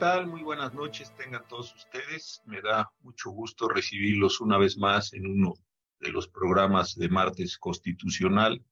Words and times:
tal? 0.00 0.26
Muy 0.26 0.42
buenas 0.42 0.72
noches, 0.72 1.14
tengan 1.14 1.46
todos 1.46 1.74
ustedes. 1.74 2.40
Me 2.46 2.62
da 2.62 2.90
mucho 3.02 3.30
gusto 3.30 3.68
recibirlos 3.68 4.40
una 4.40 4.56
vez 4.56 4.78
más 4.78 5.12
en 5.12 5.26
uno 5.26 5.52
de 6.00 6.10
los 6.10 6.26
programas 6.26 6.94
de 6.94 7.10
martes 7.10 7.58
constitucional 7.58 8.64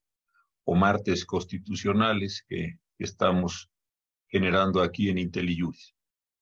o 0.64 0.74
martes 0.74 1.26
constitucionales 1.26 2.44
que, 2.48 2.78
estamos 2.98 3.70
generando 4.26 4.82
aquí 4.82 5.08
en 5.08 5.18
IntelliJuris. 5.18 5.94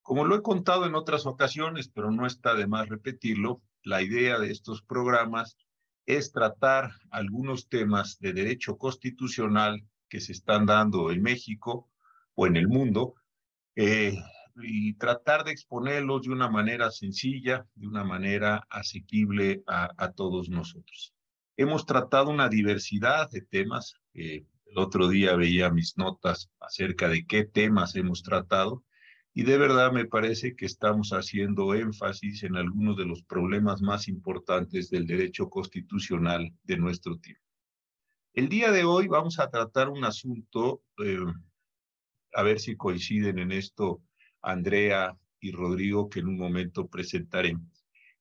Como 0.02 0.24
lo 0.24 0.36
he 0.36 0.42
contado 0.42 0.86
en 0.86 0.94
otras 0.94 1.26
ocasiones, 1.26 1.88
pero 1.88 2.10
no 2.10 2.24
está 2.24 2.54
de 2.54 2.66
más 2.66 2.88
repetirlo, 2.88 3.60
la 3.82 4.00
idea 4.00 4.38
de 4.38 4.52
estos 4.52 4.80
programas 4.82 5.58
es 6.06 6.32
tratar 6.32 6.92
algunos 7.10 7.68
temas 7.68 8.18
de 8.20 8.32
derecho 8.32 8.78
constitucional 8.78 9.84
que 10.08 10.20
se 10.20 10.32
están 10.32 10.64
dando 10.64 11.10
en 11.10 11.20
México 11.20 11.90
o 12.36 12.46
en 12.46 12.56
el 12.56 12.68
mundo, 12.68 13.16
eh, 13.74 14.16
y 14.62 14.94
tratar 14.94 15.44
de 15.44 15.52
exponerlos 15.52 16.22
de 16.22 16.30
una 16.30 16.48
manera 16.48 16.90
sencilla, 16.90 17.66
de 17.74 17.86
una 17.86 18.04
manera 18.04 18.66
asequible 18.70 19.62
a, 19.66 20.12
todos 20.12 20.48
nosotros. 20.48 21.14
Hemos 21.56 21.86
tratado 21.86 22.30
una 22.30 22.48
diversidad 22.48 23.30
de 23.30 23.42
temas. 23.42 23.94
el 24.14 24.46
otro 24.76 25.08
día 25.08 25.36
veía 25.36 25.70
mis 25.70 25.96
notas 25.96 26.50
acerca 26.60 27.08
de 27.08 27.26
qué 27.26 27.44
temas 27.44 27.96
hemos 27.96 28.22
tratado 28.22 28.84
y 29.38 29.42
de 29.42 29.58
verdad 29.58 29.92
me 29.92 30.06
parece 30.06 30.56
que 30.56 30.64
estamos 30.64 31.10
haciendo 31.10 31.74
énfasis 31.74 32.42
en 32.42 32.56
algunos 32.56 32.96
de 32.96 33.04
los 33.04 33.22
problemas 33.22 33.82
más 33.82 34.08
importantes 34.08 34.88
del 34.88 35.06
derecho 35.06 35.50
constitucional 35.50 36.50
de 36.64 36.78
nuestro 36.78 37.18
tiempo. 37.18 37.42
El 38.32 38.48
día 38.48 38.72
de 38.72 38.84
hoy 38.84 39.08
vamos 39.08 39.38
a 39.38 39.50
tratar 39.50 39.90
un 39.90 40.04
asunto, 40.04 40.82
eh, 41.04 41.18
a 42.32 42.42
ver 42.42 42.60
si 42.60 42.76
coinciden 42.76 43.38
en 43.38 43.52
esto 43.52 44.00
Andrea 44.42 45.16
y 45.40 45.52
Rodrigo, 45.52 46.08
que 46.08 46.20
en 46.20 46.28
un 46.28 46.38
momento 46.38 46.88
presentaré. 46.88 47.56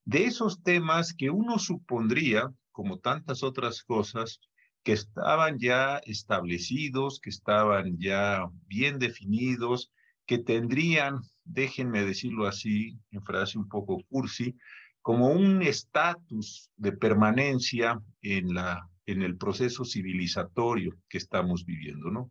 De 0.04 0.24
esos 0.24 0.62
temas 0.62 1.14
que 1.14 1.30
uno 1.30 1.58
supondría, 1.58 2.52
como 2.70 2.98
tantas 2.98 3.42
otras 3.42 3.82
cosas, 3.82 4.40
que 4.82 4.92
estaban 4.92 5.58
ya 5.58 5.98
establecidos, 6.04 7.18
que 7.18 7.30
estaban 7.30 7.98
ya 7.98 8.48
bien 8.68 9.00
definidos, 9.00 9.90
que 10.26 10.38
tendrían, 10.38 11.20
déjenme 11.44 12.04
decirlo 12.04 12.46
así, 12.46 12.98
en 13.10 13.22
frase 13.24 13.58
un 13.58 13.68
poco 13.68 14.02
cursi, 14.08 14.56
como 15.02 15.28
un 15.28 15.62
estatus 15.62 16.70
de 16.76 16.92
permanencia 16.92 18.00
en, 18.22 18.54
la, 18.54 18.88
en 19.06 19.22
el 19.22 19.36
proceso 19.36 19.84
civilizatorio 19.84 20.96
que 21.08 21.18
estamos 21.18 21.64
viviendo, 21.64 22.10
¿no? 22.10 22.30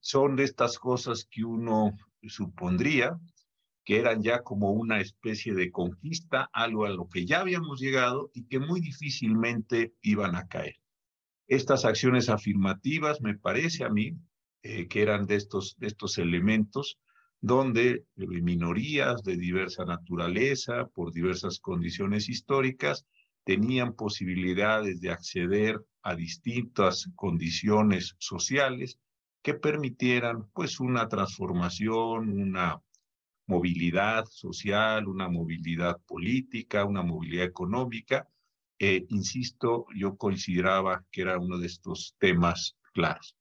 Son 0.00 0.36
de 0.36 0.44
estas 0.44 0.78
cosas 0.78 1.26
que 1.30 1.44
uno 1.44 1.96
supondría 2.28 3.18
que 3.84 3.98
eran 3.98 4.22
ya 4.22 4.42
como 4.42 4.70
una 4.72 5.00
especie 5.00 5.54
de 5.54 5.70
conquista, 5.70 6.48
algo 6.52 6.86
a 6.86 6.90
lo 6.90 7.08
que 7.08 7.26
ya 7.26 7.40
habíamos 7.40 7.80
llegado 7.80 8.30
y 8.32 8.46
que 8.46 8.58
muy 8.58 8.80
difícilmente 8.80 9.92
iban 10.00 10.36
a 10.36 10.46
caer. 10.46 10.76
Estas 11.46 11.84
acciones 11.84 12.30
afirmativas, 12.30 13.20
me 13.20 13.36
parece 13.36 13.84
a 13.84 13.90
mí, 13.90 14.16
eh, 14.62 14.88
que 14.88 15.02
eran 15.02 15.26
de 15.26 15.36
estos, 15.36 15.76
de 15.78 15.88
estos 15.88 16.16
elementos 16.16 16.98
donde 17.42 18.06
eh, 18.16 18.26
minorías 18.26 19.22
de 19.22 19.36
diversa 19.36 19.84
naturaleza, 19.84 20.86
por 20.94 21.12
diversas 21.12 21.60
condiciones 21.60 22.30
históricas, 22.30 23.04
tenían 23.44 23.92
posibilidades 23.92 25.02
de 25.02 25.10
acceder 25.10 25.78
a 26.02 26.14
distintas 26.14 27.10
condiciones 27.14 28.14
sociales 28.18 28.98
que 29.44 29.52
permitieran 29.52 30.48
pues 30.54 30.80
una 30.80 31.06
transformación, 31.06 32.30
una 32.40 32.80
movilidad 33.46 34.24
social, 34.24 35.06
una 35.06 35.28
movilidad 35.28 36.00
política, 36.06 36.86
una 36.86 37.02
movilidad 37.02 37.44
económica. 37.44 38.26
Eh, 38.78 39.04
insisto, 39.10 39.84
yo 39.94 40.16
consideraba 40.16 41.04
que 41.12 41.20
era 41.20 41.38
uno 41.38 41.58
de 41.58 41.66
estos 41.66 42.16
temas 42.18 42.78
claros. 42.94 43.36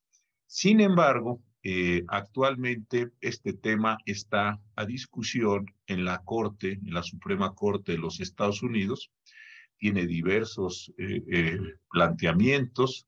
Sin 0.46 0.82
embargo, 0.82 1.42
eh, 1.64 2.04
actualmente 2.10 3.12
este 3.22 3.54
tema 3.54 3.98
está 4.06 4.60
a 4.76 4.86
discusión 4.86 5.68
en 5.88 6.04
la 6.04 6.22
Corte, 6.26 6.74
en 6.86 6.94
la 6.94 7.04
Suprema 7.04 7.56
Corte 7.56 7.94
de 7.94 8.00
los 8.00 8.20
Estados 8.20 8.62
Unidos. 8.62 9.10
Tiene 9.78 10.06
diversos 10.06 10.92
eh, 10.98 11.58
planteamientos 11.90 13.08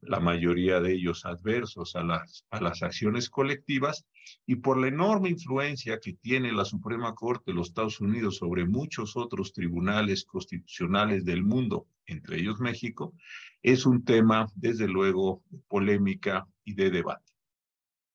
la 0.00 0.20
mayoría 0.20 0.80
de 0.80 0.92
ellos 0.92 1.24
adversos 1.24 1.96
a 1.96 2.02
las, 2.02 2.44
a 2.50 2.60
las 2.60 2.82
acciones 2.82 3.30
colectivas, 3.30 4.04
y 4.46 4.56
por 4.56 4.78
la 4.78 4.88
enorme 4.88 5.30
influencia 5.30 5.98
que 6.00 6.14
tiene 6.14 6.52
la 6.52 6.64
Suprema 6.64 7.14
Corte 7.14 7.50
de 7.50 7.54
los 7.54 7.68
Estados 7.68 8.00
Unidos 8.00 8.36
sobre 8.36 8.66
muchos 8.66 9.16
otros 9.16 9.52
tribunales 9.52 10.24
constitucionales 10.24 11.24
del 11.24 11.42
mundo, 11.42 11.86
entre 12.06 12.38
ellos 12.38 12.60
México, 12.60 13.14
es 13.62 13.86
un 13.86 14.04
tema, 14.04 14.46
desde 14.54 14.88
luego, 14.88 15.42
polémica 15.68 16.46
y 16.64 16.74
de 16.74 16.90
debate. 16.90 17.32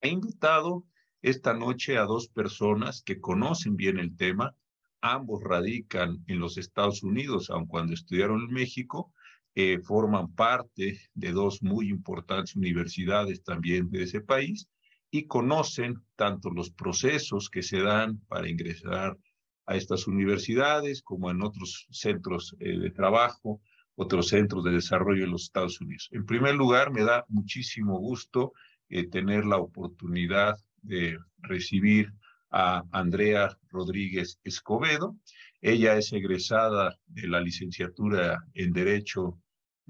He 0.02 0.10
invitado 0.10 0.86
esta 1.22 1.54
noche 1.54 1.98
a 1.98 2.04
dos 2.04 2.28
personas 2.28 3.04
que 3.04 3.20
conocen 3.20 3.76
bien 3.76 4.00
el 4.00 4.16
tema, 4.16 4.56
ambos 5.02 5.44
radican 5.44 6.24
en 6.28 6.40
los 6.40 6.58
Estados 6.58 7.04
Unidos, 7.04 7.50
aun 7.50 7.68
cuando 7.68 7.94
estudiaron 7.94 8.42
en 8.42 8.54
México, 8.54 9.14
eh, 9.56 9.80
forman 9.80 10.34
parte 10.34 11.00
de 11.14 11.32
dos 11.32 11.62
muy 11.62 11.90
importantes 11.90 12.56
universidades 12.56 13.44
también 13.44 13.90
de 13.90 14.04
ese 14.04 14.22
país 14.22 14.68
y 15.10 15.28
conocen 15.28 15.96
tanto 16.16 16.50
los 16.50 16.72
procesos 16.72 17.50
que 17.50 17.62
se 17.62 17.82
dan 17.82 18.18
para 18.30 18.50
ingresar 18.50 19.18
a 19.66 19.76
estas 19.76 20.08
universidades 20.08 21.02
como 21.02 21.30
en 21.30 21.42
otros 21.42 21.88
centros 21.92 22.56
eh, 22.60 22.78
de 22.78 22.92
trabajo, 22.92 23.62
otros 23.96 24.30
centros 24.30 24.64
de 24.64 24.72
desarrollo 24.72 25.26
en 25.26 25.32
los 25.32 25.44
Estados 25.44 25.82
Unidos. 25.82 26.08
En 26.12 26.26
primer 26.26 26.56
lugar, 26.56 26.92
me 26.92 27.04
da 27.04 27.26
muchísimo 27.28 28.00
gusto 28.00 28.54
eh, 28.90 29.08
tener 29.08 29.46
la 29.46 29.58
oportunidad 29.58 30.56
de 30.82 31.18
recibir 31.40 32.14
a 32.52 32.84
Andrea 32.92 33.58
Rodríguez 33.70 34.40
Escobedo. 34.44 35.18
Ella 35.62 35.98
es 35.98 36.12
egresada 36.12 36.98
de 37.08 37.28
la 37.28 37.40
licenciatura 37.40 38.46
en 38.54 38.74
Derecho 38.74 39.41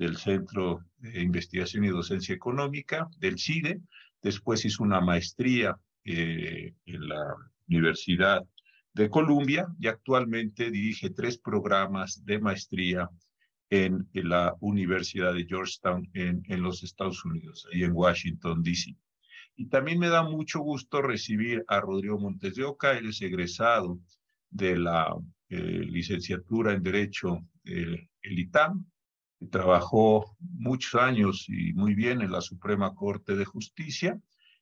del 0.01 0.17
Centro 0.17 0.83
de 0.97 1.21
Investigación 1.21 1.85
y 1.85 1.89
Docencia 1.89 2.33
Económica, 2.33 3.07
del 3.19 3.37
CIDE. 3.37 3.81
Después 4.19 4.65
hizo 4.65 4.83
una 4.83 4.99
maestría 4.99 5.77
eh, 6.03 6.73
en 6.85 7.07
la 7.07 7.35
Universidad 7.67 8.43
de 8.93 9.09
Columbia 9.11 9.67
y 9.79 9.87
actualmente 9.87 10.71
dirige 10.71 11.11
tres 11.11 11.37
programas 11.37 12.25
de 12.25 12.39
maestría 12.39 13.09
en, 13.69 14.09
la 14.13 14.55
Universidad 14.59 15.35
de 15.35 15.45
Georgetown 15.45 16.09
en, 16.15 16.63
los 16.63 16.81
Estados 16.81 17.23
Unidos, 17.23 17.67
ahí 17.71 17.83
en 17.83 17.93
Washington, 17.93 18.63
D.C. 18.63 18.95
Y 19.55 19.67
también 19.67 19.99
me 19.99 20.09
da 20.09 20.23
mucho 20.23 20.61
gusto 20.61 21.03
recibir 21.03 21.63
a 21.67 21.79
Rodrigo 21.79 22.19
Montes 22.19 22.55
de 22.55 22.63
Oca, 22.63 22.97
él 22.97 23.09
es 23.09 23.21
egresado 23.21 23.99
de 24.49 24.77
la 24.77 25.15
eh, 25.49 25.61
licenciatura 25.61 26.73
en 26.73 26.81
Derecho 26.81 27.39
del 27.63 28.09
ITAM, 28.23 28.91
trabajó 29.49 30.35
muchos 30.39 31.01
años 31.01 31.45
y 31.47 31.73
muy 31.73 31.95
bien 31.95 32.21
en 32.21 32.31
la 32.31 32.41
Suprema 32.41 32.93
Corte 32.93 33.35
de 33.35 33.45
Justicia, 33.45 34.19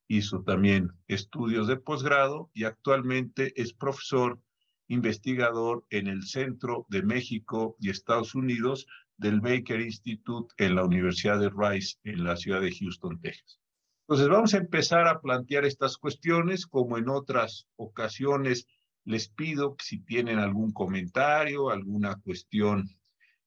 hizo 0.07 0.41
también 0.43 0.91
estudios 1.07 1.67
de 1.67 1.77
posgrado 1.77 2.49
y 2.53 2.63
actualmente 2.63 3.53
es 3.61 3.73
profesor 3.73 4.39
investigador 4.87 5.85
en 5.89 6.07
el 6.07 6.23
Centro 6.23 6.85
de 6.89 7.03
México 7.03 7.75
y 7.79 7.89
Estados 7.89 8.33
Unidos 8.33 8.87
del 9.17 9.41
Baker 9.41 9.81
Institute 9.81 10.53
en 10.57 10.75
la 10.75 10.85
Universidad 10.85 11.39
de 11.39 11.51
Rice 11.55 11.97
en 12.03 12.23
la 12.23 12.35
ciudad 12.37 12.61
de 12.61 12.75
Houston, 12.75 13.19
Texas. 13.19 13.59
Entonces 14.07 14.29
vamos 14.29 14.53
a 14.55 14.57
empezar 14.57 15.07
a 15.07 15.21
plantear 15.21 15.65
estas 15.65 15.97
cuestiones 15.97 16.65
como 16.65 16.97
en 16.97 17.09
otras 17.09 17.67
ocasiones 17.75 18.65
les 19.03 19.29
pido 19.29 19.75
que 19.75 19.85
si 19.85 19.99
tienen 19.99 20.39
algún 20.39 20.71
comentario, 20.71 21.69
alguna 21.69 22.15
cuestión 22.21 22.89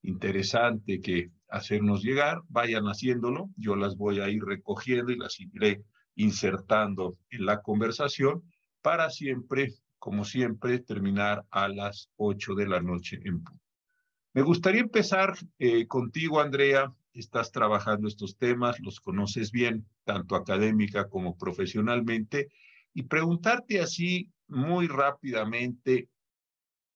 interesante 0.03 1.01
que 1.01 1.31
hacernos 1.49 2.03
llegar, 2.03 2.41
vayan 2.49 2.85
haciéndolo, 2.85 3.49
yo 3.57 3.75
las 3.75 3.95
voy 3.95 4.19
a 4.19 4.29
ir 4.29 4.43
recogiendo 4.43 5.11
y 5.11 5.17
las 5.17 5.39
iré 5.39 5.83
insertando 6.15 7.17
en 7.29 7.45
la 7.45 7.61
conversación 7.61 8.43
para 8.81 9.09
siempre, 9.09 9.73
como 9.97 10.25
siempre, 10.25 10.79
terminar 10.79 11.45
a 11.49 11.67
las 11.69 12.09
8 12.17 12.53
de 12.55 12.67
la 12.67 12.81
noche 12.81 13.19
en 13.23 13.43
punto. 13.43 13.63
Me 14.33 14.41
gustaría 14.41 14.81
empezar 14.81 15.35
eh, 15.59 15.85
contigo, 15.87 16.41
Andrea. 16.41 16.91
Estás 17.13 17.51
trabajando 17.51 18.07
estos 18.07 18.35
temas, 18.37 18.79
los 18.79 18.99
conoces 18.99 19.51
bien, 19.51 19.85
tanto 20.03 20.35
académica 20.35 21.07
como 21.07 21.37
profesionalmente, 21.37 22.49
y 22.95 23.03
preguntarte 23.03 23.79
así 23.79 24.31
muy 24.47 24.87
rápidamente 24.87 26.09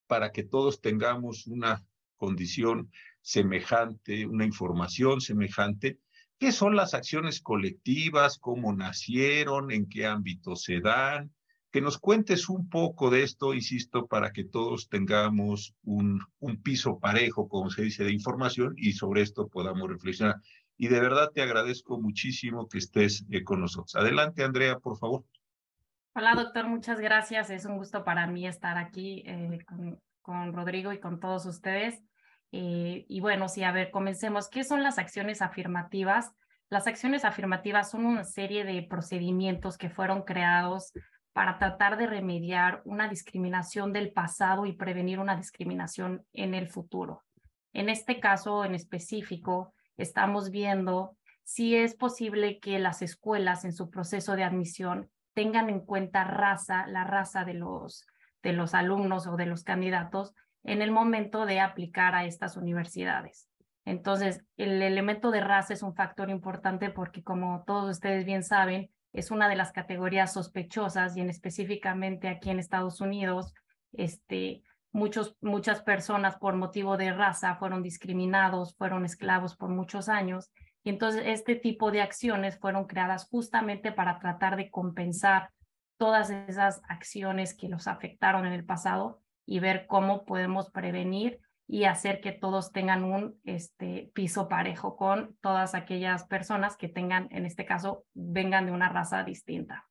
para 0.07 0.31
que 0.31 0.43
todos 0.43 0.81
tengamos 0.81 1.45
una 1.45 1.85
condición 2.17 2.91
semejante, 3.21 4.25
una 4.25 4.45
información 4.45 5.21
semejante. 5.21 5.99
¿Qué 6.37 6.51
son 6.51 6.75
las 6.75 6.93
acciones 6.93 7.41
colectivas? 7.41 8.37
¿Cómo 8.37 8.73
nacieron? 8.73 9.71
¿En 9.71 9.87
qué 9.87 10.05
ámbito 10.05 10.55
se 10.55 10.81
dan? 10.81 11.31
que 11.71 11.81
nos 11.81 11.97
cuentes 11.97 12.49
un 12.49 12.69
poco 12.69 13.09
de 13.09 13.23
esto, 13.23 13.53
insisto, 13.53 14.07
para 14.07 14.31
que 14.31 14.45
todos 14.45 14.89
tengamos 14.89 15.75
un, 15.83 16.21
un 16.39 16.61
piso 16.61 16.99
parejo, 16.99 17.47
como 17.47 17.69
se 17.69 17.83
dice, 17.83 18.03
de 18.03 18.13
información 18.13 18.73
y 18.77 18.93
sobre 18.93 19.21
esto 19.21 19.47
podamos 19.47 19.89
reflexionar. 19.89 20.37
Y 20.77 20.87
de 20.87 20.99
verdad 20.99 21.31
te 21.33 21.41
agradezco 21.41 21.99
muchísimo 21.99 22.67
que 22.67 22.77
estés 22.77 23.25
eh, 23.29 23.43
con 23.43 23.59
nosotros. 23.61 23.95
Adelante, 23.95 24.43
Andrea, 24.43 24.79
por 24.79 24.97
favor. 24.97 25.25
Hola, 26.15 26.35
doctor, 26.35 26.67
muchas 26.67 26.99
gracias. 26.99 27.49
Es 27.49 27.65
un 27.65 27.77
gusto 27.77 28.03
para 28.03 28.27
mí 28.27 28.47
estar 28.47 28.77
aquí 28.77 29.23
eh, 29.25 29.59
con, 29.67 29.99
con, 30.27 30.51
Rodrigo 30.51 30.91
y 30.91 30.99
con 30.99 31.21
todos 31.21 31.45
ustedes. 31.45 32.03
Eh, 32.51 33.05
y 33.07 33.21
bueno, 33.21 33.47
sí, 33.47 33.63
a 33.63 33.71
ver, 33.71 33.91
comencemos. 33.91 34.49
¿Qué 34.49 34.65
son 34.65 34.83
las 34.83 34.97
acciones 34.97 35.41
afirmativas? 35.41 36.33
Las 36.69 36.85
acciones 36.85 37.23
afirmativas 37.23 37.89
son 37.89 38.05
una 38.05 38.25
serie 38.25 38.65
de 38.65 38.83
procedimientos 38.83 39.77
que 39.77 39.89
fueron 39.89 40.23
creados 40.23 40.91
para 41.31 41.57
tratar 41.59 41.97
de 41.97 42.07
remediar 42.07 42.81
una 42.83 43.07
discriminación 43.07 43.93
del 43.93 44.11
pasado 44.11 44.65
y 44.65 44.73
prevenir 44.73 45.19
una 45.19 45.37
discriminación 45.37 46.25
en 46.33 46.53
el 46.53 46.67
futuro. 46.67 47.23
En 47.71 47.87
este 47.87 48.19
caso 48.19 48.65
en 48.65 48.75
específico, 48.75 49.73
estamos 49.95 50.51
viendo 50.51 51.15
si 51.43 51.75
es 51.75 51.95
posible 51.95 52.59
que 52.59 52.79
las 52.79 53.01
escuelas 53.01 53.63
en 53.63 53.71
su 53.71 53.89
proceso 53.89 54.35
de 54.35 54.43
admisión 54.43 55.09
tengan 55.33 55.69
en 55.69 55.79
cuenta 55.79 56.25
raza, 56.25 56.85
la 56.87 57.05
raza 57.05 57.45
de 57.45 57.53
los, 57.53 58.05
de 58.47 58.53
los 58.53 58.73
alumnos 58.73 59.27
o 59.27 59.35
de 59.35 59.45
los 59.45 59.65
candidatos 59.65 60.33
en 60.63 60.81
el 60.81 60.89
momento 60.89 61.45
de 61.45 61.59
aplicar 61.59 62.15
a 62.15 62.23
estas 62.23 62.55
universidades. 62.55 63.49
Entonces, 63.83 64.41
el 64.55 64.81
elemento 64.81 65.31
de 65.31 65.41
raza 65.41 65.73
es 65.73 65.83
un 65.83 65.93
factor 65.93 66.29
importante 66.29 66.89
porque, 66.89 67.23
como 67.23 67.65
todos 67.67 67.91
ustedes 67.91 68.23
bien 68.23 68.43
saben, 68.43 68.89
es 69.11 69.31
una 69.31 69.49
de 69.49 69.57
las 69.57 69.73
categorías 69.73 70.31
sospechosas 70.31 71.17
y 71.17 71.19
en 71.19 71.29
específicamente 71.29 72.29
aquí 72.29 72.49
en 72.49 72.59
Estados 72.59 73.01
Unidos, 73.01 73.53
este, 73.91 74.63
muchos, 74.93 75.35
muchas 75.41 75.81
personas 75.81 76.37
por 76.37 76.55
motivo 76.55 76.95
de 76.95 77.11
raza 77.11 77.55
fueron 77.55 77.83
discriminados, 77.83 78.77
fueron 78.77 79.03
esclavos 79.03 79.57
por 79.57 79.71
muchos 79.71 80.07
años. 80.07 80.51
Y 80.85 80.89
entonces 80.89 81.23
este 81.25 81.55
tipo 81.55 81.91
de 81.91 81.99
acciones 81.99 82.57
fueron 82.59 82.87
creadas 82.87 83.27
justamente 83.29 83.91
para 83.91 84.19
tratar 84.19 84.55
de 84.55 84.69
compensar 84.69 85.49
todas 85.97 86.29
esas 86.29 86.81
acciones 86.87 87.55
que 87.55 87.69
los 87.69 87.87
afectaron 87.87 88.45
en 88.45 88.53
el 88.53 88.65
pasado 88.65 89.21
y 89.45 89.59
ver 89.59 89.85
cómo 89.87 90.25
podemos 90.25 90.69
prevenir 90.69 91.39
y 91.67 91.83
hacer 91.83 92.21
que 92.21 92.31
todos 92.31 92.71
tengan 92.71 93.03
un 93.03 93.39
este, 93.43 94.09
piso 94.13 94.47
parejo 94.47 94.95
con 94.95 95.35
todas 95.41 95.75
aquellas 95.75 96.25
personas 96.25 96.77
que 96.77 96.87
tengan, 96.87 97.27
en 97.31 97.45
este 97.45 97.65
caso, 97.65 98.05
vengan 98.13 98.65
de 98.65 98.71
una 98.71 98.89
raza 98.89 99.23
distinta. 99.23 99.85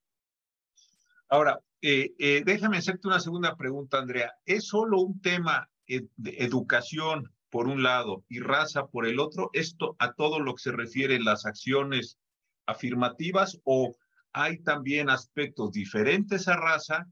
Ahora, 1.28 1.60
eh, 1.82 2.14
eh, 2.18 2.42
déjame 2.44 2.78
hacerte 2.78 3.08
una 3.08 3.20
segunda 3.20 3.56
pregunta, 3.56 3.98
Andrea. 3.98 4.32
¿Es 4.46 4.68
solo 4.68 5.00
un 5.00 5.20
tema 5.20 5.68
de 5.86 6.36
educación 6.38 7.30
por 7.50 7.68
un 7.68 7.82
lado 7.82 8.24
y 8.28 8.40
raza 8.40 8.86
por 8.86 9.06
el 9.06 9.20
otro? 9.20 9.50
¿Esto 9.52 9.96
a 9.98 10.14
todo 10.14 10.40
lo 10.40 10.54
que 10.54 10.62
se 10.62 10.72
refiere 10.72 11.20
las 11.20 11.44
acciones 11.44 12.18
afirmativas 12.66 13.60
o 13.64 13.94
hay 14.36 14.58
también 14.58 15.08
aspectos 15.08 15.72
diferentes 15.72 16.46
a 16.46 16.56
raza 16.56 17.06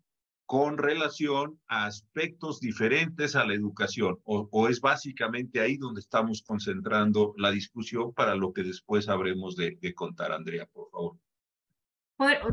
con 0.44 0.76
relación 0.76 1.59
a 1.67 1.87
aspectos 1.87 2.61
diferentes 2.61 3.35
a 3.35 3.47
la 3.47 3.55
educación, 3.55 4.19
o, 4.25 4.69
es 4.69 4.82
básicamente 4.82 5.59
ahí 5.59 5.79
donde 5.79 6.00
estamos 6.00 6.43
concentrando 6.43 7.32
la 7.38 7.50
discusión 7.50 8.12
para 8.12 8.35
lo 8.35 8.53
que 8.53 8.62
después 8.62 9.09
habremos 9.09 9.56
de, 9.56 9.94
contar, 9.94 10.32
Andrea, 10.32 10.67
por 10.71 10.91
favor. 10.91 11.17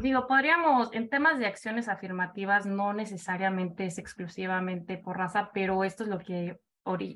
digo, 0.02 0.26
podríamos, 0.26 0.88
en 0.94 1.10
temas 1.10 1.38
de 1.38 1.48
acciones 1.48 1.90
afirmativas, 1.90 2.66
no 2.66 2.94
necesariamente 2.94 3.88
es 3.88 3.98
exclusivamente 3.98 4.98
por 4.98 5.18
raza, 5.18 5.52
pero 5.54 5.84
esto 5.84 6.04
es 6.04 6.10
lo 6.10 6.20
que, 6.20 6.62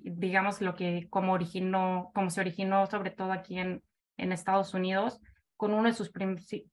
digamos, 0.04 0.60
lo 0.60 0.76
que 0.76 1.08
como 1.10 1.32
originó, 1.32 2.12
como 2.14 2.30
se 2.30 2.42
originó 2.42 2.86
sobre 2.88 3.12
todo 3.12 3.32
aquí 3.32 3.60
en, 3.60 3.82
en 4.18 4.34
Estados 4.34 4.74
Unidos, 4.74 5.22
con 5.58 5.74
uno 5.74 5.88
de 5.88 5.94
sus 5.94 6.12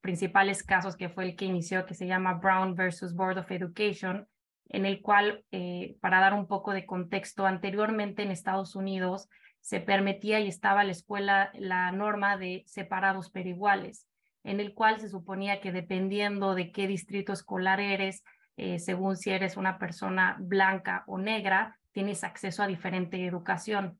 principales 0.01 0.63
casos, 0.63 0.97
que 0.97 1.09
fue 1.09 1.23
el 1.25 1.35
que 1.35 1.45
inició, 1.45 1.85
que 1.85 1.93
se 1.93 2.07
llama 2.07 2.35
Brown 2.35 2.75
versus 2.75 3.15
Board 3.15 3.37
of 3.37 3.51
Education, 3.51 4.27
en 4.69 4.85
el 4.85 5.01
cual, 5.01 5.45
eh, 5.51 5.95
para 6.01 6.19
dar 6.19 6.33
un 6.33 6.47
poco 6.47 6.73
de 6.73 6.85
contexto, 6.85 7.45
anteriormente 7.45 8.23
en 8.23 8.31
Estados 8.31 8.75
Unidos 8.75 9.29
se 9.61 9.79
permitía 9.79 10.41
y 10.41 10.47
estaba 10.47 10.83
la 10.83 10.91
escuela 10.91 11.51
la 11.53 11.91
norma 11.93 12.37
de 12.37 12.63
separados 12.65 13.29
pero 13.29 13.47
iguales, 13.47 14.07
en 14.43 14.59
el 14.59 14.73
cual 14.73 14.99
se 14.99 15.07
suponía 15.07 15.61
que 15.61 15.71
dependiendo 15.71 16.53
de 16.53 16.71
qué 16.71 16.85
distrito 16.85 17.31
escolar 17.31 17.79
eres, 17.79 18.23
eh, 18.57 18.79
según 18.79 19.15
si 19.15 19.29
eres 19.29 19.55
una 19.55 19.79
persona 19.79 20.35
blanca 20.39 21.03
o 21.07 21.17
negra, 21.17 21.79
tienes 21.93 22.25
acceso 22.25 22.61
a 22.61 22.67
diferente 22.67 23.25
educación. 23.25 23.99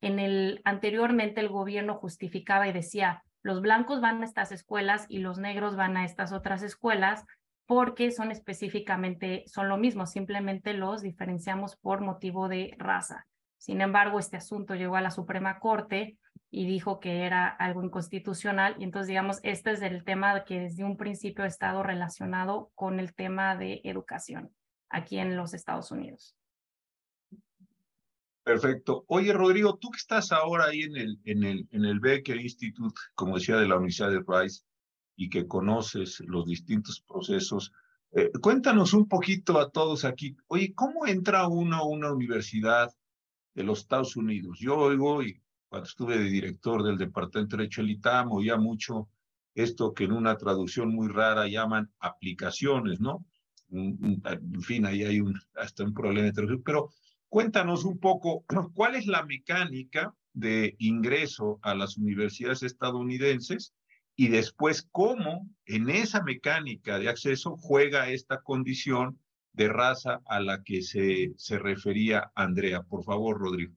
En 0.00 0.18
el 0.18 0.60
anteriormente 0.64 1.40
el 1.40 1.48
gobierno 1.48 1.94
justificaba 1.94 2.66
y 2.66 2.72
decía, 2.72 3.22
los 3.46 3.60
blancos 3.60 4.00
van 4.00 4.22
a 4.22 4.24
estas 4.24 4.50
escuelas 4.50 5.06
y 5.08 5.18
los 5.18 5.38
negros 5.38 5.76
van 5.76 5.96
a 5.96 6.04
estas 6.04 6.32
otras 6.32 6.64
escuelas 6.64 7.24
porque 7.64 8.10
son 8.10 8.32
específicamente, 8.32 9.44
son 9.46 9.68
lo 9.68 9.76
mismo, 9.76 10.04
simplemente 10.06 10.74
los 10.74 11.00
diferenciamos 11.00 11.76
por 11.76 12.00
motivo 12.00 12.48
de 12.48 12.74
raza. 12.76 13.24
Sin 13.56 13.82
embargo, 13.82 14.18
este 14.18 14.36
asunto 14.36 14.74
llegó 14.74 14.96
a 14.96 15.00
la 15.00 15.12
Suprema 15.12 15.60
Corte 15.60 16.18
y 16.50 16.66
dijo 16.66 16.98
que 16.98 17.24
era 17.24 17.46
algo 17.46 17.84
inconstitucional. 17.84 18.74
Y 18.80 18.84
entonces, 18.84 19.06
digamos, 19.06 19.38
este 19.44 19.70
es 19.70 19.82
el 19.82 20.02
tema 20.02 20.42
que 20.42 20.58
desde 20.58 20.82
un 20.82 20.96
principio 20.96 21.44
ha 21.44 21.48
estado 21.48 21.84
relacionado 21.84 22.72
con 22.74 22.98
el 22.98 23.14
tema 23.14 23.54
de 23.54 23.80
educación 23.84 24.50
aquí 24.88 25.20
en 25.20 25.36
los 25.36 25.54
Estados 25.54 25.92
Unidos. 25.92 26.34
Perfecto. 28.46 29.04
Oye, 29.08 29.32
Rodrigo, 29.32 29.76
tú 29.76 29.90
que 29.90 29.96
estás 29.96 30.30
ahora 30.30 30.66
ahí 30.66 30.82
en 30.82 30.96
el, 30.96 31.18
en 31.24 31.42
el, 31.42 31.68
en 31.72 31.84
el 31.84 31.98
Becker 31.98 32.40
Institute, 32.40 32.94
como 33.16 33.34
decía, 33.34 33.56
de 33.56 33.66
la 33.66 33.74
Universidad 33.74 34.12
de 34.12 34.22
Rice, 34.24 34.62
y 35.16 35.28
que 35.28 35.48
conoces 35.48 36.20
los 36.20 36.46
distintos 36.46 37.00
procesos, 37.00 37.72
eh, 38.12 38.30
cuéntanos 38.40 38.92
un 38.92 39.08
poquito 39.08 39.58
a 39.58 39.68
todos 39.68 40.04
aquí, 40.04 40.36
oye, 40.46 40.72
¿cómo 40.76 41.08
entra 41.08 41.48
uno 41.48 41.74
a 41.74 41.88
una 41.88 42.12
universidad 42.12 42.94
de 43.52 43.64
los 43.64 43.80
Estados 43.80 44.14
Unidos? 44.14 44.60
Yo 44.60 44.76
oigo, 44.76 45.24
y 45.24 45.42
cuando 45.68 45.88
estuve 45.88 46.16
de 46.16 46.30
director 46.30 46.84
del 46.84 46.98
Departamento 46.98 47.56
de 47.56 47.64
Derecho 47.64 47.82
del 47.82 47.90
ITAM, 47.90 48.30
oía 48.30 48.56
mucho 48.56 49.08
esto 49.56 49.92
que 49.92 50.04
en 50.04 50.12
una 50.12 50.36
traducción 50.36 50.94
muy 50.94 51.08
rara 51.08 51.48
llaman 51.48 51.90
aplicaciones, 51.98 53.00
¿no? 53.00 53.26
En 53.72 54.62
fin, 54.62 54.86
ahí 54.86 55.02
hay 55.02 55.20
hasta 55.56 55.82
un 55.82 55.92
problema 55.92 56.26
de 56.26 56.32
traducción, 56.32 56.62
pero 56.62 56.90
Cuéntanos 57.28 57.84
un 57.84 57.98
poco 57.98 58.44
cuál 58.74 58.94
es 58.94 59.06
la 59.06 59.24
mecánica 59.24 60.14
de 60.32 60.76
ingreso 60.78 61.58
a 61.62 61.74
las 61.74 61.96
universidades 61.96 62.62
estadounidenses 62.62 63.74
y 64.16 64.28
después 64.28 64.86
cómo 64.90 65.48
en 65.66 65.90
esa 65.90 66.22
mecánica 66.22 66.98
de 66.98 67.08
acceso 67.08 67.56
juega 67.56 68.10
esta 68.10 68.40
condición 68.40 69.18
de 69.52 69.68
raza 69.68 70.20
a 70.26 70.40
la 70.40 70.62
que 70.62 70.82
se, 70.82 71.32
se 71.36 71.58
refería 71.58 72.30
Andrea. 72.34 72.82
Por 72.82 73.04
favor, 73.04 73.38
Rodrigo. 73.38 73.74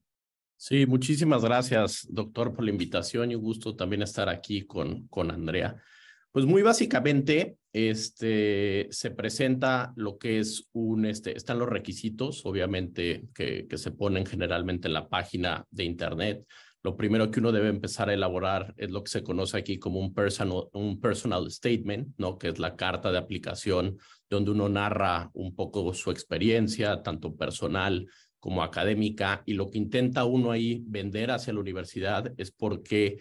Sí, 0.58 0.86
muchísimas 0.86 1.44
gracias, 1.44 2.06
doctor, 2.10 2.53
por 2.53 2.65
la 2.65 2.72
invitación 2.72 3.32
y 3.32 3.36
un 3.36 3.41
gusto 3.41 3.77
también 3.77 4.01
estar 4.01 4.27
aquí 4.27 4.63
con, 4.65 5.08
con 5.08 5.32
Andrea. 5.32 5.82
Pues 6.31 6.45
muy 6.45 6.62
básicamente, 6.62 7.57
este, 7.74 8.88
se 8.91 9.12
presenta 9.12 9.93
lo 9.95 10.19
que 10.19 10.39
es 10.39 10.69
un, 10.74 11.05
este, 11.05 11.36
están 11.36 11.57
los 11.57 11.67
requisitos, 11.67 12.45
obviamente, 12.45 13.25
que, 13.33 13.65
se 13.75 13.91
ponen 13.91 14.27
generalmente 14.27 14.88
en 14.88 14.93
la 14.93 15.09
página 15.09 15.65
de 15.71 15.86
Internet. 15.86 16.45
Lo 16.83 16.95
primero 16.95 17.31
que 17.31 17.39
uno 17.39 17.51
debe 17.51 17.69
empezar 17.69 18.09
a 18.09 18.13
elaborar 18.13 18.75
es 18.77 18.91
lo 18.91 19.03
que 19.03 19.09
se 19.09 19.24
conoce 19.24 19.57
aquí 19.57 19.79
como 19.79 20.00
un 20.00 20.13
personal, 20.13 20.65
un 20.74 21.00
personal 21.01 21.50
statement, 21.50 22.13
¿no? 22.17 22.38
que 22.38 22.50
es 22.50 22.59
la 22.59 22.75
carta 22.75 23.12
de 23.12 23.17
aplicación 23.17 23.98
donde 24.29 24.51
uno 24.51 24.69
narra 24.69 25.31
un 25.33 25.55
poco 25.55 25.93
su 25.95 26.12
experiencia, 26.12 27.01
tanto 27.01 27.36
personal 27.36 28.07
como 28.39 28.63
académica, 28.63 29.41
y 29.45 29.53
lo 29.53 29.69
que 29.69 29.79
intenta 29.79 30.25
uno 30.25 30.51
ahí 30.51 30.83
vender 30.86 31.31
hacia 31.31 31.53
la 31.53 31.59
universidad 31.59 32.31
es 32.38 32.51
porque 32.51 33.17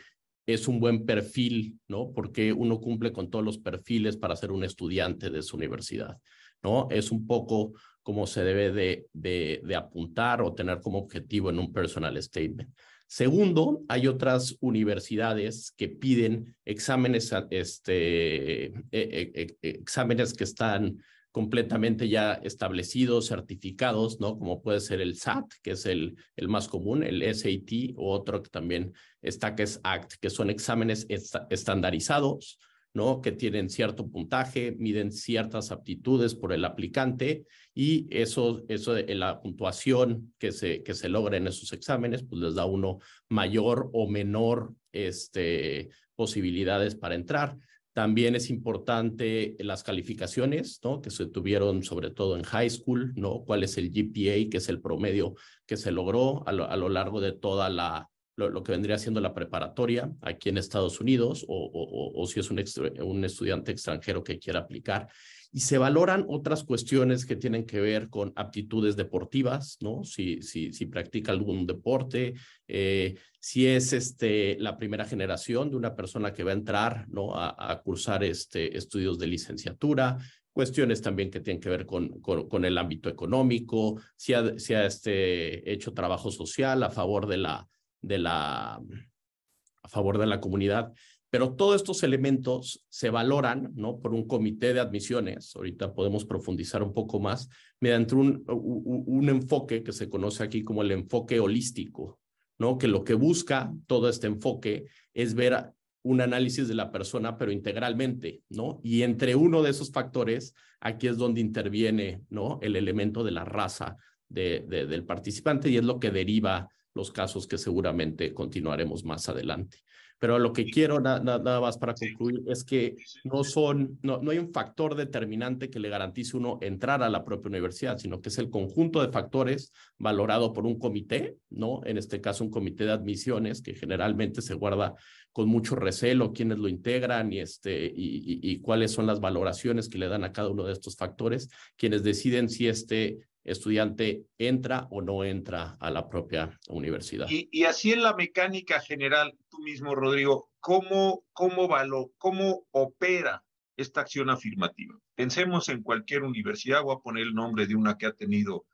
es 0.48 0.66
un 0.66 0.80
buen 0.80 1.04
perfil, 1.04 1.78
¿no? 1.88 2.10
Porque 2.10 2.54
uno 2.54 2.80
cumple 2.80 3.12
con 3.12 3.28
todos 3.28 3.44
los 3.44 3.58
perfiles 3.58 4.16
para 4.16 4.34
ser 4.34 4.50
un 4.50 4.64
estudiante 4.64 5.28
de 5.28 5.42
su 5.42 5.58
universidad, 5.58 6.16
¿no? 6.62 6.88
Es 6.90 7.12
un 7.12 7.26
poco 7.26 7.74
como 8.02 8.26
se 8.26 8.42
debe 8.42 8.72
de, 8.72 9.06
de, 9.12 9.60
de 9.62 9.76
apuntar 9.76 10.40
o 10.40 10.54
tener 10.54 10.80
como 10.80 11.00
objetivo 11.00 11.50
en 11.50 11.58
un 11.58 11.70
personal 11.70 12.20
statement. 12.22 12.70
Segundo, 13.06 13.82
hay 13.88 14.06
otras 14.06 14.56
universidades 14.60 15.70
que 15.76 15.90
piden 15.90 16.56
exámenes, 16.64 17.30
este, 17.50 18.64
e, 18.64 18.72
e, 18.90 19.30
e, 19.34 19.56
exámenes 19.60 20.32
que 20.32 20.44
están 20.44 20.98
completamente 21.30 22.08
ya 22.08 22.34
establecidos, 22.34 23.28
certificados, 23.28 24.20
¿no? 24.20 24.38
Como 24.38 24.62
puede 24.62 24.80
ser 24.80 25.00
el 25.00 25.16
SAT, 25.16 25.46
que 25.62 25.72
es 25.72 25.86
el, 25.86 26.16
el 26.36 26.48
más 26.48 26.68
común, 26.68 27.02
el 27.02 27.22
SAT, 27.34 27.94
o 27.96 28.12
otro 28.12 28.42
que 28.42 28.50
también 28.50 28.92
está, 29.20 29.54
que 29.54 29.64
es 29.64 29.80
ACT, 29.82 30.14
que 30.20 30.30
son 30.30 30.50
exámenes 30.50 31.06
estandarizados, 31.50 32.58
¿no? 32.94 33.20
Que 33.20 33.32
tienen 33.32 33.68
cierto 33.68 34.08
puntaje, 34.08 34.74
miden 34.78 35.12
ciertas 35.12 35.70
aptitudes 35.70 36.34
por 36.34 36.52
el 36.52 36.64
aplicante 36.64 37.44
y 37.74 38.06
eso, 38.10 38.64
eso 38.68 38.96
la 38.96 39.40
puntuación 39.40 40.34
que 40.38 40.52
se, 40.52 40.82
que 40.82 40.94
se 40.94 41.08
logra 41.08 41.36
en 41.36 41.46
esos 41.46 41.72
exámenes, 41.72 42.24
pues 42.24 42.40
les 42.40 42.54
da 42.54 42.64
uno 42.64 42.98
mayor 43.28 43.90
o 43.92 44.08
menor 44.08 44.74
este, 44.92 45.90
posibilidades 46.16 46.96
para 46.96 47.14
entrar. 47.14 47.56
También 47.98 48.36
es 48.36 48.48
importante 48.48 49.56
las 49.58 49.82
calificaciones, 49.82 50.78
¿no? 50.84 51.02
Que 51.02 51.10
se 51.10 51.26
tuvieron 51.26 51.82
sobre 51.82 52.10
todo 52.10 52.36
en 52.36 52.44
high 52.44 52.70
school, 52.70 53.12
¿no? 53.16 53.42
¿Cuál 53.44 53.64
es 53.64 53.76
el 53.76 53.90
GPA, 53.90 54.48
que 54.48 54.58
es 54.58 54.68
el 54.68 54.80
promedio 54.80 55.34
que 55.66 55.76
se 55.76 55.90
logró 55.90 56.46
a 56.46 56.52
lo, 56.52 56.88
largo 56.88 57.20
de 57.20 57.32
toda 57.32 57.68
la, 57.68 58.08
lo, 58.36 58.62
que 58.62 58.70
vendría 58.70 58.98
siendo 58.98 59.20
la 59.20 59.34
preparatoria 59.34 60.12
aquí 60.20 60.48
en 60.48 60.58
Estados 60.58 61.00
Unidos 61.00 61.44
o, 61.48 62.12
o, 62.14 62.26
si 62.28 62.38
es 62.38 62.48
un, 62.52 62.62
un 63.02 63.24
estudiante 63.24 63.72
extranjero 63.72 64.22
que 64.22 64.38
quiera 64.38 64.60
aplicar 64.60 65.08
y 65.50 65.60
se 65.60 65.78
valoran 65.78 66.26
otras 66.28 66.62
cuestiones 66.62 67.24
que 67.24 67.36
tienen 67.36 67.64
que 67.64 67.80
ver 67.80 68.10
con 68.10 68.32
aptitudes 68.36 68.96
deportivas, 68.96 69.78
¿no? 69.80 70.04
Si, 70.04 70.42
si, 70.42 70.72
si 70.72 70.86
practica 70.86 71.32
algún 71.32 71.66
deporte, 71.66 72.34
eh, 72.66 73.16
si 73.40 73.66
es 73.66 73.92
este, 73.94 74.56
la 74.58 74.76
primera 74.76 75.06
generación 75.06 75.70
de 75.70 75.76
una 75.76 75.94
persona 75.94 76.32
que 76.32 76.44
va 76.44 76.50
a 76.50 76.54
entrar, 76.54 77.08
¿no? 77.08 77.32
A, 77.34 77.80
cursar 77.82 78.24
este, 78.24 78.76
estudios 78.76 79.18
de 79.18 79.26
licenciatura, 79.26 80.18
cuestiones 80.52 81.00
también 81.00 81.30
que 81.30 81.40
tienen 81.40 81.60
que 81.60 81.70
ver 81.70 81.86
con, 81.86 82.20
con, 82.20 82.64
el 82.64 82.76
ámbito 82.76 83.08
económico, 83.08 84.00
si 84.16 84.34
ha, 84.34 84.58
si 84.58 84.74
ha 84.74 84.84
este, 84.84 85.70
hecho 85.72 85.94
trabajo 85.94 86.30
social 86.30 86.82
a 86.82 86.90
favor 86.90 87.26
de 87.26 87.38
la, 87.38 87.66
de 88.02 88.18
la, 88.18 88.74
a 88.74 89.88
favor 89.88 90.18
de 90.18 90.26
la 90.26 90.40
comunidad. 90.40 90.92
Pero 91.30 91.54
todos 91.54 91.76
estos 91.76 92.02
elementos 92.02 92.86
se 92.88 93.10
valoran 93.10 93.72
¿no? 93.74 93.98
por 94.00 94.14
un 94.14 94.26
comité 94.26 94.72
de 94.72 94.80
admisiones, 94.80 95.54
ahorita 95.54 95.92
podemos 95.92 96.24
profundizar 96.24 96.82
un 96.82 96.94
poco 96.94 97.20
más, 97.20 97.48
mediante 97.80 98.14
un, 98.14 98.44
un, 98.46 99.28
enfoque 99.28 99.82
que 99.82 99.92
se 99.92 100.08
conoce 100.08 100.42
aquí 100.42 100.64
como 100.64 100.82
el 100.82 100.90
enfoque 100.90 101.38
holístico, 101.38 102.18
¿no? 102.58 102.78
que 102.78 102.88
lo 102.88 103.04
que 103.04 103.14
busca 103.14 103.72
todo 103.86 104.08
este 104.08 104.26
enfoque 104.26 104.86
es 105.12 105.34
ver 105.34 105.72
un 106.02 106.20
análisis 106.20 106.68
de 106.68 106.74
la 106.74 106.90
persona, 106.90 107.36
pero 107.36 107.52
integralmente, 107.52 108.42
¿no? 108.48 108.80
Y 108.82 109.02
entre 109.02 109.34
uno 109.34 109.62
de 109.62 109.70
esos 109.70 109.90
factores, 109.90 110.54
aquí 110.80 111.08
es 111.08 111.18
donde 111.18 111.40
interviene, 111.40 112.22
¿no? 112.30 112.58
El 112.62 112.76
elemento 112.76 113.24
de 113.24 113.32
la 113.32 113.44
raza 113.44 113.96
de, 114.28 114.60
del 114.60 115.04
participante 115.04 115.68
y 115.68 115.76
es 115.76 115.84
lo 115.84 115.98
que 115.98 116.10
deriva 116.10 116.68
los 116.94 117.12
casos 117.12 117.46
que 117.46 117.58
seguramente 117.58 118.32
continuaremos 118.32 119.04
más 119.04 119.28
adelante. 119.28 119.78
Pero 120.18 120.38
lo 120.38 120.52
que 120.52 120.64
quiero 120.64 121.00
nada 121.00 121.60
más 121.60 121.78
para 121.78 121.94
concluir 121.94 122.42
es 122.46 122.64
que 122.64 122.96
no 123.24 123.44
son, 123.44 123.98
no, 124.02 124.20
no 124.20 124.30
hay 124.30 124.38
un 124.38 124.52
factor 124.52 124.94
determinante 124.94 125.70
que 125.70 125.78
le 125.78 125.88
garantice 125.88 126.36
uno 126.36 126.58
entrar 126.60 127.02
a 127.02 127.08
la 127.08 127.24
propia 127.24 127.48
universidad, 127.48 127.98
sino 127.98 128.20
que 128.20 128.28
es 128.28 128.38
el 128.38 128.50
conjunto 128.50 129.00
de 129.00 129.12
factores 129.12 129.72
valorado 129.96 130.52
por 130.52 130.66
un 130.66 130.78
comité, 130.78 131.36
¿no? 131.50 131.80
En 131.84 131.98
este 131.98 132.20
caso 132.20 132.44
un 132.44 132.50
comité 132.50 132.84
de 132.84 132.92
admisiones 132.92 133.62
que 133.62 133.74
generalmente 133.74 134.42
se 134.42 134.54
guarda 134.54 134.94
con 135.32 135.48
mucho 135.48 135.76
recelo 135.76 136.32
quiénes 136.32 136.58
lo 136.58 136.68
integran 136.68 137.32
y, 137.32 137.38
este, 137.38 137.86
y, 137.86 138.40
y 138.42 138.60
cuáles 138.60 138.90
son 138.90 139.06
las 139.06 139.20
valoraciones 139.20 139.88
que 139.88 139.98
le 139.98 140.08
dan 140.08 140.24
a 140.24 140.32
cada 140.32 140.48
uno 140.48 140.64
de 140.64 140.72
estos 140.72 140.96
factores, 140.96 141.48
quienes 141.76 142.02
deciden 142.02 142.48
si 142.48 142.66
este 142.66 143.18
estudiante 143.50 144.24
entra 144.36 144.86
o 144.90 145.00
no 145.00 145.24
entra 145.24 145.76
a 145.80 145.90
la 145.90 146.08
propia 146.08 146.58
universidad. 146.68 147.26
Y, 147.30 147.64
así 147.64 147.92
en 147.92 148.02
la 148.02 148.14
mecánica 148.14 148.80
general, 148.80 149.34
mismo, 149.68 149.94
Rodrigo, 149.94 150.50
¿cómo, 150.60 151.24
cómo, 151.32 151.68
cómo 152.16 152.66
opera 152.70 153.44
esta 153.76 154.00
acción 154.00 154.30
afirmativa? 154.30 154.94
Pensemos 155.14 155.68
en 155.68 155.82
cualquier 155.82 156.22
universidad, 156.22 156.82
voy 156.82 156.96
a 156.96 157.00
poner 157.00 157.24
el 157.24 157.34
nombre 157.34 157.66
de 157.66 157.74
una 157.74 157.98
que 157.98 158.06
ha 158.06 158.12
tenido 158.12 158.64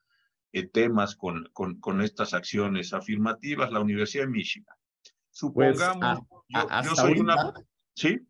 eh, 0.52 0.68
temas 0.68 1.16
con, 1.16 1.50
con, 1.52 1.80
con, 1.80 2.00
estas 2.00 2.32
acciones 2.32 2.92
afirmativas, 2.92 3.72
la 3.72 3.80
Universidad 3.80 4.24
de 4.24 4.30
Michigan. 4.30 4.76
Pues, 5.02 5.78
Supongamos, 5.78 6.20
yo, 6.48 6.94
soy 6.94 7.18
una... 7.18 7.52
¿Sí? 7.96 8.20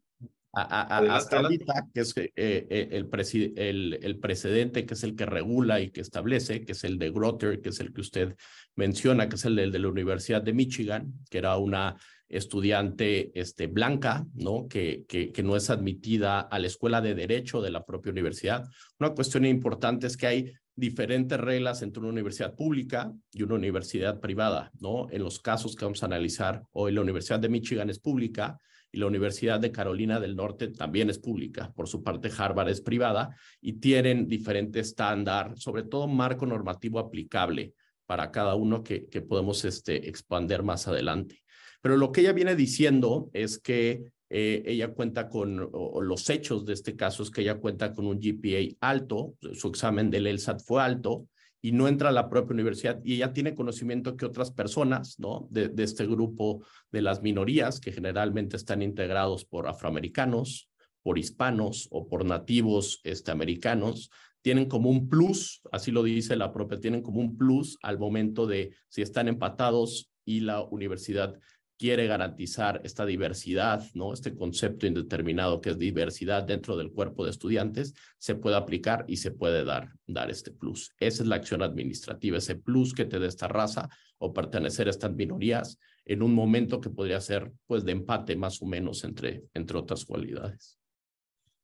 Hasta 0.54 1.40
ahorita, 1.40 1.88
que 1.92 2.00
es 2.00 2.16
eh, 2.16 2.32
eh, 2.36 2.88
el, 2.90 3.08
el, 3.56 3.98
el, 4.02 4.18
precedente, 4.18 4.86
que 4.86 4.94
es 4.94 5.02
el 5.02 5.16
que 5.16 5.26
regula 5.26 5.80
y 5.80 5.90
que 5.90 6.00
establece, 6.00 6.64
que 6.64 6.72
es 6.72 6.84
el 6.84 6.98
de 6.98 7.10
Grotter, 7.10 7.60
que 7.60 7.70
es 7.70 7.80
el 7.80 7.92
que 7.92 8.00
usted 8.00 8.36
menciona, 8.76 9.28
que 9.28 9.36
es 9.36 9.44
el 9.44 9.56
de, 9.56 9.70
de 9.70 9.78
la 9.78 9.88
Universidad 9.88 10.42
de 10.42 10.52
Michigan, 10.52 11.12
que 11.30 11.38
era 11.38 11.56
una 11.56 11.96
estudiante 12.28 13.38
este, 13.38 13.66
blanca, 13.66 14.26
¿no? 14.34 14.66
Que, 14.68 15.04
que, 15.06 15.30
que, 15.30 15.42
no 15.42 15.56
es 15.56 15.70
admitida 15.70 16.40
a 16.40 16.58
la 16.58 16.66
escuela 16.66 17.00
de 17.00 17.14
derecho 17.14 17.60
de 17.60 17.70
la 17.70 17.84
propia 17.84 18.12
universidad. 18.12 18.64
Una 18.98 19.10
cuestión 19.10 19.44
importante 19.44 20.06
es 20.06 20.16
que 20.16 20.26
hay 20.26 20.52
diferentes 20.76 21.38
reglas 21.38 21.82
entre 21.82 22.00
una 22.00 22.10
universidad 22.10 22.54
pública 22.54 23.12
y 23.32 23.42
una 23.42 23.54
universidad 23.54 24.20
privada, 24.20 24.72
¿no? 24.80 25.08
En 25.10 25.22
los 25.22 25.38
casos 25.38 25.76
que 25.76 25.84
vamos 25.84 26.02
a 26.02 26.06
analizar 26.06 26.62
hoy, 26.72 26.92
la 26.92 27.02
Universidad 27.02 27.38
de 27.38 27.48
Michigan 27.48 27.90
es 27.90 27.98
pública, 27.98 28.58
y 28.94 28.98
la 28.98 29.06
Universidad 29.06 29.58
de 29.58 29.72
Carolina 29.72 30.20
del 30.20 30.36
Norte 30.36 30.68
también 30.68 31.10
es 31.10 31.18
pública. 31.18 31.72
Por 31.74 31.88
su 31.88 32.02
parte, 32.02 32.30
Harvard 32.36 32.68
es 32.68 32.80
privada 32.80 33.36
y 33.60 33.74
tienen 33.74 34.28
diferente 34.28 34.78
estándar, 34.80 35.54
sobre 35.56 35.82
todo 35.82 36.06
marco 36.06 36.46
normativo 36.46 37.00
aplicable 37.00 37.74
para 38.06 38.30
cada 38.30 38.54
uno 38.54 38.84
que, 38.84 39.06
que 39.08 39.20
podemos 39.20 39.64
este, 39.64 40.08
expander 40.08 40.62
más 40.62 40.86
adelante. 40.86 41.42
Pero 41.80 41.96
lo 41.96 42.12
que 42.12 42.20
ella 42.20 42.32
viene 42.32 42.54
diciendo 42.54 43.30
es 43.32 43.58
que 43.58 44.12
eh, 44.30 44.62
ella 44.66 44.92
cuenta 44.92 45.28
con, 45.28 45.70
los 46.00 46.30
hechos 46.30 46.64
de 46.64 46.72
este 46.72 46.96
caso 46.96 47.22
es 47.22 47.30
que 47.30 47.42
ella 47.42 47.56
cuenta 47.56 47.92
con 47.92 48.06
un 48.06 48.18
GPA 48.18 48.76
alto, 48.80 49.34
su 49.52 49.68
examen 49.68 50.10
del 50.10 50.26
LSAT 50.26 50.60
fue 50.60 50.82
alto, 50.82 51.28
y 51.64 51.72
no 51.72 51.88
entra 51.88 52.10
a 52.10 52.12
la 52.12 52.28
propia 52.28 52.52
universidad 52.52 53.00
y 53.02 53.14
ella 53.14 53.32
tiene 53.32 53.54
conocimiento 53.54 54.18
que 54.18 54.26
otras 54.26 54.50
personas, 54.50 55.18
¿no? 55.18 55.48
De, 55.50 55.72
este 55.78 56.06
grupo 56.06 56.62
de 56.92 57.00
las 57.00 57.22
minorías 57.22 57.80
que 57.80 57.90
generalmente 57.90 58.58
están 58.58 58.82
integrados 58.82 59.46
por 59.46 59.66
afroamericanos, 59.66 60.68
por 61.02 61.18
hispanos 61.18 61.88
o 61.90 62.06
por 62.06 62.26
nativos 62.26 63.00
este, 63.02 63.30
americanos, 63.30 64.10
tienen 64.42 64.66
como 64.66 64.90
un 64.90 65.08
plus, 65.08 65.62
así 65.72 65.90
lo 65.90 66.02
dice 66.02 66.36
la 66.36 66.52
propia, 66.52 66.80
tienen 66.80 67.00
como 67.00 67.20
un 67.20 67.38
plus 67.38 67.78
al 67.80 67.98
momento 67.98 68.46
de 68.46 68.74
si 68.90 69.00
están 69.00 69.26
empatados 69.26 70.12
y 70.26 70.40
la 70.40 70.60
universidad 70.64 71.40
quiere 71.78 72.06
garantizar 72.06 72.80
esta 72.84 73.04
diversidad, 73.04 73.84
¿no? 73.94 74.12
Este 74.12 74.34
concepto 74.34 74.86
indeterminado 74.86 75.60
que 75.60 75.70
es 75.70 75.78
diversidad 75.78 76.44
dentro 76.44 76.76
del 76.76 76.92
cuerpo 76.92 77.24
de 77.24 77.30
estudiantes, 77.30 77.94
se 78.18 78.34
puede 78.34 78.56
aplicar 78.56 79.04
y 79.08 79.16
se 79.16 79.32
puede 79.32 79.64
dar, 79.64 79.92
dar 80.06 80.30
este 80.30 80.50
plus. 80.50 80.94
Esa 80.98 81.22
es 81.22 81.28
la 81.28 81.36
acción 81.36 81.62
administrativa, 81.62 82.38
ese 82.38 82.56
plus 82.56 82.94
que 82.94 83.04
te 83.04 83.18
da 83.18 83.26
esta 83.26 83.48
raza 83.48 83.88
o 84.18 84.32
pertenecer 84.32 84.86
a 84.86 84.90
estas 84.90 85.12
minorías 85.12 85.78
en 86.04 86.22
un 86.22 86.34
momento 86.34 86.80
que 86.80 86.90
podría 86.90 87.20
ser, 87.20 87.52
pues, 87.66 87.84
de 87.84 87.92
empate 87.92 88.36
más 88.36 88.60
o 88.62 88.66
menos 88.66 89.04
entre, 89.04 89.44
entre 89.54 89.78
otras 89.78 90.04
cualidades. 90.04 90.78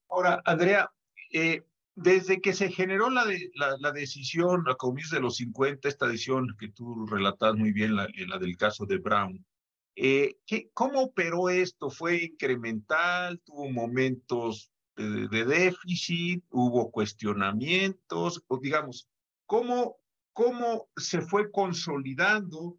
Ahora, 0.09 0.43
Andrea, 0.45 0.91
eh, 1.33 1.63
desde 1.95 2.41
que 2.41 2.53
se 2.53 2.71
generó 2.71 3.11
la, 3.11 3.25
la, 3.79 3.93
decisión, 3.93 4.65
la 4.67 4.75
comienzo 4.75 5.17
de 5.17 5.23
los 5.23 5.37
50, 5.37 5.89
esta 5.89 6.07
decisión 6.07 6.49
que 6.59 6.71
tú 6.71 7.07
relatas 7.07 7.55
muy 7.55 7.73
bien, 7.73 7.95
la, 7.95 8.09
la 8.27 8.39
del 8.39 8.57
caso 8.57 8.87
de 8.87 8.99
Brown, 8.99 9.45
eh, 9.97 10.37
¿qué, 10.47 10.71
¿Cómo 10.73 11.03
operó 11.03 11.49
esto? 11.49 11.91
¿Fue 11.91 12.25
incremental? 12.25 13.41
¿Tuvo 13.41 13.71
momentos 13.71 14.71
de, 14.97 15.29
de, 15.29 15.45
déficit? 15.45 16.45
¿Hubo 16.51 16.91
cuestionamientos? 16.91 18.43
O 18.49 18.59
digamos, 18.59 19.09
¿cómo, 19.47 19.99
¿cómo 20.33 20.89
se 20.97 21.21
fue 21.21 21.51
consolidando 21.51 22.79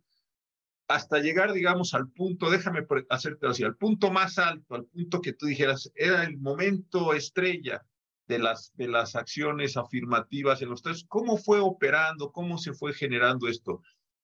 hasta 0.91 1.20
llegar, 1.20 1.53
digamos, 1.53 1.94
al 1.94 2.10
punto, 2.10 2.50
déjame 2.50 2.86
hacerte 3.10 3.48
así, 3.48 3.63
al 3.63 3.77
punto 3.77 4.12
más 4.12 4.38
alto, 4.38 4.75
al 4.75 4.86
punto 4.86 5.22
que 5.22 5.34
tú 5.34 5.46
dijeras, 5.46 5.91
era 5.96 6.24
el 6.24 6.38
momento 6.38 7.13
estrella 7.13 7.86
de 8.27 8.39
las, 8.39 8.72
de 8.75 8.88
las 8.88 9.15
acciones 9.15 9.77
afirmativas 9.77 10.62
en 10.62 10.70
los 10.70 10.82
tres. 10.82 11.06
¿Cómo 11.08 11.38
fue 11.38 11.60
operando? 11.60 12.32
¿Cómo 12.32 12.58
se 12.58 12.74
fue 12.74 12.94
generando 12.94 13.48
esto? 13.48 13.82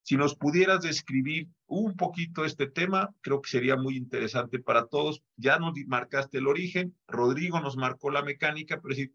Si 0.08 0.16
nos 0.16 0.36
pudieras 0.36 0.80
describir 0.80 1.50
un 1.66 1.98
poquito 1.98 2.46
este 2.46 2.68
tema, 2.68 3.14
creo 3.20 3.42
que 3.42 3.50
sería 3.50 3.76
muy 3.76 3.98
interesante 3.98 4.58
para 4.58 4.86
todos. 4.86 5.22
Ya 5.36 5.60
nos 5.60 5.74
marcaste 5.86 6.38
el 6.38 6.48
origen, 6.48 6.96
Rodrigo 7.10 7.60
nos 7.60 7.76
marcó 7.76 8.10
la 8.10 8.22
mecánica, 8.22 8.80
pero 8.82 8.96
sí, 8.96 9.14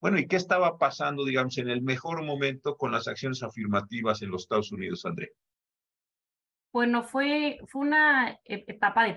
bueno, 0.00 0.18
¿y 0.18 0.26
qué 0.26 0.36
estaba 0.36 0.78
pasando, 0.78 1.26
digamos, 1.26 1.58
en 1.58 1.68
el 1.68 1.82
mejor 1.82 2.24
momento 2.24 2.78
con 2.78 2.92
las 2.92 3.08
acciones 3.08 3.42
afirmativas 3.42 4.22
en 4.22 4.30
los 4.30 4.44
Estados 4.44 4.72
Unidos, 4.72 5.04
André? 5.04 5.32
Bueno, 6.72 7.02
fue, 7.02 7.58
fue 7.68 7.82
una 7.82 8.30
e, 8.46 8.64
etapa 8.68 9.04
de, 9.04 9.12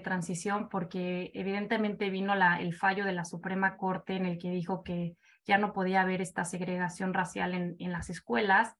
transición, 0.00 0.68
porque 0.68 1.30
evidentemente 1.32 2.10
vino 2.10 2.34
la, 2.34 2.60
el 2.60 2.74
fallo 2.74 3.06
de 3.06 3.14
la 3.14 3.24
Suprema 3.24 3.78
Corte 3.78 4.16
en 4.16 4.26
el 4.26 4.36
que 4.36 4.50
dijo 4.50 4.82
que 4.84 5.16
ya 5.46 5.56
no 5.56 5.72
podía 5.72 6.02
haber 6.02 6.20
esta 6.20 6.44
segregación 6.44 7.14
racial 7.14 7.54
en 7.54 7.90
las 7.90 8.10
escuelas 8.10 8.76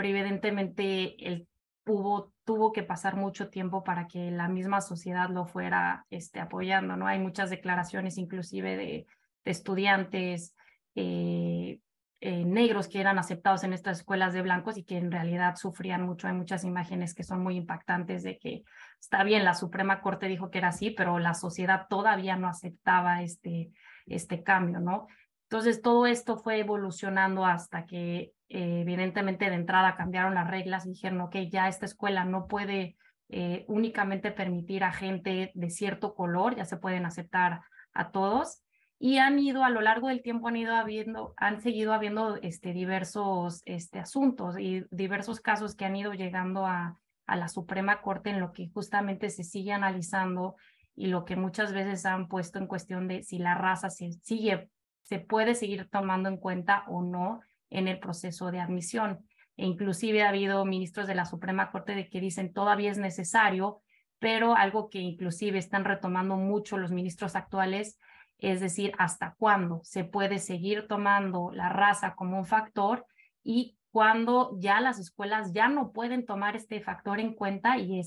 pero 0.00 0.16
evidentemente 0.16 1.28
el, 1.28 1.46
hubo, 1.84 2.32
tuvo 2.44 2.72
que 2.72 2.82
pasar 2.82 3.16
mucho 3.16 3.50
tiempo 3.50 3.84
para 3.84 4.06
que 4.06 4.30
la 4.30 4.48
misma 4.48 4.80
sociedad 4.80 5.28
lo 5.28 5.44
fuera 5.44 6.06
este, 6.08 6.40
apoyando, 6.40 6.96
¿no? 6.96 7.06
Hay 7.06 7.18
muchas 7.18 7.50
declaraciones 7.50 8.16
inclusive 8.16 8.78
de, 8.78 9.06
estudiantes 9.44 10.56
eh, 10.94 11.80
eh, 12.20 12.44
negros 12.46 12.88
que 12.88 12.98
eran 12.98 13.18
aceptados 13.18 13.62
en 13.62 13.74
estas 13.74 13.98
escuelas 13.98 14.32
de 14.32 14.40
blancos 14.40 14.78
y 14.78 14.84
que 14.84 14.96
en 14.96 15.12
realidad 15.12 15.56
sufrían 15.56 16.06
mucho. 16.06 16.28
Hay 16.28 16.34
muchas 16.34 16.64
imágenes 16.64 17.14
que 17.14 17.22
son 17.22 17.42
muy 17.42 17.58
impactantes 17.58 18.22
de 18.22 18.38
que 18.38 18.62
está 18.98 19.22
bien, 19.22 19.44
la 19.44 19.52
Suprema 19.52 20.00
Corte 20.00 20.28
dijo 20.28 20.50
que 20.50 20.58
era 20.58 20.68
así, 20.68 20.92
pero 20.92 21.18
la 21.18 21.34
sociedad 21.34 21.88
todavía 21.90 22.36
no 22.36 22.48
aceptaba 22.48 23.22
este, 23.22 23.70
este 24.06 24.42
cambio, 24.42 24.80
¿no? 24.80 25.08
Entonces, 25.50 25.82
todo 25.82 26.06
esto 26.06 26.36
fue 26.36 26.60
evolucionando 26.60 27.44
hasta 27.44 27.84
que 27.84 28.32
eh, 28.48 28.82
evidentemente 28.82 29.50
de 29.50 29.56
entrada 29.56 29.96
cambiaron 29.96 30.32
las 30.32 30.48
reglas 30.48 30.86
y 30.86 30.90
dijeron, 30.90 31.22
ok, 31.22 31.34
ya 31.50 31.66
esta 31.66 31.86
escuela 31.86 32.24
no 32.24 32.46
puede 32.46 32.96
eh, 33.30 33.64
únicamente 33.66 34.30
permitir 34.30 34.84
a 34.84 34.92
gente 34.92 35.50
de 35.52 35.70
cierto 35.70 36.14
color, 36.14 36.54
ya 36.54 36.64
se 36.66 36.76
pueden 36.76 37.04
aceptar 37.04 37.62
a 37.92 38.12
todos. 38.12 38.62
Y 39.00 39.18
han 39.18 39.40
ido 39.40 39.64
a 39.64 39.70
lo 39.70 39.80
largo 39.80 40.06
del 40.06 40.22
tiempo, 40.22 40.46
han 40.46 40.56
ido 40.56 40.76
habiendo, 40.76 41.34
han 41.36 41.60
seguido 41.60 41.94
habiendo 41.94 42.36
este, 42.36 42.72
diversos 42.72 43.62
este, 43.64 43.98
asuntos 43.98 44.56
y 44.56 44.84
diversos 44.92 45.40
casos 45.40 45.74
que 45.74 45.84
han 45.84 45.96
ido 45.96 46.12
llegando 46.12 46.64
a, 46.64 46.96
a 47.26 47.36
la 47.36 47.48
Suprema 47.48 48.02
Corte 48.02 48.30
en 48.30 48.38
lo 48.38 48.52
que 48.52 48.68
justamente 48.68 49.30
se 49.30 49.42
sigue 49.42 49.72
analizando 49.72 50.54
y 50.94 51.08
lo 51.08 51.24
que 51.24 51.34
muchas 51.34 51.72
veces 51.72 52.06
han 52.06 52.28
puesto 52.28 52.60
en 52.60 52.68
cuestión 52.68 53.08
de 53.08 53.24
si 53.24 53.38
la 53.38 53.56
raza 53.56 53.90
se 53.90 54.12
sigue, 54.12 54.70
se 55.10 55.18
puede 55.18 55.56
seguir 55.56 55.88
tomando 55.90 56.28
en 56.28 56.36
cuenta 56.36 56.84
o 56.86 57.02
no 57.02 57.40
en 57.68 57.88
el 57.88 57.98
proceso 57.98 58.52
de 58.52 58.60
admisión. 58.60 59.26
E 59.56 59.66
inclusive 59.66 60.22
ha 60.22 60.28
habido 60.28 60.64
ministros 60.64 61.08
de 61.08 61.16
la 61.16 61.24
Suprema 61.24 61.72
Corte 61.72 61.96
de 61.96 62.08
que 62.08 62.20
dicen 62.20 62.52
todavía 62.52 62.92
es 62.92 62.98
necesario, 62.98 63.80
pero 64.20 64.54
algo 64.54 64.88
que 64.88 65.00
inclusive 65.00 65.58
están 65.58 65.84
retomando 65.84 66.36
mucho 66.36 66.78
los 66.78 66.92
ministros 66.92 67.34
actuales, 67.34 67.98
es 68.38 68.60
decir, 68.60 68.92
hasta 68.98 69.34
cuándo 69.36 69.80
se 69.82 70.04
puede 70.04 70.38
seguir 70.38 70.86
tomando 70.86 71.50
la 71.52 71.70
raza 71.70 72.14
como 72.14 72.38
un 72.38 72.46
factor 72.46 73.04
y 73.42 73.76
cuando 73.90 74.56
ya 74.60 74.80
las 74.80 75.00
escuelas 75.00 75.52
ya 75.52 75.66
no 75.66 75.90
pueden 75.90 76.24
tomar 76.24 76.54
este 76.54 76.80
factor 76.80 77.18
en 77.18 77.34
cuenta 77.34 77.78
y, 77.78 78.00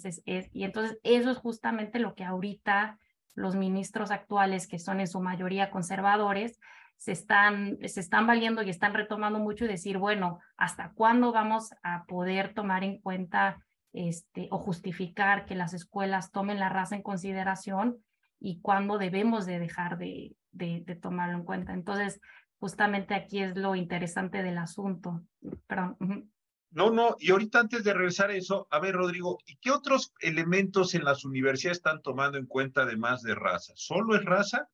y 0.53 0.63
entonces 0.63 0.99
eso 1.03 1.31
es 1.31 1.37
justamente 1.37 1.99
lo 1.99 2.15
que 2.15 2.23
ahorita 2.23 2.97
los 3.35 3.57
ministros 3.57 4.09
actuales, 4.09 4.67
que 4.67 4.79
son 4.79 5.01
en 5.01 5.07
su 5.07 5.19
mayoría 5.19 5.69
conservadores, 5.69 6.61
se 7.03 7.11
están, 7.11 7.79
se 7.85 7.99
están 7.99 8.27
valiendo 8.27 8.63
y 8.63 8.69
están 8.69 8.93
retomando 8.93 9.37
mucho 9.37 9.65
y 9.65 9.67
decir, 9.67 9.97
bueno, 9.97 10.39
¿hasta 10.55 10.93
cuándo 10.93 11.33
vamos 11.33 11.71
a 11.83 12.05
poder 12.05 12.53
tomar 12.53 12.85
en 12.85 13.01
cuenta 13.01 13.61
este, 13.91 14.47
o 14.51 14.57
justificar 14.57 15.45
que 15.45 15.55
las 15.55 15.73
escuelas 15.73 16.31
tomen 16.31 16.59
la 16.59 16.69
raza 16.69 16.95
en 16.95 17.01
consideración 17.01 17.97
y 18.39 18.61
cuándo 18.61 18.97
debemos 18.97 19.45
de 19.45 19.59
dejar 19.59 19.97
de, 19.97 20.37
de, 20.53 20.97
tomarlo 21.01 21.39
en 21.39 21.43
cuenta? 21.43 21.73
Entonces, 21.73 22.21
justamente 22.57 23.15
aquí 23.15 23.43
es 23.43 23.57
lo 23.57 23.75
interesante 23.75 24.41
del 24.41 24.57
asunto. 24.57 25.25
Perdón. 25.67 26.31
No, 26.71 26.89
no, 26.89 27.17
y 27.19 27.31
ahorita 27.31 27.59
antes 27.59 27.83
de 27.83 27.93
regresar 27.93 28.29
a 28.29 28.35
eso, 28.35 28.65
a 28.71 28.79
ver, 28.79 28.95
Rodrigo, 28.95 29.39
¿y 29.45 29.57
qué 29.57 29.71
otros 29.71 30.13
elementos 30.21 30.95
en 30.95 31.03
las 31.03 31.25
universidades 31.25 31.79
están 31.79 32.01
tomando 32.01 32.37
en 32.37 32.45
cuenta 32.45 32.83
además 32.83 33.23
de 33.23 33.35
raza? 33.35 33.73
¿Solo 33.75 34.15
es 34.15 34.23
raza? 34.23 34.69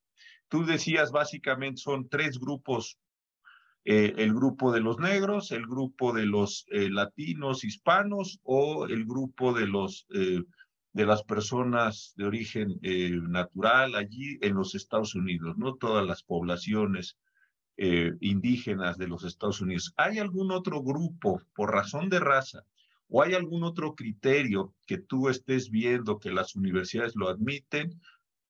Tú 0.49 0.65
decías 0.65 1.11
básicamente 1.11 1.77
son 1.77 2.09
tres 2.09 2.39
grupos, 2.39 2.97
eh, 3.85 4.13
el 4.17 4.33
grupo 4.33 4.71
de 4.71 4.81
los 4.81 4.97
negros, 4.97 5.51
el 5.51 5.65
grupo 5.67 6.11
de 6.11 6.25
los 6.25 6.65
eh, 6.71 6.89
latinos, 6.89 7.63
hispanos 7.63 8.39
o 8.43 8.87
el 8.87 9.05
grupo 9.05 9.53
de 9.53 9.67
los 9.67 10.07
eh, 10.13 10.43
de 10.91 11.05
las 11.05 11.23
personas 11.23 12.13
de 12.17 12.25
origen 12.25 12.79
natural 13.29 13.93
allí 13.93 14.39
en 14.41 14.55
los 14.55 14.73
Estados 14.73 15.13
Unidos, 15.13 15.55
no 15.55 15.75
todas 15.75 16.05
las 16.05 16.23
poblaciones 16.23 17.15
indígenas 17.77 18.97
de 18.97 19.07
los 19.07 19.23
Estados 19.23 19.61
Unidos. 19.61 19.93
¿Hay 19.97 20.17
algún 20.17 20.51
otro 20.51 20.81
grupo 20.81 21.43
por 21.53 21.71
razón 21.71 22.09
de 22.09 22.19
raza 22.19 22.63
o 23.07 23.21
hay 23.21 23.35
algún 23.35 23.63
otro 23.63 23.93
criterio 23.93 24.73
que 24.87 24.97
tú 24.97 25.29
estés 25.29 25.69
viendo 25.69 26.19
que 26.19 26.31
las 26.31 26.55
universidades 26.55 27.15
lo 27.15 27.29
admiten 27.29 28.01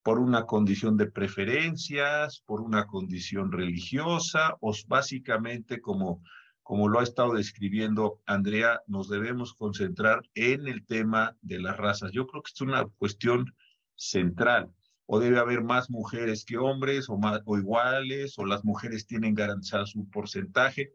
por 0.04 0.20
una 0.20 0.46
condición 0.46 0.98
de 0.98 1.08
preferencias, 1.08 2.42
por 2.46 2.62
una 2.62 2.88
condición 2.88 3.52
religiosa, 3.52 4.56
o 4.62 4.74
básicamente 4.88 5.82
como, 5.82 6.24
como 6.64 6.88
lo 6.88 7.00
ha 7.00 7.04
estado 7.04 7.34
describiendo 7.34 8.22
Andrea, 8.26 8.82
nos 8.88 9.10
debemos 9.10 9.54
concentrar 9.54 10.22
en 10.36 10.68
el 10.68 10.86
tema 10.86 11.36
de 11.42 11.60
las 11.60 11.78
razas. 11.78 12.12
Yo 12.12 12.28
creo 12.28 12.42
que 12.44 12.52
es 12.54 12.62
una 12.62 12.86
cuestión 12.98 13.54
central. 13.96 14.72
O 15.12 15.20
debe 15.20 15.40
haber 15.40 15.64
más 15.64 15.90
mujeres 15.90 16.46
que 16.46 16.58
hombres, 16.58 17.10
o, 17.10 17.18
más, 17.18 17.42
o 17.46 17.58
iguales, 17.58 18.38
o 18.38 18.46
las 18.46 18.64
mujeres 18.64 19.08
tienen 19.08 19.34
garantizado 19.34 19.86
su 19.88 20.08
porcentaje. 20.10 20.94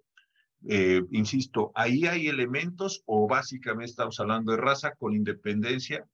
Eh, 0.67 1.03
insisto, 1.11 1.73
ahí 1.75 2.07
hay 2.07 2.29
elementos, 2.29 3.03
o 3.07 3.27
básicamente 3.27 3.91
estamos 3.91 4.19
hablando 4.21 4.53
de 4.53 4.59
raza 4.59 4.95
con 4.95 5.15
independencia, 5.15 6.07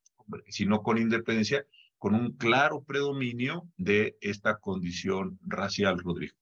si 0.49 0.65
no 0.65 0.83
con 0.83 0.99
independencia, 0.99 1.65
con 2.01 2.15
un 2.15 2.33
claro 2.33 2.83
predominio 2.83 3.69
de 3.77 4.17
esta 4.23 4.57
condición 4.57 5.39
racial, 5.43 5.99
Rodrigo. 5.99 6.35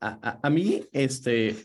A, 0.00 0.48
mí, 0.50 0.82
este, 0.92 1.56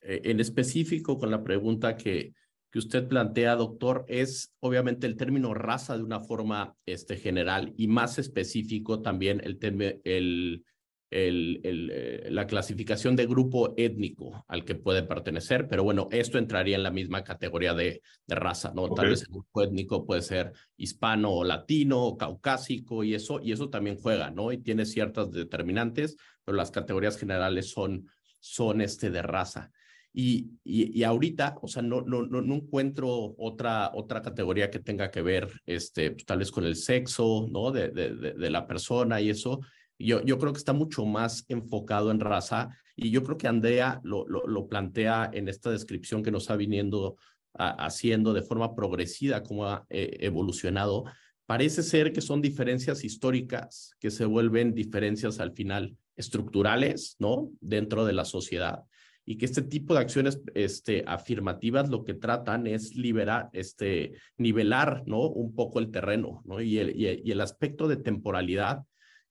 en 0.00 0.40
específico 0.40 1.18
con 1.18 1.32
la 1.32 1.42
pregunta 1.42 1.96
que, 1.96 2.32
que 2.70 2.78
usted 2.78 3.08
plantea, 3.08 3.56
doctor, 3.56 4.04
es 4.06 4.54
obviamente 4.60 5.08
el 5.08 5.16
término 5.16 5.52
raza 5.52 5.96
de 5.96 6.04
una 6.04 6.20
forma 6.20 6.76
este, 6.86 7.16
general 7.16 7.74
y 7.76 7.88
más 7.88 8.20
específico 8.20 9.02
también 9.02 9.40
el, 9.42 9.58
el, 10.04 10.64
el, 11.14 11.60
eh, 11.62 12.26
la 12.30 12.46
clasificación 12.48 13.14
de 13.14 13.26
grupo 13.26 13.72
étnico 13.76 14.44
al 14.48 14.64
que 14.64 14.74
puede 14.74 15.04
pertenecer, 15.04 15.68
pero 15.68 15.84
bueno, 15.84 16.08
esto 16.10 16.38
entraría 16.38 16.74
en 16.74 16.82
la 16.82 16.90
misma 16.90 17.22
categoría 17.22 17.72
de, 17.72 18.02
de 18.26 18.34
raza, 18.34 18.72
¿no? 18.74 18.92
Tal 18.92 19.10
vez 19.10 19.22
el 19.22 19.28
grupo 19.28 19.62
étnico 19.62 20.04
puede 20.04 20.22
ser 20.22 20.52
hispano 20.76 21.30
o 21.30 21.44
latino 21.44 22.02
o 22.02 22.18
caucásico 22.18 23.04
y 23.04 23.14
eso, 23.14 23.40
y 23.40 23.52
eso 23.52 23.70
también 23.70 23.96
juega, 23.96 24.30
¿no? 24.30 24.50
Y 24.50 24.58
tiene 24.58 24.84
ciertas 24.84 25.30
determinantes, 25.30 26.16
pero 26.44 26.56
las 26.56 26.72
categorías 26.72 27.16
generales 27.16 27.70
son, 27.70 28.08
son 28.40 28.80
este 28.80 29.10
de 29.10 29.22
raza. 29.22 29.70
Y, 30.12 30.50
y, 30.64 30.98
y, 30.98 31.04
ahorita, 31.04 31.56
o 31.62 31.68
sea, 31.68 31.82
no, 31.82 32.00
no, 32.02 32.26
no, 32.26 32.40
no, 32.40 32.54
encuentro 32.54 33.34
otra, 33.38 33.90
otra 33.94 34.20
categoría 34.20 34.70
que 34.70 34.78
tenga 34.80 35.10
que 35.10 35.22
ver, 35.22 35.48
este, 35.66 36.10
pues, 36.10 36.24
tal 36.24 36.38
vez 36.38 36.50
con 36.50 36.64
el 36.64 36.76
sexo, 36.76 37.48
¿no? 37.50 37.70
De, 37.70 37.90
de, 37.90 38.14
de, 38.14 38.32
de 38.32 38.50
la 38.50 38.66
persona 38.66 39.20
y 39.20 39.30
eso. 39.30 39.60
Yo, 40.04 40.22
yo 40.22 40.38
creo 40.38 40.52
que 40.52 40.58
está 40.58 40.72
mucho 40.72 41.04
más 41.04 41.44
enfocado 41.48 42.10
en 42.10 42.20
raza 42.20 42.68
y 42.96 43.10
yo 43.10 43.22
creo 43.22 43.38
que 43.38 43.48
Andrea 43.48 44.00
lo, 44.04 44.26
lo, 44.28 44.46
lo 44.46 44.68
plantea 44.68 45.30
en 45.32 45.48
esta 45.48 45.70
descripción 45.70 46.22
que 46.22 46.30
nos 46.30 46.50
ha 46.50 46.56
viniendo 46.56 47.16
haciendo 47.56 48.32
de 48.32 48.42
forma 48.42 48.74
progresiva, 48.74 49.42
como 49.42 49.66
ha 49.66 49.86
eh, 49.88 50.16
evolucionado. 50.20 51.04
Parece 51.46 51.82
ser 51.82 52.12
que 52.12 52.20
son 52.20 52.42
diferencias 52.42 53.04
históricas 53.04 53.94
que 54.00 54.10
se 54.10 54.24
vuelven 54.24 54.74
diferencias 54.74 55.40
al 55.40 55.52
final 55.52 55.96
estructurales, 56.16 57.16
¿no? 57.18 57.50
Dentro 57.60 58.04
de 58.04 58.12
la 58.12 58.24
sociedad 58.24 58.84
y 59.26 59.38
que 59.38 59.46
este 59.46 59.62
tipo 59.62 59.94
de 59.94 60.00
acciones 60.00 60.40
este, 60.54 61.02
afirmativas 61.06 61.88
lo 61.88 62.04
que 62.04 62.12
tratan 62.12 62.66
es 62.66 62.94
liberar, 62.94 63.48
este, 63.52 64.12
nivelar, 64.36 65.02
¿no? 65.06 65.28
Un 65.28 65.54
poco 65.54 65.78
el 65.78 65.90
terreno, 65.90 66.42
¿no? 66.44 66.60
Y 66.60 66.78
el, 66.78 66.94
y 66.94 67.30
el 67.30 67.40
aspecto 67.40 67.88
de 67.88 67.96
temporalidad 67.96 68.84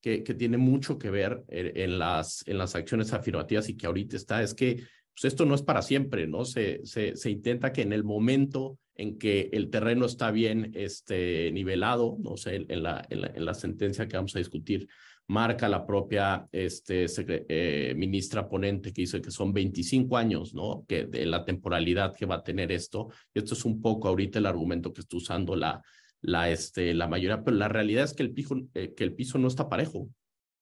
que, 0.03 0.33
tiene 0.33 0.57
mucho 0.57 0.99
que 0.99 1.09
ver 1.09 1.45
en, 1.47 1.97
las, 1.97 2.43
en 2.45 2.57
las 2.57 2.75
acciones 2.75 3.13
afirmativas 3.13 3.69
y 3.69 3.77
que 3.77 3.87
ahorita 3.87 4.17
está, 4.17 4.43
es 4.43 4.53
que 4.53 4.83
pues 5.15 5.25
esto 5.25 5.45
no 5.45 5.55
es 5.55 5.61
para 5.61 5.81
siempre, 5.81 6.27
¿no? 6.27 6.43
Se, 6.43 6.81
se, 6.85 7.15
se, 7.15 7.29
intenta 7.29 7.71
que 7.71 7.83
en 7.83 7.93
el 7.93 8.03
momento 8.03 8.79
en 8.95 9.17
que 9.17 9.49
el 9.53 9.69
terreno 9.69 10.05
está 10.05 10.31
bien 10.31 10.71
este, 10.73 11.51
nivelado, 11.51 12.17
no 12.19 12.35
sé, 12.35 12.65
en 12.67 12.83
la, 12.83 13.05
en 13.09 13.45
la, 13.45 13.53
sentencia 13.53 14.07
que 14.07 14.17
vamos 14.17 14.35
a 14.35 14.39
discutir, 14.39 14.89
marca 15.27 15.69
la 15.69 15.85
propia 15.85 16.47
este, 16.51 17.05
eh, 17.47 17.93
ministra 17.95 18.49
ponente 18.49 18.91
que 18.91 19.03
dice 19.03 19.21
que 19.21 19.31
son 19.31 19.53
25 19.53 20.17
años, 20.17 20.53
¿no? 20.53 20.83
Que 20.85 21.05
de 21.05 21.25
la 21.25 21.45
temporalidad 21.45 22.13
que 22.13 22.25
va 22.25 22.35
a 22.35 22.43
tener 22.43 22.71
esto. 22.73 23.07
Y 23.33 23.39
esto 23.39 23.53
es 23.53 23.63
un 23.63 23.81
poco 23.81 24.09
ahorita 24.09 24.39
el 24.39 24.47
argumento 24.47 24.91
que 24.91 25.01
está 25.01 25.15
usando 25.15 25.55
la, 25.55 25.81
la, 26.23 26.49
este, 26.49 26.93
la 26.93 27.07
mayoría, 27.07 27.43
pero 27.43 27.57
la 27.57 27.67
realidad 27.67 28.05
es 28.05 28.13
que 28.13 28.23
el, 28.23 28.31
piso, 28.31 28.55
eh, 28.73 28.93
que 28.95 29.03
el 29.03 29.13
piso 29.13 29.37
no 29.37 29.49
está 29.49 29.69
parejo, 29.69 30.09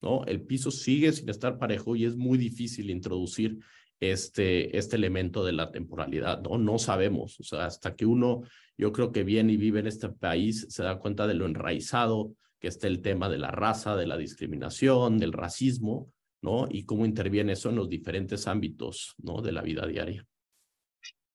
¿no? 0.02 0.26
El 0.26 0.42
piso 0.42 0.72
sigue 0.72 1.14
sin 1.14 1.30
estar 1.30 1.58
parejo 1.60 1.96
y 1.96 2.06
es 2.06 2.18
muy 2.18 2.38
difícil 2.38 2.90
introducir 2.90 3.60
este, 4.00 4.76
este 4.76 4.96
elemento 4.96 5.46
de 5.46 5.52
la 5.54 5.72
temporalidad, 5.72 6.42
¿no? 6.42 6.58
No 6.58 6.80
sabemos, 6.80 7.40
o 7.40 7.44
sea, 7.44 7.66
hasta 7.66 7.96
que 7.96 8.08
uno, 8.08 8.42
yo 8.76 8.92
creo 8.92 9.12
que 9.12 9.24
viene 9.24 9.54
y 9.54 9.58
vive 9.58 9.80
en 9.80 9.88
este 9.88 10.10
país, 10.10 10.66
se 10.70 10.82
da 10.82 10.98
cuenta 10.98 11.28
de 11.28 11.36
lo 11.36 11.46
enraizado 11.46 12.34
que 12.60 12.68
está 12.68 12.88
el 12.88 13.02
tema 13.02 13.30
de 13.30 13.38
la 13.38 13.52
raza, 13.52 13.96
de 13.96 14.08
la 14.08 14.18
discriminación, 14.18 15.20
del 15.20 15.34
racismo, 15.34 16.12
¿no? 16.42 16.68
Y 16.72 16.86
cómo 16.86 17.06
interviene 17.06 17.54
eso 17.54 17.70
en 17.70 17.76
los 17.76 17.88
diferentes 17.88 18.48
ámbitos, 18.48 19.14
¿no? 19.20 19.42
De 19.42 19.52
la 19.52 19.62
vida 19.62 19.86
diaria. 19.86 20.26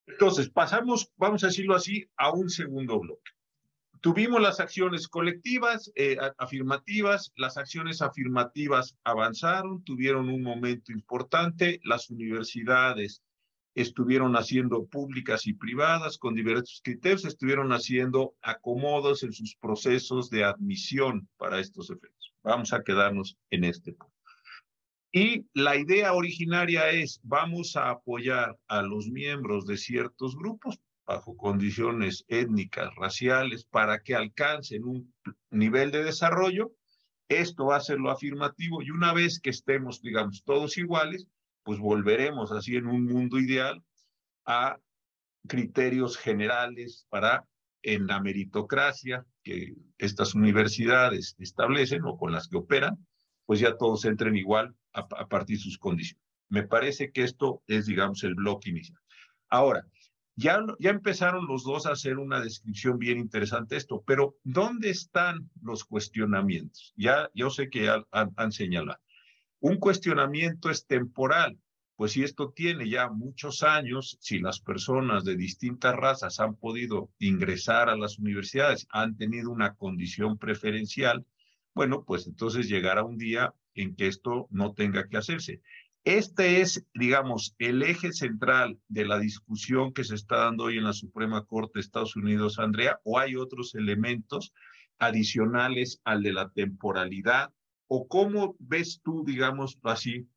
Entonces, 0.09 0.51
pasamos, 0.51 1.13
vamos 1.17 1.45
a 1.45 1.49
decirlo 1.49 1.77
así, 1.77 2.05
a 2.17 2.33
un 2.33 2.49
segundo 2.49 2.99
bloque. 2.99 3.36
Tuvimos 4.07 4.41
las 4.41 4.61
acciones 4.61 5.09
colectivas, 5.09 5.91
eh, 5.97 6.17
afirmativas, 6.39 7.33
las 7.35 7.57
acciones 7.57 8.01
afirmativas 8.03 8.97
avanzaron, 9.03 9.83
tuvieron 9.83 10.29
un 10.29 10.45
momento 10.45 10.93
importante, 10.93 11.81
las 11.83 12.09
universidades 12.09 13.21
estuvieron 13.75 14.37
haciendo 14.37 14.87
públicas 14.87 15.49
y 15.49 15.55
privadas 15.55 16.19
con 16.19 16.37
diversos 16.37 16.81
criterios, 16.85 17.25
estuvieron 17.25 17.73
haciendo 17.73 18.37
acomodos 18.43 19.25
en 19.25 19.33
sus 19.33 19.57
procesos 19.57 20.31
de 20.31 20.45
admisión 20.45 21.29
para 21.37 21.59
estos 21.59 21.91
efectos. 21.91 22.33
Vamos 22.45 22.73
a 22.73 22.85
quedarnos 22.85 23.37
en 23.51 23.65
este 23.65 23.93
punto. 23.93 24.15
Y 25.11 25.47
la 25.53 25.75
idea 25.75 26.13
originaria 26.13 26.91
es, 26.91 27.19
vamos 27.25 27.75
a 27.75 27.91
apoyar 27.91 28.57
a 28.69 28.83
los 28.83 29.09
miembros 29.09 29.67
de 29.67 29.77
ciertos 29.77 30.37
grupos 30.37 30.79
bajo 31.07 31.37
condiciones 31.37 32.25
étnicas, 32.29 32.95
raciales, 32.97 33.65
para 33.65 34.01
que 34.01 34.15
alcancen 34.15 34.85
un 34.85 35.15
nivel 35.51 35.91
de 35.91 36.05
desarrollo. 36.05 36.73
Esto 37.29 37.67
va 37.67 37.77
a 37.77 37.81
ser 37.81 37.99
lo 37.99 38.11
afirmativo 38.11 38.83
y 38.83 38.91
una 38.91 39.13
vez 39.13 39.41
que 39.41 39.51
estemos, 39.51 40.03
digamos, 40.03 40.45
todos 40.45 40.77
iguales, 40.79 41.27
pues 41.63 41.79
volveremos 41.79 42.53
así 42.53 42.77
en 42.77 42.87
un 42.87 43.05
mundo 43.05 43.39
ideal 43.39 43.83
a 44.45 44.79
criterios 45.47 46.17
generales 46.17 47.07
para 47.09 47.47
en 47.83 48.07
la 48.07 48.21
meritocracia 48.21 49.25
que 49.43 49.75
estas 49.99 50.35
universidades 50.35 51.37
establecen 51.39 52.05
o 52.05 52.17
con 52.17 52.33
las 52.33 52.49
que 52.49 52.57
operan, 52.57 53.07
pues 53.45 53.61
ya 53.61 53.77
todos 53.77 54.05
entren 54.05 54.37
igual 54.37 54.75
a, 54.93 55.07
partir 55.29 55.59
de 55.59 55.63
sus 55.63 55.79
condiciones. 55.79 56.25
Me 56.49 56.65
parece 56.65 57.13
que 57.13 57.23
esto 57.23 57.63
es, 57.67 57.87
digamos, 57.87 58.25
el 58.25 58.35
bloque 58.35 58.71
inicial. 58.71 58.99
Ahora, 59.49 59.87
ya, 60.37 60.65
ya 60.79 60.91
empezaron 60.91 61.47
los 61.47 61.65
dos 61.65 61.87
a 61.87 61.93
hacer 61.93 62.19
una 62.19 62.41
descripción 62.41 62.99
bien 62.99 63.19
interesante 63.19 63.75
de 63.75 63.79
esto, 63.79 64.05
pero 64.07 64.37
¿dónde 64.45 64.91
están 64.91 65.51
los 65.63 65.85
cuestionamientos? 65.85 66.93
Ya 66.97 67.31
yo 67.35 67.51
sé 67.51 67.71
que 67.71 67.89
han, 67.89 68.05
han 68.13 68.53
señalado. 68.53 69.01
Un 69.61 69.79
cuestionamiento 69.79 70.71
es 70.71 70.87
temporal, 70.87 71.59
pues 71.97 72.13
si 72.13 72.23
esto 72.23 72.53
tiene 72.55 72.89
ya 72.89 73.09
muchos 73.09 73.63
años, 73.63 74.19
si 74.21 74.39
las 74.39 74.61
personas 74.61 75.25
de 75.25 75.37
distintas 75.37 75.97
razas 75.97 76.39
han 76.41 76.55
podido 76.55 77.11
ingresar 77.19 77.89
a 77.89 77.97
las 77.97 78.19
universidades, 78.19 78.87
han 78.91 79.17
tenido 79.17 79.51
una 79.51 79.75
condición 79.75 80.37
preferencial, 80.37 81.25
bueno, 81.75 82.05
pues 82.05 82.27
entonces 82.27 82.69
llegará 82.69 83.03
un 83.03 83.17
día 83.17 83.55
en 83.75 83.97
que 83.97 84.09
esto 84.09 84.47
no 84.51 84.75
tenga 84.75 85.09
que 85.09 85.17
hacerse. 85.17 85.63
Este 86.07 86.61
es, 86.61 86.87
digamos, 86.95 87.57
el 87.59 87.83
eje 87.83 88.13
central 88.13 88.79
de 88.87 89.05
la 89.07 89.19
discusión 89.19 89.93
que 89.93 90.05
se 90.05 90.15
está 90.15 90.37
dando 90.37 90.63
hoy 90.63 90.79
en 90.79 90.85
la 90.85 90.93
Suprema 90.93 91.45
Corte 91.45 91.73
de 91.75 91.81
Estados 91.81 92.15
Unidos, 92.15 92.61
Andrea, 92.61 93.01
o 93.03 93.19
hay 93.19 93.35
otros 93.35 93.75
elementos 93.75 94.53
adicionales 95.01 96.01
al 96.05 96.23
de 96.23 96.33
la 96.33 96.49
temporalidad, 96.51 97.53
o 97.89 98.07
cómo 98.07 98.55
ves 98.61 99.01
tú, 99.03 99.25
digamos 99.27 99.81
así, 99.83 100.29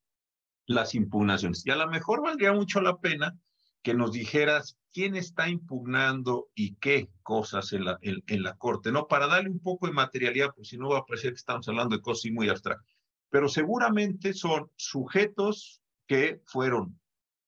las 0.66 0.96
impugnaciones. 0.96 1.64
Y 1.64 1.70
a 1.70 1.76
lo 1.76 1.88
mejor 1.88 2.24
valdría 2.24 2.52
mucho 2.52 2.82
la 2.82 2.98
pena 2.98 3.38
que 3.84 3.94
nos 3.94 4.12
dijeras 4.12 4.76
quién 4.92 5.16
está 5.16 5.50
impugnando 5.50 6.50
y 6.56 6.78
qué 6.78 7.12
cosas 7.22 7.74
en 7.74 7.86
la, 7.86 8.00
en, 8.02 8.42
la 8.42 8.58
Corte, 8.58 8.92
¿no? 8.92 9.08
Para 9.08 9.28
darle 9.28 9.52
un 9.52 9.60
poco 9.60 9.86
de 9.86 9.94
materialidad, 9.94 10.48
porque 10.48 10.68
si 10.68 10.80
no 10.80 10.90
va 10.90 10.98
a 10.98 11.06
parecer 11.06 11.30
que 11.30 11.38
estamos 11.38 11.68
hablando 11.68 11.96
de 11.96 12.02
cosas 12.02 12.32
muy 12.32 12.50
abstractas 12.50 12.99
pero 13.30 13.48
seguramente 13.48 14.34
son 14.34 14.70
sujetos 14.76 15.82
que 16.08 16.42
fueron 16.46 17.00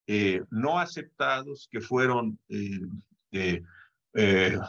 eh, 0.07 0.41
no 0.49 0.79
aceptados, 0.79 1.67
que 1.71 1.81
fueron 1.81 2.39
eh, 2.49 3.61
eh, 4.13 4.59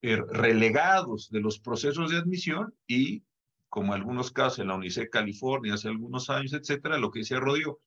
relegados 0.00 1.30
de 1.30 1.40
los 1.40 1.58
procesos 1.58 2.10
de 2.10 2.18
admisión 2.18 2.74
y, 2.86 3.22
como 3.68 3.94
en 3.94 4.00
algunos 4.00 4.32
casos 4.32 4.60
en 4.60 4.68
la 4.68 4.78
de 4.78 5.10
California 5.10 5.74
hace 5.74 5.88
algunos 5.88 6.30
años, 6.30 6.52
etcétera, 6.52 6.98
lo 6.98 7.10
que 7.10 7.20
decía 7.20 7.40
Rodrigo, 7.40 7.80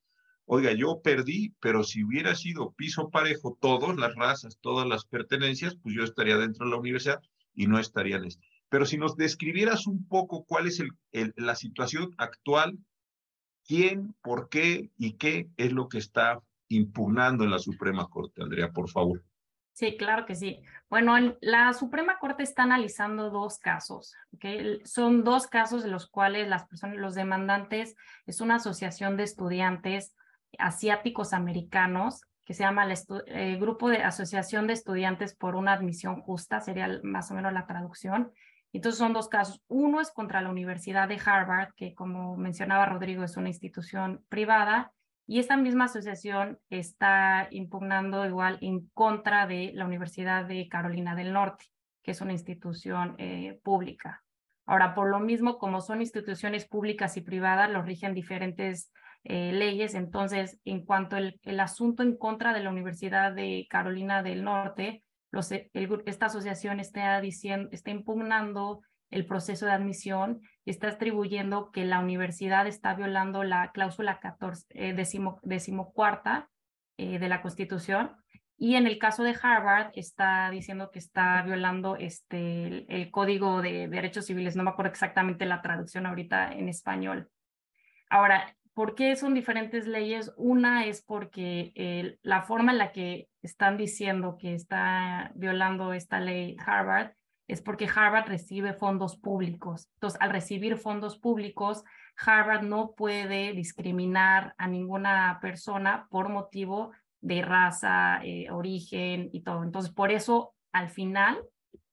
oiga, 0.45 0.71
yo 0.73 1.01
perdí, 1.01 1.53
pero 1.59 1.83
si 1.83 2.03
hubiera 2.03 2.35
sido 2.35 2.71
piso 2.73 3.09
parejo, 3.09 3.57
todas 3.59 3.97
las 3.97 4.15
razas, 4.15 4.57
todas 4.61 4.87
las 4.87 5.05
pertenencias, 5.05 5.75
pues 5.75 5.95
yo 5.95 6.03
estaría 6.03 6.37
dentro 6.37 6.65
de 6.65 6.71
la 6.71 6.77
universidad 6.77 7.21
y 7.53 7.67
no 7.67 7.79
estaría 7.79 8.17
en 8.17 8.25
este. 8.25 8.47
Pero 8.69 8.85
si 8.85 8.97
nos 8.97 9.15
describieras 9.15 9.87
un 9.87 10.07
poco 10.07 10.43
cuál 10.43 10.67
es 10.67 10.81
la 11.11 11.55
situación 11.55 12.13
actual, 12.17 12.77
quién, 13.65 14.15
por 14.21 14.49
qué 14.49 14.89
y 14.97 15.13
qué 15.13 15.47
es 15.57 15.71
lo 15.71 15.87
que 15.87 15.97
está 15.97 16.41
impugnando 16.67 17.43
en 17.43 17.51
la 17.51 17.59
Suprema 17.59 18.07
Corte, 18.07 18.41
Andrea, 18.41 18.71
por 18.71 18.89
favor. 18.89 19.23
Sí, 19.73 19.97
claro 19.97 20.25
que 20.25 20.35
sí. 20.35 20.61
Bueno, 20.89 21.15
la 21.41 21.73
Suprema 21.73 22.17
Corte 22.17 22.43
está 22.43 22.63
analizando 22.63 23.29
dos 23.29 23.59
casos. 23.59 24.15
Son 24.85 25.25
dos 25.25 25.47
casos 25.47 25.83
de 25.83 25.89
los 25.89 26.07
cuales 26.07 26.47
las 26.47 26.65
personas, 26.65 26.97
los 26.97 27.13
demandantes, 27.13 27.95
es 28.25 28.39
una 28.39 28.55
asociación 28.55 29.17
de 29.17 29.23
estudiantes 29.23 30.15
asiáticos 30.57 31.33
americanos 31.33 32.21
que 32.45 32.53
se 32.53 32.63
llama 32.63 32.85
el 32.85 32.97
eh, 33.27 33.57
Grupo 33.59 33.89
de 33.89 33.97
Asociación 33.97 34.67
de 34.67 34.73
Estudiantes 34.73 35.35
por 35.35 35.55
una 35.55 35.73
Admisión 35.73 36.21
Justa, 36.21 36.61
sería 36.61 37.01
más 37.03 37.31
o 37.31 37.33
menos 37.33 37.51
la 37.51 37.65
traducción. 37.65 38.31
Entonces 38.75 38.99
son 38.99 39.13
dos 39.13 39.29
casos. 39.29 39.61
Uno 39.67 40.01
es 40.01 40.11
contra 40.11 40.41
la 40.41 40.49
Universidad 40.49 41.07
de 41.07 41.19
Harvard, 41.23 41.69
que 41.75 41.93
como 41.93 42.35
mencionaba 42.35 42.85
Rodrigo 42.85 43.23
es 43.23 43.37
una 43.37 43.47
institución 43.47 44.25
privada, 44.27 44.91
y 45.25 45.39
esta 45.39 45.55
misma 45.55 45.85
asociación 45.85 46.59
está 46.69 47.47
impugnando 47.51 48.25
igual 48.25 48.57
en 48.61 48.89
contra 48.89 49.47
de 49.47 49.71
la 49.73 49.85
Universidad 49.85 50.45
de 50.45 50.67
Carolina 50.67 51.15
del 51.15 51.31
Norte, 51.31 51.65
que 52.03 52.11
es 52.11 52.19
una 52.19 52.33
institución 52.33 53.15
eh, 53.17 53.59
pública. 53.63 54.23
Ahora, 54.65 54.93
por 54.93 55.09
lo 55.09 55.19
mismo, 55.19 55.57
como 55.57 55.79
son 55.79 56.01
instituciones 56.01 56.67
públicas 56.67 57.15
y 57.15 57.21
privadas, 57.21 57.71
los 57.71 57.85
rigen 57.85 58.13
diferentes 58.13 58.91
eh, 59.23 59.53
leyes. 59.53 59.95
Entonces, 59.95 60.59
en 60.65 60.85
cuanto 60.85 61.15
al 61.15 61.39
el 61.43 61.61
asunto 61.61 62.03
en 62.03 62.17
contra 62.17 62.53
de 62.53 62.59
la 62.59 62.71
Universidad 62.71 63.31
de 63.31 63.67
Carolina 63.69 64.21
del 64.21 64.43
Norte, 64.43 65.04
eh, 65.51 65.69
esta 66.05 66.27
asociación 66.27 66.79
está, 66.79 67.19
diciendo, 67.21 67.69
está 67.71 67.91
impugnando 67.91 68.81
el 69.09 69.25
proceso 69.25 69.65
de 69.65 69.71
admisión 69.71 70.41
está 70.65 70.89
atribuyendo 70.89 71.71
que 71.71 71.85
la 71.85 71.99
universidad 71.99 72.67
está 72.67 72.95
violando 72.95 73.43
la 73.43 73.71
cláusula 73.71 74.19
14, 74.19 74.65
eh, 74.71 74.95
decimocuarta 75.43 76.49
eh, 76.97 77.19
de 77.19 77.29
la 77.29 77.41
Constitución. 77.41 78.15
Y 78.57 78.75
en 78.75 78.87
el 78.87 78.97
caso 78.97 79.23
de 79.23 79.35
Harvard 79.39 79.91
está 79.95 80.49
diciendo 80.49 80.89
que 80.89 80.99
está 80.99 81.41
violando 81.43 81.97
este, 81.97 82.67
el, 82.67 82.85
el, 82.89 83.11
Código 83.11 83.61
de 83.61 83.87
Derechos 83.89 84.25
Civiles. 84.25 84.55
No 84.55 84.63
me 84.63 84.71
acuerdo 84.71 84.91
exactamente 84.91 85.45
la 85.45 85.61
traducción 85.61 86.05
ahorita 86.05 86.53
en 86.53 86.69
español. 86.69 87.29
Ahora, 88.09 88.55
¿Por 88.75 88.93
qué 88.93 89.15
son 89.15 89.33
diferentes 89.33 89.87
leyes? 89.87 90.33
Una 90.35 90.85
es 90.85 91.01
porque 91.01 92.19
la 92.21 92.41
forma 92.41 92.73
en 92.73 92.77
la 92.77 92.91
que 92.91 93.29
están 93.41 93.77
diciendo 93.77 94.37
que 94.37 94.53
está 94.53 95.31
violando 95.33 95.93
esta 95.93 96.19
ley 96.19 96.57
Harvard 96.59 97.13
es 97.47 97.61
porque 97.61 97.87
Harvard 97.87 98.27
recibe 98.27 98.73
fondos 98.73 99.15
públicos. 99.15 99.87
Entonces, 99.93 100.19
al 100.19 100.31
recibir 100.31 100.75
fondos 100.75 101.17
públicos, 101.17 101.85
Harvard 102.17 102.63
no 102.63 102.95
puede 102.95 103.53
discriminar 103.53 104.53
a 104.57 104.67
ninguna 104.67 105.39
persona 105.41 106.07
por 106.09 106.27
motivo 106.27 106.91
de 107.21 107.41
raza, 107.43 108.19
eh, 108.25 108.51
origen 108.51 109.29
y 109.31 109.41
todo. 109.43 109.63
Entonces, 109.63 109.93
por 109.93 110.11
eso, 110.11 110.53
al 110.73 110.89
final, 110.89 111.41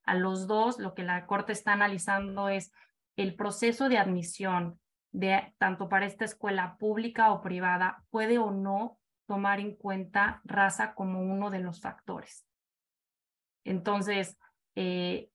a 0.02 0.16
los 0.16 0.48
dos, 0.48 0.80
lo 0.80 0.94
que 0.94 1.04
la 1.04 1.26
Corte 1.26 1.52
está 1.52 1.74
analizando 1.74 2.48
es 2.48 2.72
el 3.14 3.36
proceso 3.36 3.88
de 3.88 3.98
admisión 3.98 4.80
de 5.12 5.54
tanto 5.58 5.88
para 5.88 6.06
esta 6.06 6.24
escuela 6.24 6.76
pública 6.78 7.32
o 7.32 7.42
privada 7.42 8.02
puede 8.10 8.38
o 8.38 8.50
no 8.50 8.98
tomar 9.26 9.60
en 9.60 9.76
cuenta 9.76 10.40
raza 10.44 10.94
como 10.94 11.20
uno 11.20 11.50
de 11.50 11.60
los 11.60 11.80
factores. 11.80 12.46
Entonces, 13.64 14.38
eh, 14.74 15.28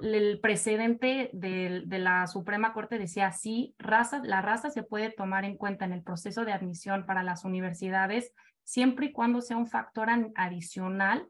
el 0.00 0.40
precedente 0.40 1.30
de, 1.32 1.84
la 1.86 2.26
Suprema 2.26 2.74
Corte 2.74 2.98
decía, 2.98 3.32
sí, 3.32 3.74
raza, 3.78 4.20
la 4.22 4.42
raza 4.42 4.70
se 4.70 4.82
puede 4.82 5.10
tomar 5.10 5.44
en 5.44 5.56
cuenta 5.56 5.86
en 5.86 5.92
el 5.92 6.02
proceso 6.02 6.44
de 6.44 6.52
admisión 6.52 7.06
para 7.06 7.22
las 7.22 7.44
universidades 7.44 8.32
siempre 8.62 9.06
y 9.06 9.12
cuando 9.12 9.40
sea 9.40 9.56
un 9.56 9.68
factor 9.68 10.08
adicional 10.34 11.28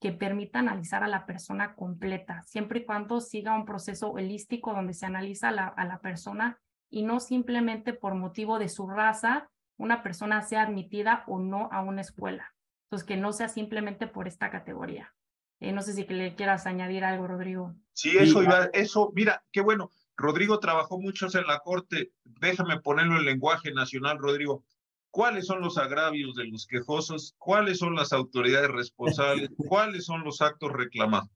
que 0.00 0.12
permita 0.12 0.58
analizar 0.58 1.02
a 1.02 1.08
la 1.08 1.24
persona 1.24 1.74
completa, 1.74 2.42
siempre 2.42 2.80
y 2.80 2.84
cuando 2.84 3.20
siga 3.20 3.54
un 3.54 3.64
proceso 3.64 4.10
holístico 4.10 4.72
donde 4.72 4.92
se 4.92 5.06
analiza 5.06 5.48
a 5.48 5.84
la 5.84 6.00
persona 6.00 6.60
y 6.90 7.02
no 7.02 7.20
simplemente 7.20 7.92
por 7.92 8.14
motivo 8.14 8.58
de 8.58 8.68
su 8.68 8.88
raza 8.88 9.50
una 9.78 10.02
persona 10.02 10.42
sea 10.42 10.62
admitida 10.62 11.24
o 11.26 11.38
no 11.38 11.68
a 11.72 11.80
una 11.82 12.00
escuela. 12.00 12.54
Entonces, 12.86 13.06
que 13.06 13.16
no 13.16 13.32
sea 13.32 13.48
simplemente 13.48 14.06
por 14.06 14.26
esta 14.26 14.50
categoría. 14.50 15.14
Eh, 15.60 15.72
no 15.72 15.82
sé 15.82 15.92
si 15.92 16.04
que 16.04 16.14
le 16.14 16.34
quieras 16.34 16.66
añadir 16.66 17.04
algo, 17.04 17.26
Rodrigo. 17.26 17.74
Sí, 17.92 18.16
eso 18.16 18.42
iba, 18.42 18.70
eso, 18.72 19.12
mira, 19.14 19.44
qué 19.52 19.60
bueno. 19.60 19.90
Rodrigo 20.16 20.58
trabajó 20.58 21.00
mucho 21.00 21.26
en 21.32 21.46
la 21.46 21.60
corte. 21.60 22.12
Déjame 22.24 22.80
ponerlo 22.80 23.18
en 23.18 23.24
lenguaje 23.24 23.72
nacional, 23.72 24.18
Rodrigo. 24.18 24.64
cuáles 25.10 25.46
son 25.46 25.60
los 25.60 25.78
agravios 25.78 26.34
de 26.34 26.46
los 26.46 26.66
quejosos, 26.66 27.34
cuáles 27.38 27.78
son 27.78 27.94
las 27.94 28.12
autoridades 28.12 28.70
responsables, 28.70 29.50
cuáles 29.68 30.04
son 30.04 30.24
los 30.24 30.42
actos 30.42 30.72
reclamados. 30.72 31.30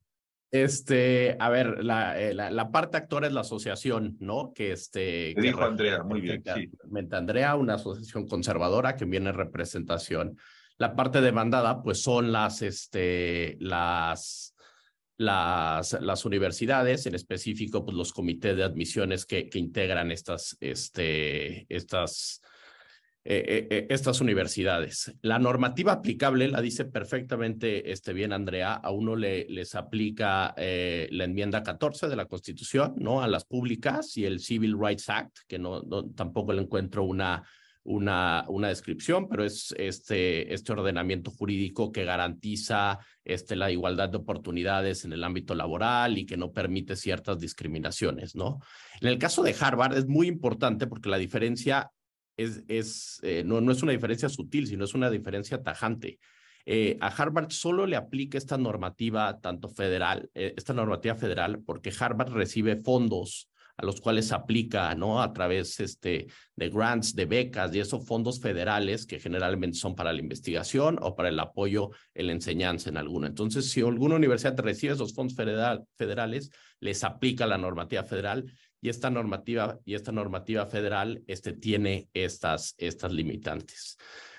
Este, 0.52 1.34
a 1.40 1.48
ver, 1.48 1.82
la, 1.82 2.20
eh, 2.20 2.34
la, 2.34 2.70
parte 2.70 2.98
actora 2.98 3.26
es 3.26 3.32
la 3.32 3.40
asociación, 3.40 4.18
¿no? 4.20 4.52
Que 4.54 4.72
este. 4.72 5.34
Que 5.34 5.40
dijo 5.40 5.62
Andrea, 5.62 6.02
muy 6.02 6.20
bien. 6.20 6.42
Sí. 6.54 6.70
Andrea, 7.10 7.56
una 7.56 7.74
asociación 7.74 8.28
conservadora 8.28 8.94
que 8.94 9.06
viene 9.06 9.30
en 9.30 9.36
representación. 9.36 10.36
La 10.76 10.94
parte 10.94 11.22
demandada, 11.22 11.82
pues 11.82 12.02
son 12.02 12.32
las, 12.32 12.60
este, 12.60 13.56
las, 13.60 14.54
las, 15.16 15.98
las 16.02 16.24
universidades, 16.26 17.06
en 17.06 17.14
específico, 17.14 17.86
pues 17.86 17.96
los 17.96 18.12
comités 18.12 18.54
de 18.54 18.64
admisiones 18.64 19.24
que, 19.24 19.48
que 19.48 19.58
integran 19.58 20.10
estas, 20.10 20.58
este, 20.60 21.64
estas, 21.74 22.42
eh, 23.24 23.44
eh, 23.46 23.66
eh, 23.70 23.86
estas 23.88 24.20
universidades. 24.20 25.14
La 25.22 25.38
normativa 25.38 25.92
aplicable 25.92 26.48
la 26.48 26.60
dice 26.60 26.86
perfectamente 26.86 27.92
este, 27.92 28.12
bien 28.12 28.32
Andrea, 28.32 28.74
a 28.74 28.90
uno 28.90 29.14
le, 29.14 29.46
les 29.48 29.76
aplica 29.76 30.52
la 30.56 31.24
enmienda 31.24 31.62
14 31.62 32.08
de 32.08 32.16
la 32.16 32.26
Constitución, 32.26 32.94
¿no? 32.98 33.22
A 33.22 33.28
las 33.28 33.44
públicas 33.44 34.16
y 34.16 34.24
el 34.24 34.40
Civil 34.40 34.76
Rights 34.76 35.08
Act, 35.08 35.38
que 35.46 35.58
no, 35.58 35.82
tampoco 36.16 36.52
le 36.52 36.62
encuentro 36.62 37.04
una, 37.04 37.44
una, 37.84 38.44
una 38.48 38.68
descripción, 38.68 39.28
pero 39.28 39.44
es 39.44 39.72
este, 39.78 40.52
este 40.52 40.72
ordenamiento 40.72 41.30
jurídico 41.30 41.92
que 41.92 42.04
garantiza 42.04 42.98
este, 43.24 43.54
la 43.54 43.70
igualdad 43.70 44.08
de 44.08 44.18
oportunidades 44.18 45.04
en 45.04 45.12
el 45.12 45.22
ámbito 45.22 45.54
laboral 45.54 46.18
y 46.18 46.26
que 46.26 46.36
no 46.36 46.50
permite 46.50 46.96
ciertas 46.96 47.38
discriminaciones, 47.38 48.34
¿no? 48.34 48.58
En 49.00 49.06
el 49.06 49.18
caso 49.18 49.44
de 49.44 49.54
Harvard 49.58 49.96
es 49.96 50.06
muy 50.06 50.26
importante 50.26 50.88
porque 50.88 51.08
la 51.08 51.18
diferencia 51.18 51.92
es, 52.36 52.62
es 52.68 53.20
eh, 53.22 53.42
no, 53.44 53.60
no 53.60 53.72
es 53.72 53.82
una 53.82 53.92
diferencia 53.92 54.28
sutil, 54.28 54.66
sino 54.66 54.84
es 54.84 54.94
una 54.94 55.10
diferencia 55.10 55.62
tajante. 55.62 56.18
Eh, 56.64 56.96
a 57.00 57.08
Harvard 57.08 57.50
solo 57.50 57.86
le 57.86 57.96
aplica 57.96 58.38
esta 58.38 58.56
normativa, 58.56 59.40
tanto 59.40 59.68
federal, 59.68 60.30
eh, 60.34 60.54
esta 60.56 60.72
normativa 60.72 61.16
federal, 61.16 61.60
porque 61.64 61.92
Harvard 61.98 62.32
recibe 62.32 62.76
fondos 62.76 63.48
a 63.76 63.86
los 63.86 64.00
cuales 64.00 64.32
aplica, 64.32 64.94
¿no? 64.94 65.22
A 65.22 65.32
través 65.32 65.80
este, 65.80 66.26
de 66.54 66.68
grants, 66.68 67.14
de 67.14 67.24
becas 67.24 67.74
y 67.74 67.80
esos 67.80 68.06
fondos 68.06 68.40
federales 68.40 69.06
que 69.06 69.18
generalmente 69.18 69.78
son 69.78 69.94
para 69.94 70.12
la 70.12 70.20
investigación 70.20 70.98
o 71.00 71.16
para 71.16 71.30
el 71.30 71.40
apoyo 71.40 71.90
en 72.14 72.26
la 72.26 72.32
enseñanza 72.32 72.90
en 72.90 72.98
alguna. 72.98 73.28
Entonces, 73.28 73.70
si 73.70 73.80
alguna 73.80 74.16
universidad 74.16 74.58
recibe 74.60 74.92
esos 74.92 75.14
fondos 75.14 75.34
federal, 75.34 75.84
federales, 75.96 76.50
les 76.80 77.02
aplica 77.02 77.46
la 77.46 77.58
normativa 77.58 78.04
federal 78.04 78.44
y 78.82 78.88
esta 78.88 79.08
normativa, 79.08 79.78
y 79.86 79.94
esta 79.94 80.12
normativa 80.12 80.66
federal 80.66 81.22
este, 81.28 81.52
tiene 81.52 82.08
estas, 82.12 82.74
estas 82.76 83.12
limitantes. 83.12 83.96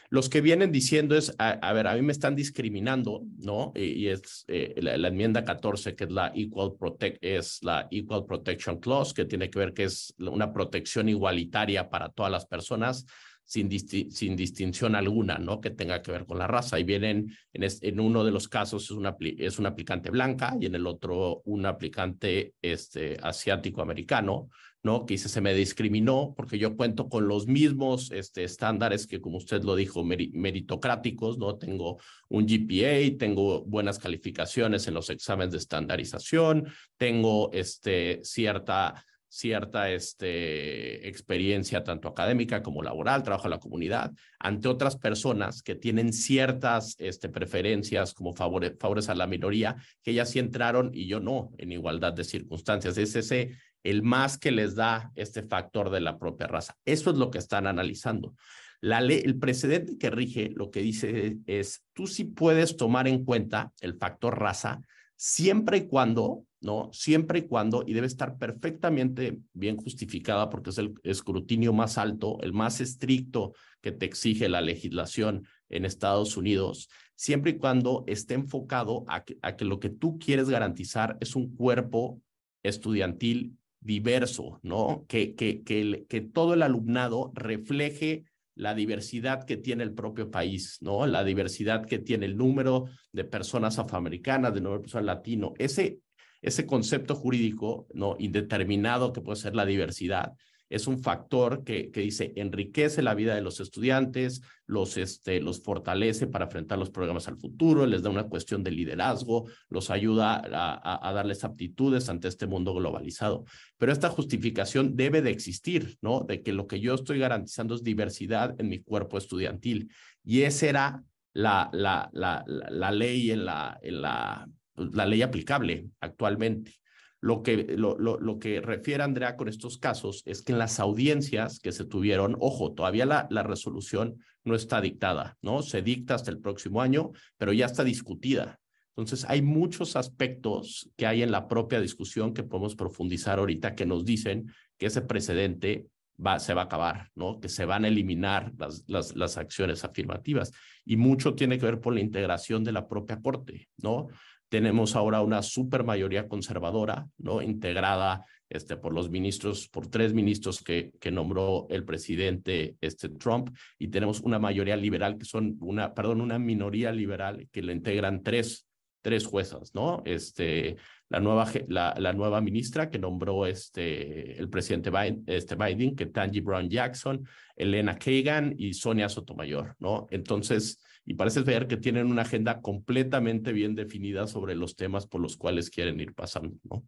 Los 0.09 0.29
que 0.29 0.41
vienen 0.41 0.71
diciendo 0.71 1.15
es, 1.15 1.33
a, 1.39 1.73
ver, 1.73 1.87
a 1.87 1.95
mí 1.95 2.03
me 2.03 2.11
están 2.11 2.35
discriminando, 2.35 3.23
¿no? 3.39 3.71
Y, 3.73 4.09
es 4.09 4.45
eh, 4.47 4.75
la, 4.77 5.07
enmienda 5.07 5.43
14, 5.43 5.95
que 5.95 6.03
es 6.03 6.11
la, 6.11 6.31
Equal 6.35 6.75
Protect, 6.77 7.17
es 7.19 7.63
la 7.63 7.87
Equal 7.89 8.25
Protection 8.25 8.79
Clause, 8.79 9.15
que 9.15 9.25
tiene 9.25 9.49
que 9.49 9.57
ver 9.57 9.73
que 9.73 9.85
es 9.85 10.13
una 10.19 10.53
protección 10.53 11.09
igualitaria 11.09 11.89
para 11.89 12.09
todas 12.09 12.31
las 12.31 12.45
personas 12.45 13.07
sin, 13.45 13.67
distinción 13.69 14.95
alguna, 14.95 15.37
¿no? 15.37 15.61
Que 15.61 15.69
tenga 15.69 16.01
que 16.01 16.11
ver 16.11 16.25
con 16.25 16.39
la 16.39 16.47
raza. 16.47 16.79
Y 16.79 16.83
vienen, 16.83 17.35
en, 17.53 17.63
en 17.81 17.99
uno 17.99 18.23
de 18.23 18.31
los 18.31 18.47
casos 18.47 18.85
es 18.85 18.91
una, 18.91 19.15
es 19.19 19.59
una 19.59 19.69
aplicante 19.69 20.09
blanca 20.09 20.55
y 20.59 20.65
en 20.65 20.75
el 20.75 20.87
otro 20.87 21.41
un 21.45 21.65
aplicante 21.65 22.53
este, 22.61 23.17
asiático-americano, 23.21 24.49
¿no? 24.81 25.05
Que 25.05 25.15
dice, 25.15 25.29
se 25.29 25.41
me 25.41 25.53
discriminó 25.53 26.33
porque 26.35 26.57
yo 26.57 26.75
cuento 26.75 27.09
con 27.09 27.27
los 27.27 27.47
mismos 27.47 28.11
este, 28.11 28.43
estándares 28.43 29.07
que, 29.07 29.21
como 29.21 29.37
usted 29.37 29.63
lo 29.63 29.75
dijo, 29.75 30.03
meritocráticos, 30.03 31.37
¿no? 31.37 31.57
Tengo 31.57 31.99
un 32.29 32.45
GPA, 32.45 33.17
tengo 33.17 33.63
buenas 33.63 33.99
calificaciones 33.99 34.87
en 34.87 34.93
los 34.93 35.09
exámenes 35.09 35.51
de 35.51 35.59
estandarización, 35.59 36.67
tengo 36.97 37.51
este, 37.53 38.19
cierta 38.23 39.05
cierta 39.33 39.89
este, 39.89 41.07
experiencia 41.07 41.83
tanto 41.83 42.07
académica 42.07 42.61
como 42.61 42.83
laboral, 42.83 43.23
trabajo 43.23 43.47
en 43.47 43.51
la 43.51 43.59
comunidad, 43.59 44.11
ante 44.37 44.67
otras 44.67 44.95
personas 44.95 45.63
que 45.63 45.73
tienen 45.73 46.13
ciertas 46.13 46.95
este, 46.99 47.29
preferencias 47.29 48.13
como 48.13 48.33
favores, 48.33 48.73
favores 48.79 49.09
a 49.09 49.15
la 49.15 49.25
minoría, 49.25 49.75
que 50.03 50.11
ellas 50.11 50.29
sí 50.29 50.37
entraron 50.37 50.91
y 50.93 51.07
yo 51.07 51.19
no, 51.19 51.49
en 51.57 51.71
igualdad 51.71 52.13
de 52.13 52.25
circunstancias. 52.25 52.95
Es 52.99 53.15
ese 53.15 53.57
el 53.81 54.03
más 54.03 54.37
que 54.37 54.51
les 54.51 54.75
da 54.75 55.11
este 55.15 55.41
factor 55.41 55.89
de 55.89 56.01
la 56.01 56.19
propia 56.19 56.45
raza. 56.45 56.77
Eso 56.85 57.09
es 57.09 57.17
lo 57.17 57.31
que 57.31 57.39
están 57.39 57.65
analizando. 57.65 58.35
La 58.81 59.01
ley, 59.01 59.23
el 59.25 59.39
precedente 59.39 59.97
que 59.97 60.11
rige 60.11 60.51
lo 60.53 60.69
que 60.69 60.81
dice 60.81 61.37
es, 61.47 61.83
tú 61.93 62.05
sí 62.05 62.25
puedes 62.25 62.77
tomar 62.77 63.07
en 63.07 63.25
cuenta 63.25 63.73
el 63.81 63.95
factor 63.95 64.39
raza 64.39 64.79
siempre 65.15 65.77
y 65.77 65.87
cuando 65.87 66.45
¿no? 66.63 66.89
Siempre 66.93 67.39
y 67.39 67.41
cuando, 67.43 67.83
y 67.85 67.93
debe 67.93 68.07
estar 68.07 68.37
perfectamente 68.37 69.39
bien 69.53 69.77
justificada 69.77 70.49
porque 70.49 70.71
es 70.71 70.77
el 70.77 70.93
escrutinio 71.03 71.73
más 71.73 71.97
alto, 71.97 72.37
el 72.41 72.53
más 72.53 72.81
estricto 72.81 73.53
que 73.81 73.91
te 73.91 74.05
exige 74.05 74.49
la 74.49 74.61
legislación 74.61 75.45
en 75.69 75.85
Estados 75.85 76.37
Unidos, 76.37 76.89
siempre 77.15 77.51
y 77.51 77.57
cuando 77.57 78.03
esté 78.07 78.33
enfocado 78.33 79.03
a 79.07 79.23
que, 79.23 79.37
a 79.41 79.55
que 79.55 79.65
lo 79.65 79.79
que 79.79 79.89
tú 79.89 80.17
quieres 80.17 80.49
garantizar 80.49 81.17
es 81.19 81.35
un 81.35 81.55
cuerpo 81.55 82.21
estudiantil 82.63 83.57
diverso, 83.81 84.59
¿no? 84.63 85.05
Que, 85.07 85.35
que, 85.35 85.61
que, 85.63 86.05
que 86.07 86.21
todo 86.21 86.53
el 86.53 86.63
alumnado 86.63 87.31
refleje 87.35 88.23
la 88.55 88.75
diversidad 88.75 89.45
que 89.45 89.57
tiene 89.57 89.83
el 89.83 89.93
propio 89.93 90.29
país, 90.29 90.77
¿no? 90.81 91.05
La 91.07 91.23
diversidad 91.23 91.85
que 91.85 91.99
tiene 91.99 92.25
el 92.27 92.37
número 92.37 92.85
de 93.11 93.23
personas 93.25 93.79
afroamericanas, 93.79 94.53
de 94.53 94.61
número 94.61 94.79
de 94.79 94.83
personas 94.83 95.05
latino. 95.05 95.53
Ese, 95.57 95.99
ese 96.43 96.67
concepto 96.67 97.15
jurídico 97.15 97.87
no 97.93 98.15
indeterminado 98.19 99.11
que 99.11 99.21
puede 99.21 99.39
ser 99.39 99.55
la 99.55 99.65
diversidad 99.65 100.33
es 100.73 100.87
un 100.87 100.97
factor 101.03 101.63
que, 101.63 101.91
que 101.91 102.01
dice 102.01 102.33
enriquece 102.35 103.03
la 103.03 103.13
vida 103.13 103.35
de 103.35 103.41
los 103.41 103.59
estudiantes, 103.59 104.41
los, 104.65 104.97
este, 104.97 105.39
los 105.39 105.61
fortalece 105.61 106.25
para 106.25 106.45
enfrentar 106.45 106.79
los 106.79 106.89
problemas 106.89 107.27
al 107.27 107.37
futuro, 107.37 107.85
les 107.85 108.01
da 108.01 108.09
una 108.09 108.27
cuestión 108.27 108.63
de 108.63 108.71
liderazgo, 108.71 109.47
los 109.69 109.91
ayuda 109.91 110.41
a, 110.51 111.09
a, 111.09 111.13
darles 111.13 111.43
aptitudes 111.43 112.09
ante 112.09 112.27
este 112.27 112.47
mundo 112.47 112.73
globalizado. 112.73 113.45
Pero 113.77 113.91
esta 113.91 114.09
justificación 114.09 114.95
debe 114.95 115.21
de 115.21 115.29
existir, 115.29 115.99
¿no? 116.01 116.21
De 116.21 116.41
que 116.41 116.53
lo 116.53 116.65
que 116.65 116.79
yo 116.79 116.95
estoy 116.95 117.19
garantizando 117.19 117.75
es 117.75 117.83
diversidad 117.83 118.59
en 118.59 118.69
mi 118.69 118.81
cuerpo 118.81 119.19
estudiantil. 119.19 119.91
Y 120.23 120.41
esa 120.41 120.65
era 120.65 121.03
la, 121.33 121.69
la, 121.71 122.09
la, 122.13 122.43
la, 122.47 122.91
ley 122.91 123.29
en 123.29 123.45
la, 123.45 123.77
en 123.83 124.01
la 124.01 124.49
la 124.75 125.05
ley 125.05 125.21
aplicable 125.21 125.87
actualmente. 125.99 126.75
Lo 127.19 127.41
que, 127.41 127.75
lo, 127.77 127.97
lo, 127.97 128.19
lo, 128.19 128.37
que 128.37 128.59
refiere 128.59 129.01
Andrea 129.01 129.37
con 129.37 129.47
estos 129.47 129.77
casos 129.77 130.23
es 130.25 130.41
que 130.41 130.51
en 130.51 130.59
las 130.59 130.81
audiencias 130.81 131.59
que 131.59 131.71
se 131.71 131.85
tuvieron, 131.85 132.35
ojo, 132.39 132.73
todavía 132.73 133.05
la, 133.05 133.27
la 133.29 133.43
resolución 133.43 134.17
no 134.43 134.55
está 134.55 134.81
dictada, 134.81 135.37
¿no? 135.41 135.61
Se 135.61 135.81
dicta 135.81 136.15
hasta 136.15 136.31
el 136.31 136.39
próximo 136.39 136.81
año, 136.81 137.11
pero 137.37 137.53
ya 137.53 137.65
está 137.65 137.85
discutida. 137.85 138.59
Entonces, 138.95 139.25
hay 139.29 139.41
muchos 139.41 139.95
aspectos 139.95 140.89
que 140.97 141.07
hay 141.07 141.23
en 141.23 141.31
la 141.31 141.47
propia 141.47 141.79
discusión 141.79 142.33
que 142.33 142.43
podemos 142.43 142.75
profundizar 142.75 143.39
ahorita 143.39 143.73
que 143.73 143.85
nos 143.85 144.05
dicen 144.05 144.51
que 144.77 144.87
ese 144.87 145.01
precedente 145.01 145.87
va, 146.23 146.39
se 146.39 146.53
va 146.53 146.63
a 146.63 146.65
acabar, 146.65 147.09
¿no? 147.15 147.39
Que 147.39 147.49
se 147.49 147.65
van 147.65 147.85
a 147.85 147.87
eliminar 147.87 148.53
las, 148.57 148.83
las, 148.87 149.15
las 149.15 149.37
acciones 149.37 149.83
afirmativas. 149.83 150.51
Y 150.85 150.97
mucho 150.97 151.33
tiene 151.33 151.57
que 151.57 151.65
ver 151.65 151.79
por 151.79 151.93
la 151.93 152.01
integración 152.01 152.63
de 152.63 152.71
la 152.71 152.87
propia 152.87 153.19
Corte, 153.21 153.69
¿no? 153.77 154.07
Tenemos 154.53 154.95
ahora 154.95 155.21
una 155.21 155.41
super 155.41 155.83
mayoría 155.83 156.27
conservadora, 156.27 157.07
¿no? 157.17 157.41
Integrada 157.41 158.23
este, 158.47 158.77
por 158.77 158.93
los 158.93 159.09
ministros, 159.09 159.67
por 159.67 159.87
tres 159.87 160.13
ministros 160.13 160.61
que, 160.61 160.91
nombró 161.11 161.65
el 161.71 161.83
presidente 161.83 162.75
este, 162.79 163.09
Trump, 163.09 163.49
y 163.79 163.87
tenemos 163.87 164.19
una 164.19 164.37
mayoría 164.37 164.77
liberal 164.77 165.17
que 165.17 165.25
son 165.25 165.57
una, 165.59 165.95
perdón, 165.95 166.21
una 166.21 166.37
minoría 166.37 166.91
liberal 166.91 167.47
que 167.51 167.63
le 167.63 167.73
integran 167.73 168.21
tres, 168.21 168.67
tres 169.01 169.25
juezas, 169.25 169.73
¿no? 169.73 170.03
Este, 170.05 170.75
la 171.09 171.19
nueva, 171.19 171.51
la 171.67 172.13
nueva 172.13 172.39
ministra 172.39 172.91
que 172.91 172.99
nombró 172.99 173.47
este, 173.47 174.39
el 174.39 174.49
presidente 174.49 174.91
Biden, 174.91 175.23
este 175.25 175.55
Biden, 175.55 175.95
que 175.95 176.05
Tangi 176.05 176.41
Brown 176.41 176.69
Jackson, 176.69 177.27
Elena 177.55 177.97
Kagan 177.97 178.53
y 178.55 178.75
Sonia 178.75 179.09
Sotomayor, 179.09 179.75
¿no? 179.79 180.05
Entonces, 180.11 180.79
y 181.05 181.15
parece 181.15 181.41
ver 181.41 181.67
que 181.67 181.77
tienen 181.77 182.07
una 182.07 182.21
agenda 182.21 182.61
completamente 182.61 183.51
bien 183.51 183.75
definida 183.75 184.27
sobre 184.27 184.55
los 184.55 184.75
temas 184.75 185.05
por 185.05 185.21
los 185.21 185.37
cuales 185.37 185.69
quieren 185.69 185.99
ir 185.99 186.13
pasando, 186.13 186.57
¿no? 186.63 186.83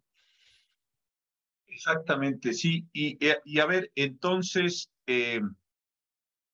Exactamente, 1.76 2.54
sí. 2.54 2.88
Y, 2.94 3.18
eh, 3.22 3.36
a 3.60 3.66
ver, 3.66 3.92
entonces, 3.94 4.90
eh, 5.06 5.42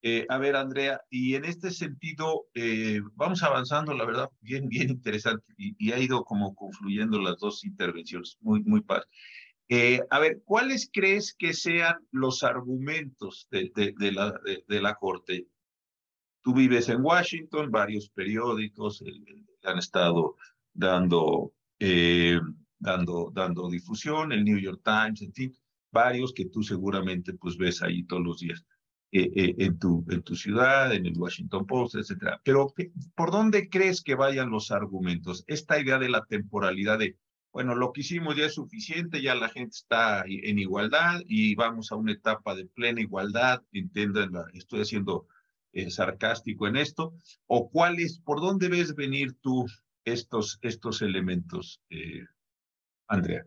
eh, 0.03 0.27
a 0.29 0.39
ver, 0.39 0.57
Andrea, 0.57 1.01
y 1.11 1.37
en 1.37 1.45
este 1.45 1.71
sentido, 1.71 2.47
vamos 3.15 3.45
avanzando, 3.45 3.95
la 3.95 4.05
verdad, 4.05 4.31
bien, 4.41 4.69
bien 4.69 4.91
interesante, 4.91 5.45
y, 5.57 5.93
ha 5.93 5.99
ido 6.01 6.25
como 6.25 6.57
confluyendo 6.57 7.21
las 7.21 7.39
dos 7.39 7.65
intervenciones, 7.65 8.37
muy, 8.41 8.65
muy 8.65 8.81
padre. 8.81 9.07
a 10.11 10.19
ver, 10.19 10.43
¿cuáles 10.45 10.91
crees 10.93 11.35
que 11.35 11.55
sean 11.55 11.95
los 12.11 12.43
argumentos 12.43 13.47
de, 13.53 13.73
la 14.81 14.95
Corte? 14.97 15.47
Tú 16.43 16.55
vives 16.55 16.89
en 16.89 17.03
Washington, 17.03 17.71
varios 17.71 18.09
periódicos 18.11 19.03
han 19.63 19.79
estado 19.79 20.37
dando, 20.75 21.53
eh, 21.79 22.41
dando, 22.79 23.31
dando 23.33 23.71
difusión, 23.71 24.33
el 24.33 24.45
New 24.45 24.59
York 24.59 24.81
Times, 24.85 25.23
en 25.23 25.33
fin, 25.33 25.57
varios 25.93 26.33
que 26.33 26.47
tú 26.47 26.63
seguramente 26.63 27.35
pues 27.35 27.57
ves 27.57 27.83
ahí 27.83 28.05
todos 28.05 28.25
los 28.25 28.39
días. 28.41 28.65
Eh, 29.15 29.31
eh, 29.37 29.55
en, 29.59 29.79
tu, 29.79 30.07
en 30.09 30.23
tu 30.23 30.35
ciudad, 30.35 30.91
en 30.95 31.05
el 31.05 31.19
Washington 31.19 31.67
Post, 31.67 31.97
etcétera. 31.97 32.41
Pero, 32.43 32.73
¿por 33.15 33.31
dónde 33.31 33.69
crees 33.69 34.03
que 34.03 34.15
vayan 34.15 34.49
los 34.49 34.71
argumentos? 34.71 35.45
Esta 35.47 35.79
idea 35.79 35.99
de 35.99 36.09
la 36.09 36.25
temporalidad 36.25 36.99
de, 36.99 37.19
bueno, 37.53 37.75
lo 37.75 37.93
que 37.93 38.01
hicimos 38.01 38.37
ya 38.37 38.47
es 38.47 38.55
suficiente, 38.55 39.21
ya 39.21 39.35
la 39.35 39.51
gente 39.51 39.73
está 39.75 40.25
en 40.27 40.59
igualdad 40.59 41.21
y 41.27 41.55
vamos 41.55 41.93
a 41.93 41.97
una 41.97 42.13
etapa 42.13 42.55
de 42.55 42.65
plena 42.65 43.03
igualdad, 43.03 43.63
entiendan, 43.73 44.33
estoy 44.55 44.81
haciendo 44.81 45.27
eh, 45.73 45.91
sarcástico 45.91 46.67
en 46.67 46.77
esto, 46.77 47.15
o 47.47 47.71
cuál 47.71 47.99
es, 47.99 48.21
por 48.21 48.41
dónde 48.41 48.69
ves 48.69 48.95
venir 48.95 49.35
tú 49.41 49.67
estos, 50.05 50.59
estos 50.63 51.03
elementos, 51.03 51.81
Andrea? 53.07 53.45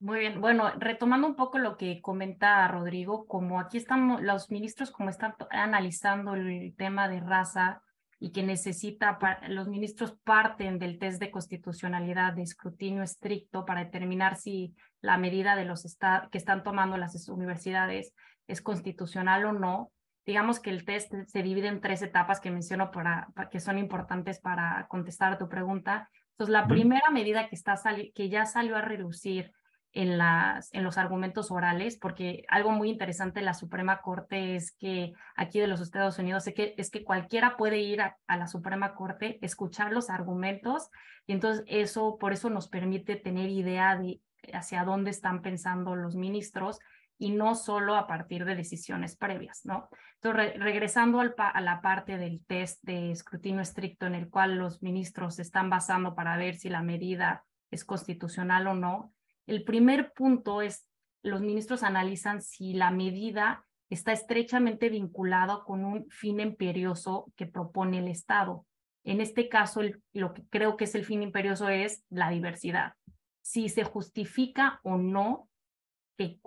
Muy 0.00 0.20
bien, 0.20 0.40
bueno, 0.40 0.70
retomando 0.78 1.26
un 1.26 1.34
poco 1.34 1.58
lo 1.58 1.76
que 1.76 2.00
comenta 2.00 2.68
Rodrigo, 2.68 3.26
como 3.26 3.58
aquí 3.58 3.78
están 3.78 4.24
los 4.24 4.48
ministros, 4.48 4.92
como 4.92 5.10
están 5.10 5.34
analizando 5.50 6.34
el 6.34 6.74
tema 6.76 7.08
de 7.08 7.18
raza 7.18 7.82
y 8.20 8.30
que 8.30 8.44
necesita, 8.44 9.18
los 9.48 9.66
ministros 9.66 10.14
parten 10.22 10.78
del 10.78 11.00
test 11.00 11.20
de 11.20 11.32
constitucionalidad 11.32 12.32
de 12.32 12.42
escrutinio 12.42 13.02
estricto 13.02 13.64
para 13.64 13.84
determinar 13.84 14.36
si 14.36 14.74
la 15.00 15.18
medida 15.18 15.56
de 15.56 15.64
los 15.64 15.82
que 16.30 16.38
están 16.38 16.62
tomando 16.62 16.96
las 16.96 17.28
universidades 17.28 18.14
es 18.46 18.62
constitucional 18.62 19.46
o 19.46 19.52
no. 19.52 19.92
Digamos 20.28 20.60
que 20.60 20.68
el 20.68 20.84
test 20.84 21.10
se 21.26 21.42
divide 21.42 21.68
en 21.68 21.80
tres 21.80 22.02
etapas 22.02 22.38
que 22.38 22.50
menciono 22.50 22.90
para, 22.90 23.28
que 23.50 23.60
son 23.60 23.78
importantes 23.78 24.38
para 24.38 24.86
contestar 24.90 25.32
a 25.32 25.38
tu 25.38 25.48
pregunta. 25.48 26.10
Entonces, 26.32 26.52
la 26.52 26.68
primera 26.68 27.10
medida 27.10 27.48
que, 27.48 27.54
está 27.54 27.80
que 28.14 28.28
ya 28.28 28.44
salió 28.44 28.76
a 28.76 28.82
reducir 28.82 29.54
en, 29.94 30.18
las, 30.18 30.68
en 30.74 30.84
los 30.84 30.98
argumentos 30.98 31.50
orales, 31.50 31.96
porque 31.96 32.44
algo 32.48 32.72
muy 32.72 32.90
interesante 32.90 33.40
de 33.40 33.46
la 33.46 33.54
Suprema 33.54 34.02
Corte 34.02 34.54
es 34.54 34.72
que 34.72 35.14
aquí 35.34 35.60
de 35.60 35.66
los 35.66 35.80
Estados 35.80 36.18
Unidos 36.18 36.46
es 36.46 36.52
que, 36.52 36.74
es 36.76 36.90
que 36.90 37.04
cualquiera 37.04 37.56
puede 37.56 37.78
ir 37.78 38.02
a, 38.02 38.18
la 38.28 38.48
Suprema 38.48 38.94
Corte, 38.94 39.38
escuchar 39.40 39.94
los 39.94 40.10
argumentos, 40.10 40.90
y 41.26 41.32
entonces 41.32 41.64
eso, 41.68 42.18
por 42.20 42.34
eso 42.34 42.50
nos 42.50 42.68
permite 42.68 43.16
tener 43.16 43.48
idea 43.48 43.96
de 43.96 44.20
hacia 44.52 44.84
dónde 44.84 45.10
están 45.10 45.40
pensando 45.40 45.96
los 45.96 46.16
ministros 46.16 46.80
y 47.18 47.30
no 47.30 47.54
solo 47.56 47.96
a 47.96 48.06
partir 48.06 48.44
de 48.44 48.54
decisiones 48.54 49.16
previas, 49.16 49.62
¿no? 49.64 49.88
Entonces, 50.22 50.58
regresando 50.58 51.20
a 51.20 51.60
la 51.60 51.80
parte 51.80 52.16
del 52.16 52.44
test 52.46 52.82
de 52.82 53.10
escrutinio 53.10 53.60
estricto 53.60 54.06
en 54.06 54.14
el 54.14 54.30
cual 54.30 54.56
los 54.56 54.82
ministros 54.82 55.38
están 55.38 55.68
basando 55.68 56.14
para 56.14 56.36
ver 56.36 56.54
si 56.54 56.68
la 56.68 56.82
medida 56.82 57.44
es 57.70 57.84
constitucional 57.84 58.66
o 58.68 58.74
no, 58.74 59.12
el 59.46 59.64
primer 59.64 60.12
punto 60.12 60.62
es, 60.62 60.86
los 61.22 61.40
ministros 61.40 61.82
analizan 61.82 62.40
si 62.40 62.74
la 62.74 62.90
medida 62.90 63.64
está 63.90 64.12
estrechamente 64.12 64.88
vinculada 64.88 65.62
con 65.64 65.84
un 65.84 66.08
fin 66.10 66.40
imperioso 66.40 67.32
que 67.36 67.46
propone 67.46 67.98
el 67.98 68.08
Estado. 68.08 68.66
En 69.04 69.20
este 69.20 69.48
caso, 69.48 69.80
lo 70.12 70.34
que 70.34 70.46
creo 70.48 70.76
que 70.76 70.84
es 70.84 70.94
el 70.94 71.04
fin 71.04 71.22
imperioso 71.22 71.68
es 71.68 72.04
la 72.10 72.30
diversidad. 72.30 72.92
Si 73.40 73.68
se 73.70 73.84
justifica 73.84 74.80
o 74.82 74.98
no 74.98 75.47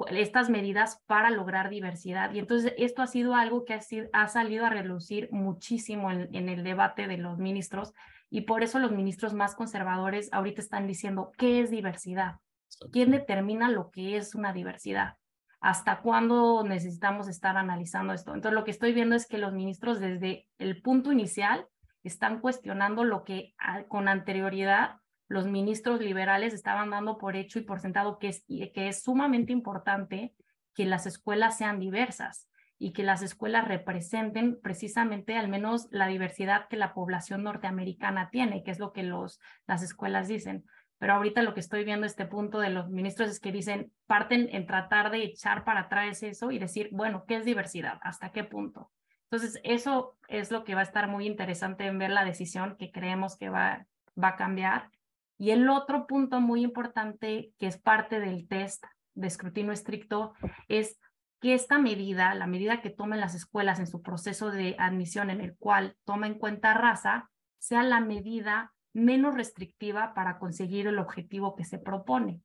estas 0.10 0.50
medidas 0.50 1.02
para 1.08 1.30
lograr 1.30 1.70
diversidad. 1.70 2.34
Y 2.34 2.40
entonces 2.40 2.74
esto 2.78 3.02
ha 3.02 3.08
sido 3.08 3.36
algo 3.36 3.64
que 3.64 3.80
ha, 4.12 4.28
salido 4.28 4.66
a 4.66 4.70
relucir 4.70 5.30
muchísimo 5.32 6.12
en, 6.12 6.50
el 6.50 6.64
debate 6.64 7.08
de 7.08 7.18
los 7.18 7.38
ministros 7.38 7.94
y 8.30 8.42
por 8.42 8.64
eso 8.64 8.80
los 8.80 8.92
ministros 8.92 9.34
más 9.34 9.56
conservadores 9.56 10.30
ahorita 10.32 10.62
están 10.62 10.88
diciendo, 10.88 11.32
¿qué 11.38 11.62
es 11.62 11.72
diversidad? 11.72 12.36
¿Quién 12.92 13.12
determina 13.12 13.70
lo 13.70 13.92
que 13.92 14.18
es 14.18 14.36
una 14.36 14.54
diversidad? 14.54 15.16
¿Hasta 15.60 16.02
cuándo 16.02 16.64
necesitamos 16.64 17.28
estar 17.28 17.56
analizando 17.56 18.14
esto? 18.14 18.34
Entonces, 18.34 18.56
lo 18.56 18.64
que 18.64 18.72
estoy 18.72 18.94
viendo 18.94 19.16
es 19.16 19.28
que 19.28 19.38
los 19.38 19.54
ministros 19.54 20.00
desde 20.00 20.48
el 20.58 20.82
punto 20.82 21.12
inicial 21.12 21.68
están 22.04 22.40
cuestionando 22.40 23.04
lo 23.04 23.24
que 23.24 23.54
con 23.88 24.08
anterioridad 24.08 25.01
los 25.32 25.48
ministros 25.48 26.02
liberales 26.02 26.54
estaban 26.54 26.90
dando 26.90 27.18
por 27.18 27.38
hecho 27.38 27.58
y 27.58 27.64
por 27.64 27.80
sentado 27.80 28.20
que 28.20 28.30
es, 28.30 29.04
sumamente 29.04 29.54
importante 29.54 30.34
que 30.76 30.86
las 30.86 31.06
escuelas 31.06 31.58
sean 31.58 31.80
diversas 31.80 32.50
y 32.78 32.92
que 32.92 33.04
las 33.04 33.22
escuelas 33.22 33.68
representen 33.68 34.60
precisamente 34.62 35.38
al 35.38 35.48
menos 35.48 35.88
la 35.92 36.08
diversidad 36.08 36.68
que 36.68 36.76
la 36.76 36.94
población 36.94 37.44
norteamericana 37.44 38.30
tiene, 38.30 38.64
que 38.64 38.72
es 38.72 38.80
lo 38.80 38.92
que 38.92 39.04
las 39.04 39.84
escuelas 39.84 40.28
dicen 40.28 40.66
pero 40.98 41.14
ahorita 41.14 41.42
lo 41.42 41.56
que 41.56 41.62
estoy 41.62 41.84
viendo 41.84 42.06
este 42.06 42.28
punto 42.28 42.60
de 42.60 42.70
los 42.70 42.90
ministros 42.90 43.32
es 43.32 43.40
que 43.40 43.52
dicen, 43.52 43.92
parten 44.06 44.50
en 44.52 44.68
tratar 44.68 45.10
de 45.10 45.24
echar 45.24 45.64
para 45.64 45.80
atrás 45.80 46.22
eso 46.22 46.52
y 46.52 46.60
decir, 46.60 46.90
bueno, 46.92 47.26
¿qué 47.28 47.38
es 47.38 47.44
diversidad? 47.44 47.98
¿Hasta 48.04 48.32
qué 48.32 48.44
punto? 48.44 48.92
Entonces, 49.32 49.60
eso 49.64 50.16
es 50.28 50.52
lo 50.52 50.64
que 50.64 50.76
va 50.76 50.82
a 50.82 50.84
estar 50.84 51.08
muy 51.08 51.26
interesante 51.26 51.88
en 51.88 51.98
ver 51.98 52.12
la 52.12 52.24
decisión 52.24 52.76
que 52.78 52.92
creemos 52.92 53.36
que 53.36 53.50
va 53.50 53.88
a 54.22 54.36
cambiar. 54.36 54.92
Y 55.42 55.50
el 55.50 55.68
otro 55.70 56.06
punto 56.06 56.40
muy 56.40 56.62
importante 56.62 57.52
que 57.58 57.66
es 57.66 57.80
parte 57.80 58.20
del 58.20 58.48
test 58.48 58.84
de 59.16 59.26
escrutinio 59.26 59.72
estricto 59.72 60.34
es 60.68 61.00
que 61.40 61.56
esta 61.56 61.80
medida, 61.80 62.36
la 62.36 62.46
medida 62.46 62.84
que 62.84 62.92
tomen 62.92 63.20
las 63.20 63.34
escuelas 63.34 63.80
en 63.80 63.88
su 63.88 64.04
proceso 64.04 64.52
de 64.52 64.76
admisión 64.78 65.32
en 65.32 65.42
el 65.42 65.58
cual 65.58 65.98
toma 66.06 66.28
en 66.28 66.36
cuenta 66.36 66.76
raza, 66.76 67.32
sea 67.58 67.82
la 67.82 68.02
medida 68.02 68.72
menos 68.94 69.34
restrictiva 69.34 70.14
para 70.14 70.38
conseguir 70.38 70.86
el 70.86 71.00
objetivo 71.00 71.56
que 71.56 71.66
se 71.66 71.80
propone. 71.80 72.44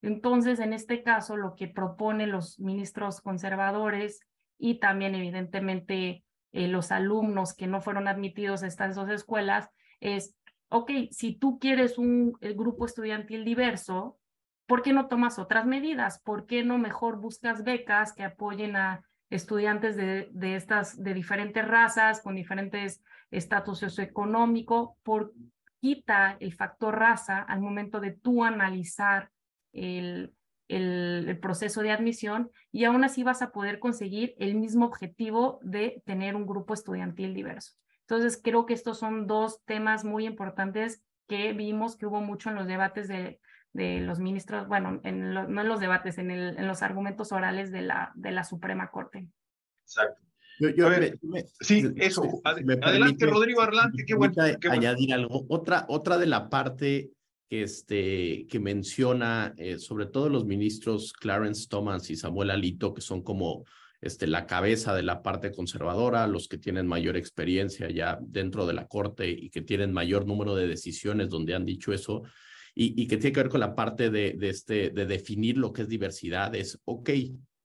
Entonces, 0.00 0.58
en 0.58 0.72
este 0.72 1.02
caso, 1.02 1.36
lo 1.36 1.54
que 1.54 1.68
proponen 1.68 2.30
los 2.30 2.58
ministros 2.58 3.20
conservadores 3.20 4.20
y 4.56 4.80
también, 4.80 5.14
evidentemente, 5.14 6.24
eh, 6.52 6.68
los 6.68 6.92
alumnos 6.92 7.52
que 7.52 7.66
no 7.66 7.82
fueron 7.82 8.08
admitidos 8.08 8.62
a 8.62 8.68
estas 8.68 8.94
dos 8.94 9.10
escuelas 9.10 9.68
es, 10.00 10.34
ok, 10.68 10.90
si 11.10 11.34
tú 11.34 11.58
quieres 11.58 11.98
un 11.98 12.32
grupo 12.40 12.86
estudiantil 12.86 13.44
diverso, 13.44 14.18
¿por 14.66 14.82
qué 14.82 14.92
no 14.92 15.08
tomas 15.08 15.38
otras 15.38 15.66
medidas? 15.66 16.20
¿Por 16.20 16.46
qué 16.46 16.62
no 16.62 16.78
mejor 16.78 17.18
buscas 17.20 17.64
becas 17.64 18.12
que 18.12 18.24
apoyen 18.24 18.76
a 18.76 19.04
estudiantes 19.30 19.96
de, 19.96 20.28
estas, 20.56 21.02
de 21.02 21.14
diferentes 21.14 21.66
razas, 21.66 22.20
con 22.20 22.34
diferentes 22.34 23.02
estatus 23.30 23.78
socioeconómico? 23.78 24.98
¿Por 25.02 25.32
quita 25.80 26.36
el 26.40 26.52
factor 26.52 26.98
raza 26.98 27.40
al 27.40 27.60
momento 27.60 28.00
de 28.00 28.12
tú 28.12 28.44
analizar 28.44 29.30
el, 29.72 30.34
el, 30.68 31.38
proceso 31.40 31.80
de 31.82 31.92
admisión 31.92 32.50
y 32.70 32.84
aún 32.84 33.04
así 33.04 33.22
vas 33.22 33.42
a 33.42 33.52
poder 33.52 33.78
conseguir 33.78 34.34
el 34.38 34.54
mismo 34.54 34.86
objetivo 34.86 35.60
de 35.62 36.02
tener 36.04 36.36
un 36.36 36.46
grupo 36.46 36.74
estudiantil 36.74 37.32
diverso. 37.32 37.74
Entonces, 38.08 38.40
creo 38.42 38.64
que 38.64 38.72
estos 38.72 38.98
son 38.98 39.26
dos 39.26 39.62
temas 39.66 40.02
muy 40.02 40.24
importantes 40.26 41.02
que 41.26 41.52
vimos 41.52 41.96
que 41.96 42.06
hubo 42.06 42.22
mucho 42.22 42.48
en 42.48 42.56
los 42.56 42.66
debates 42.66 43.06
de, 43.06 43.38
de 43.74 44.00
los 44.00 44.18
ministros, 44.18 44.66
bueno, 44.66 44.98
en 45.04 45.34
no 45.34 45.60
en 45.60 45.68
los 45.68 45.78
debates, 45.78 46.16
en, 46.16 46.30
el, 46.30 46.56
en 46.56 46.66
los 46.66 46.82
argumentos 46.82 47.32
orales 47.32 47.70
de 47.70 47.82
la, 47.82 48.12
de 48.14 48.30
la 48.30 48.44
Suprema 48.44 48.90
Corte. 48.90 49.28
Exacto. 49.84 50.22
Yo, 50.58 50.88
sí, 51.60 51.84
eso. 51.96 52.22
adelante, 52.44 53.26
Rodrigo 53.26 53.60
Arlante, 53.60 54.04
qué 54.06 54.14
bueno. 54.14 54.34
añadir 54.70 55.12
algo. 55.12 55.44
Otra, 55.48 55.84
otra 55.88 56.16
de 56.16 56.26
la 56.26 56.48
parte 56.48 57.10
que, 57.48 57.62
este, 57.62 58.46
que 58.48 58.58
menciona, 58.58 59.54
eh, 59.58 59.78
sobre 59.78 60.06
todo 60.06 60.30
los 60.30 60.46
ministros 60.46 61.12
Clarence 61.12 61.68
Thomas 61.68 62.08
y 62.10 62.16
Samuel 62.16 62.50
Alito, 62.50 62.94
que 62.94 63.02
son 63.02 63.22
como 63.22 63.66
este, 64.00 64.26
la 64.26 64.46
cabeza 64.46 64.94
de 64.94 65.02
la 65.02 65.22
parte 65.22 65.52
conservadora, 65.52 66.26
los 66.26 66.48
que 66.48 66.58
tienen 66.58 66.86
mayor 66.86 67.16
experiencia 67.16 67.90
ya 67.90 68.18
dentro 68.20 68.66
de 68.66 68.74
la 68.74 68.86
corte 68.86 69.28
y 69.28 69.50
que 69.50 69.62
tienen 69.62 69.92
mayor 69.92 70.26
número 70.26 70.54
de 70.54 70.68
decisiones 70.68 71.28
donde 71.28 71.54
han 71.54 71.64
dicho 71.64 71.92
eso, 71.92 72.22
y, 72.74 73.00
y 73.02 73.06
que 73.08 73.16
tiene 73.16 73.32
que 73.32 73.42
ver 73.42 73.50
con 73.50 73.60
la 73.60 73.74
parte 73.74 74.10
de, 74.10 74.34
de, 74.34 74.48
este, 74.50 74.90
de 74.90 75.06
definir 75.06 75.58
lo 75.58 75.72
que 75.72 75.82
es 75.82 75.88
diversidad, 75.88 76.54
es, 76.54 76.80
ok, 76.84 77.10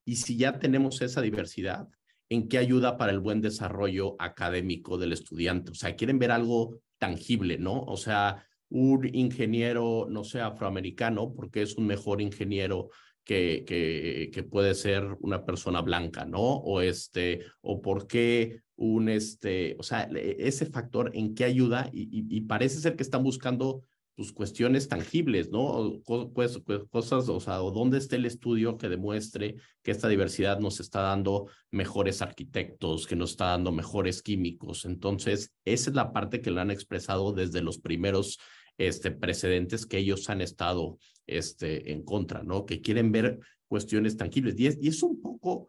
y 0.04 0.16
si 0.16 0.36
ya 0.36 0.58
tenemos 0.58 1.00
esa 1.02 1.22
diversidad, 1.22 1.88
en 2.28 2.48
qué 2.48 2.58
ayuda 2.58 2.96
para 2.96 3.12
el 3.12 3.20
buen 3.20 3.40
desarrollo 3.40 4.16
académico 4.18 4.98
del 4.98 5.12
estudiante. 5.12 5.70
O 5.70 5.74
sea, 5.74 5.94
quieren 5.94 6.18
ver 6.18 6.30
algo 6.30 6.80
tangible, 6.98 7.58
¿no? 7.58 7.82
O 7.82 7.96
sea, 7.96 8.46
un 8.70 9.08
ingeniero, 9.14 10.06
no 10.10 10.24
sé, 10.24 10.40
afroamericano, 10.40 11.32
porque 11.34 11.62
es 11.62 11.76
un 11.76 11.86
mejor 11.86 12.20
ingeniero 12.20 12.90
que, 13.24 14.46
puede 14.50 14.74
ser 14.74 15.16
una 15.20 15.44
persona 15.44 15.80
blanca, 15.80 16.24
¿no? 16.24 16.40
O 16.40 16.80
este, 16.80 17.40
o 17.60 17.80
por 17.80 18.06
qué 18.06 18.62
un, 18.76 19.08
este, 19.08 19.76
o 19.78 19.82
sea, 19.82 20.08
ese 20.14 20.66
factor 20.66 21.10
en 21.14 21.34
qué 21.34 21.44
ayuda 21.44 21.90
y, 21.92 22.40
parece 22.42 22.80
ser 22.80 22.96
que 22.96 23.02
están 23.02 23.22
buscando 23.22 23.82
pues, 24.16 24.32
cuestiones 24.32 24.88
tangibles, 24.88 25.50
¿no? 25.50 26.00
Pues, 26.34 26.60
cosas, 26.90 27.28
o 27.28 27.40
sea, 27.40 27.62
o 27.62 27.70
dónde 27.70 27.98
está 27.98 28.16
el 28.16 28.26
estudio 28.26 28.76
que 28.76 28.88
demuestre 28.88 29.56
que 29.82 29.90
esta 29.90 30.08
diversidad 30.08 30.60
nos 30.60 30.80
está 30.80 31.00
dando 31.00 31.48
mejores 31.70 32.22
arquitectos, 32.22 33.06
que 33.06 33.16
nos 33.16 33.32
está 33.32 33.46
dando 33.46 33.72
mejores 33.72 34.22
químicos. 34.22 34.84
Entonces, 34.84 35.52
esa 35.64 35.90
es 35.90 35.96
la 35.96 36.12
parte 36.12 36.40
que 36.40 36.50
lo 36.50 36.60
han 36.60 36.70
expresado 36.70 37.32
desde 37.32 37.62
los 37.62 37.78
primeros 37.78 38.38
este, 38.78 39.10
precedentes 39.10 39.86
que 39.86 39.98
ellos 39.98 40.28
han 40.30 40.40
estado 40.40 40.98
este, 41.26 41.92
en 41.92 42.02
contra, 42.02 42.42
¿no? 42.42 42.66
Que 42.66 42.80
quieren 42.80 43.12
ver 43.12 43.40
cuestiones 43.68 44.16
tangibles. 44.16 44.58
Y 44.58 44.66
es, 44.66 44.78
y 44.80 44.88
es 44.88 45.02
un 45.02 45.20
poco, 45.20 45.68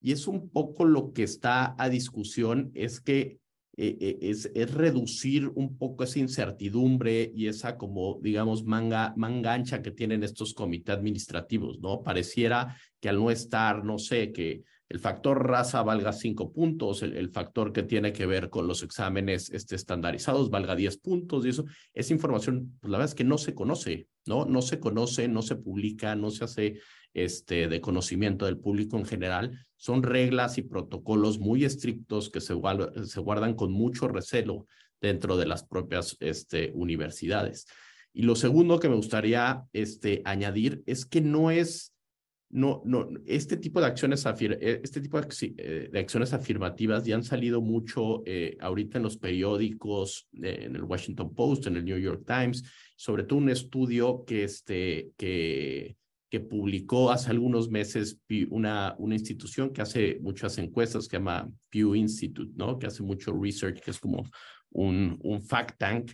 y 0.00 0.12
es 0.12 0.26
un 0.26 0.48
poco 0.50 0.84
lo 0.84 1.12
que 1.12 1.22
está 1.22 1.74
a 1.78 1.88
discusión, 1.88 2.70
es 2.74 3.00
que 3.00 3.38
eh, 3.78 3.96
eh, 4.00 4.18
es, 4.20 4.50
es, 4.54 4.74
reducir 4.74 5.48
un 5.54 5.78
poco 5.78 6.04
esa 6.04 6.18
incertidumbre 6.18 7.32
y 7.34 7.46
esa 7.46 7.78
como, 7.78 8.18
digamos, 8.20 8.64
manga, 8.64 9.14
manga 9.16 9.54
ancha 9.54 9.80
que 9.80 9.90
tienen 9.90 10.22
estos 10.22 10.52
comités 10.52 10.94
administrativos, 10.94 11.80
¿no? 11.80 12.02
Pareciera 12.02 12.76
que 13.00 13.08
al 13.08 13.16
no 13.16 13.30
estar, 13.30 13.82
no 13.82 13.98
sé, 13.98 14.30
que 14.30 14.62
el 14.92 14.98
factor 14.98 15.48
raza 15.48 15.82
valga 15.82 16.12
cinco 16.12 16.52
puntos, 16.52 17.02
el, 17.02 17.30
factor 17.30 17.72
que 17.72 17.82
tiene 17.82 18.12
que 18.12 18.26
ver 18.26 18.50
con 18.50 18.66
los 18.66 18.82
exámenes 18.82 19.48
este, 19.48 19.74
estandarizados 19.74 20.50
valga 20.50 20.76
diez 20.76 20.98
puntos 20.98 21.46
y 21.46 21.48
eso, 21.48 21.64
esa 21.94 22.12
información, 22.12 22.76
pues 22.78 22.90
la 22.90 22.98
verdad 22.98 23.10
es 23.10 23.14
que 23.14 23.24
no 23.24 23.38
se 23.38 23.54
conoce, 23.54 24.06
¿no? 24.26 24.44
No 24.44 24.60
se 24.60 24.78
conoce, 24.80 25.28
no 25.28 25.40
se 25.40 25.56
publica, 25.56 26.14
no 26.14 26.30
se 26.30 26.44
hace 26.44 26.80
este, 27.14 27.68
de 27.68 27.80
conocimiento 27.80 28.44
del 28.44 28.58
público 28.58 28.98
en 28.98 29.06
general. 29.06 29.66
Son 29.76 30.02
reglas 30.02 30.58
y 30.58 30.62
protocolos 30.62 31.38
muy 31.38 31.64
estrictos 31.64 32.28
que 32.28 32.42
se, 32.42 32.54
se 33.04 33.20
guardan 33.20 33.54
con 33.54 33.72
mucho 33.72 34.08
recelo 34.08 34.66
dentro 35.00 35.38
de 35.38 35.46
las 35.46 35.64
propias 35.64 36.18
este, 36.20 36.70
universidades. 36.74 37.66
Y 38.12 38.24
lo 38.24 38.36
segundo 38.36 38.78
que 38.78 38.90
me 38.90 38.96
gustaría 38.96 39.64
este, 39.72 40.20
añadir 40.26 40.82
es 40.84 41.06
que 41.06 41.22
no 41.22 41.50
es 41.50 41.91
no, 42.52 42.82
no, 42.84 43.08
este 43.26 43.56
tipo 43.56 43.80
de 43.80 43.86
acciones, 43.86 44.26
eh, 44.26 44.80
este 44.84 45.00
tipo 45.00 45.18
eh, 45.18 45.88
de, 45.90 45.98
acciones 45.98 46.34
afirmativas 46.34 47.02
ya 47.04 47.14
han 47.14 47.24
salido 47.24 47.62
mucho 47.62 48.22
eh, 48.26 48.58
ahorita 48.60 48.98
en 48.98 49.04
los 49.04 49.16
periódicos, 49.16 50.28
en 50.34 50.76
el 50.76 50.84
Washington 50.84 51.34
Post, 51.34 51.66
en 51.66 51.76
el 51.76 51.84
New 51.86 51.98
York 51.98 52.24
Times, 52.26 52.62
sobre 52.94 53.24
todo 53.24 53.38
un 53.38 53.48
estudio 53.48 54.22
que, 54.26 54.44
este, 54.44 55.12
que, 55.16 55.96
que 56.30 56.40
publicó 56.40 57.10
hace 57.10 57.30
algunos 57.30 57.70
meses 57.70 58.20
una, 58.50 58.94
una 58.98 59.14
institución 59.14 59.72
que 59.72 59.80
hace 59.80 60.18
muchas 60.20 60.58
encuestas, 60.58 61.06
que 61.06 61.12
se 61.12 61.16
llama 61.16 61.50
Pew 61.70 61.94
Institute, 61.94 62.52
¿no? 62.54 62.78
que 62.78 62.86
hace 62.86 63.02
mucho 63.02 63.32
research, 63.32 63.80
que 63.80 63.92
es 63.92 63.98
como 63.98 64.28
un, 64.72 65.18
un 65.22 65.42
fact 65.42 65.78
tank 65.78 66.12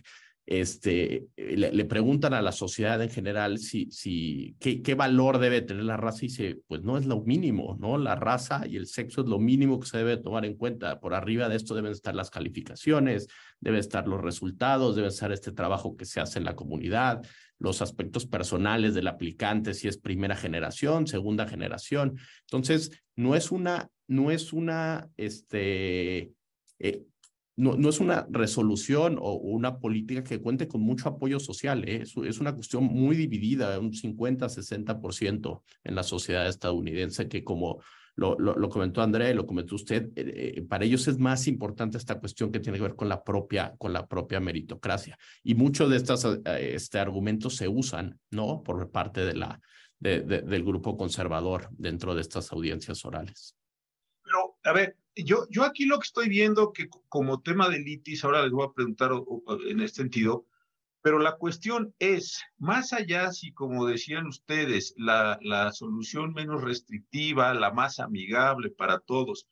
este, 0.49 1.27
le, 1.37 1.85
preguntan 1.85 2.33
a 2.33 2.41
la 2.41 2.51
sociedad 2.51 2.99
en 3.03 3.11
general 3.11 3.59
si, 3.59 3.85
si, 3.91 4.55
qué, 4.59 4.81
qué, 4.81 4.95
valor 4.95 5.37
debe 5.37 5.61
tener 5.61 5.83
la 5.83 5.95
raza 5.95 6.25
y 6.25 6.27
dice, 6.27 6.59
pues 6.65 6.81
no 6.81 6.97
es 6.97 7.05
lo 7.05 7.21
mínimo, 7.21 7.77
¿no? 7.79 7.99
La 7.99 8.15
raza 8.15 8.65
y 8.65 8.75
el 8.75 8.87
sexo 8.87 9.21
es 9.21 9.27
lo 9.27 9.37
mínimo 9.37 9.79
que 9.79 9.85
se 9.85 9.99
debe 9.99 10.17
tomar 10.17 10.45
en 10.45 10.55
cuenta. 10.55 10.99
Por 10.99 11.13
arriba 11.13 11.49
de 11.49 11.55
esto 11.55 11.75
deben 11.75 11.91
estar 11.91 12.15
las 12.15 12.31
calificaciones, 12.31 13.27
deben 13.59 13.79
estar 13.79 14.07
los 14.07 14.21
resultados, 14.21 14.95
debe 14.95 15.09
estar 15.09 15.31
este 15.31 15.51
trabajo 15.51 15.95
que 15.95 16.05
se 16.05 16.19
hace 16.19 16.39
en 16.39 16.45
la 16.45 16.55
comunidad, 16.55 17.21
los 17.59 17.83
aspectos 17.83 18.25
personales 18.25 18.95
del 18.95 19.07
aplicante, 19.07 19.75
si 19.75 19.87
es 19.87 19.99
primera 19.99 20.35
generación, 20.35 21.05
segunda 21.05 21.47
generación. 21.47 22.17
Entonces, 22.47 22.89
no 23.15 23.35
es 23.35 23.51
una, 23.51 23.91
no 24.07 24.31
es 24.31 24.51
una, 24.51 25.09
este, 25.15 26.31
eh, 26.79 27.03
no, 27.59 27.75
no, 27.75 27.89
es 27.89 27.99
una 27.99 28.25
resolución 28.29 29.17
o 29.19 29.33
una 29.33 29.79
política 29.79 30.23
que 30.23 30.39
cuente 30.39 30.69
con 30.69 30.79
mucho 30.79 31.09
apoyo 31.09 31.41
social. 31.41 31.87
¿eh? 31.87 32.03
Es, 32.03 32.39
una 32.39 32.55
cuestión 32.55 32.85
muy 32.85 33.17
dividida, 33.17 33.77
un 33.79 33.91
50-60% 33.91 35.61
en 35.83 35.95
la 35.95 36.03
sociedad 36.03 36.47
estadounidense, 36.47 37.27
que 37.27 37.43
como 37.43 37.83
lo, 38.15 38.69
comentó 38.69 39.01
Andrea 39.01 39.31
y 39.31 39.33
lo 39.33 39.45
comentó 39.45 39.75
usted, 39.75 40.09
eh, 40.15 40.53
eh, 40.55 40.61
para 40.61 40.85
ellos 40.85 41.05
es 41.09 41.19
más 41.19 41.47
importante 41.47 41.97
esta 41.97 42.17
cuestión 42.17 42.49
que 42.49 42.61
tiene 42.61 42.77
que 42.77 42.83
ver 42.83 42.95
con 42.95 43.09
la 43.09 43.25
propia, 43.25 43.75
con 43.77 43.91
la 43.91 44.07
propia 44.07 44.39
meritocracia. 44.39 45.17
Y 45.43 45.55
muchos 45.55 45.89
de 45.89 45.97
estos 45.97 46.25
este, 46.45 46.99
argumentos 46.99 47.57
se 47.57 47.67
usan 47.67 48.17
¿no? 48.31 48.63
por 48.63 48.89
parte 48.89 49.25
de 49.25 49.33
la, 49.33 49.59
de, 49.99 50.21
del 50.21 50.63
grupo 50.63 50.95
conservador 50.95 51.67
dentro 51.71 52.15
de 52.15 52.21
estas 52.21 52.53
audiencias 52.53 53.03
orales. 53.03 53.58
A 54.63 54.73
ver, 54.73 54.97
yo, 55.15 55.47
yo 55.49 55.63
aquí 55.63 55.85
lo 55.85 55.99
que 55.99 56.05
estoy 56.05 56.29
viendo 56.29 56.71
que 56.71 56.87
como 57.07 57.41
tema 57.41 57.69
de 57.69 57.79
litis, 57.79 58.23
ahora 58.23 58.43
les 58.43 58.51
voy 58.51 58.67
a 58.67 58.73
preguntar 58.73 59.11
en 59.67 59.79
este 59.79 60.01
sentido, 60.01 60.45
pero 61.01 61.19
la 61.19 61.37
cuestión 61.37 61.93
es, 61.99 62.41
más 62.57 62.91
allá 62.91 63.31
si, 63.31 63.53
como 63.53 63.85
decían 63.85 64.27
ustedes, 64.27 64.93
la, 64.97 65.39
la 65.41 65.71
solución 65.71 66.33
menos 66.33 66.61
restrictiva, 66.61 67.53
la 67.53 67.71
más 67.71 67.99
amigable 67.99 68.69
para 68.69 68.99
todos, 68.99 69.47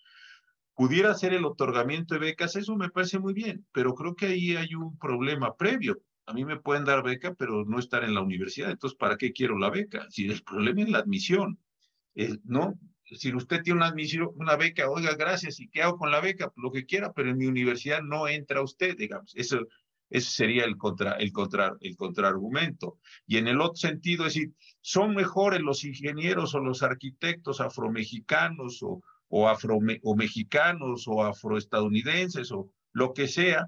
pudiera 0.75 1.13
ser 1.15 1.33
el 1.33 1.45
otorgamiento 1.45 2.13
de 2.13 2.19
becas, 2.19 2.55
eso 2.55 2.75
me 2.75 2.89
parece 2.89 3.17
muy 3.17 3.33
bien, 3.33 3.65
pero 3.71 3.95
creo 3.95 4.15
que 4.15 4.27
ahí 4.27 4.55
hay 4.55 4.75
un 4.75 4.97
problema 4.97 5.55
previo. 5.55 5.99
A 6.25 6.33
mí 6.33 6.43
me 6.43 6.59
pueden 6.59 6.83
dar 6.83 7.03
beca, 7.03 7.33
pero 7.33 7.63
no 7.65 7.79
estar 7.79 8.03
en 8.03 8.13
la 8.13 8.21
universidad. 8.21 8.69
Entonces, 8.69 8.97
¿para 8.97 9.17
qué 9.17 9.31
quiero 9.31 9.57
la 9.57 9.69
beca? 9.69 10.05
Si 10.09 10.27
el 10.27 10.43
problema 10.43 10.81
es 10.81 10.89
la 10.89 10.99
admisión, 10.99 11.57
eh, 12.15 12.37
¿no? 12.43 12.77
Si 13.15 13.33
usted 13.33 13.61
tiene 13.61 13.79
una 13.79 13.93
una 14.35 14.55
beca, 14.57 14.89
oiga, 14.89 15.15
gracias, 15.15 15.59
¿y 15.59 15.69
qué 15.69 15.81
hago 15.81 15.97
con 15.97 16.11
la 16.11 16.19
beca? 16.19 16.51
Lo 16.55 16.71
que 16.71 16.85
quiera, 16.85 17.13
pero 17.13 17.29
en 17.29 17.37
mi 17.37 17.45
universidad 17.45 18.01
no 18.01 18.27
entra 18.27 18.61
usted, 18.61 18.97
digamos. 18.97 19.33
Eso, 19.35 19.59
ese 20.09 20.29
sería 20.29 20.65
el, 20.65 20.77
contra, 20.77 21.13
el, 21.13 21.31
contra, 21.31 21.75
el 21.79 21.95
contraargumento. 21.95 22.99
Y 23.25 23.37
en 23.37 23.47
el 23.47 23.61
otro 23.61 23.75
sentido, 23.75 24.25
es 24.25 24.33
decir, 24.33 24.53
¿son 24.81 25.15
mejores 25.15 25.61
los 25.61 25.83
ingenieros 25.83 26.53
o 26.55 26.59
los 26.59 26.83
arquitectos 26.83 27.61
afromexicanos 27.61 28.83
o, 28.83 29.01
o, 29.29 29.47
afro, 29.47 29.79
o 30.03 30.15
mexicanos 30.15 31.07
o 31.07 31.23
afroestadounidenses 31.23 32.51
o 32.51 32.69
lo 32.91 33.13
que 33.13 33.27
sea? 33.27 33.67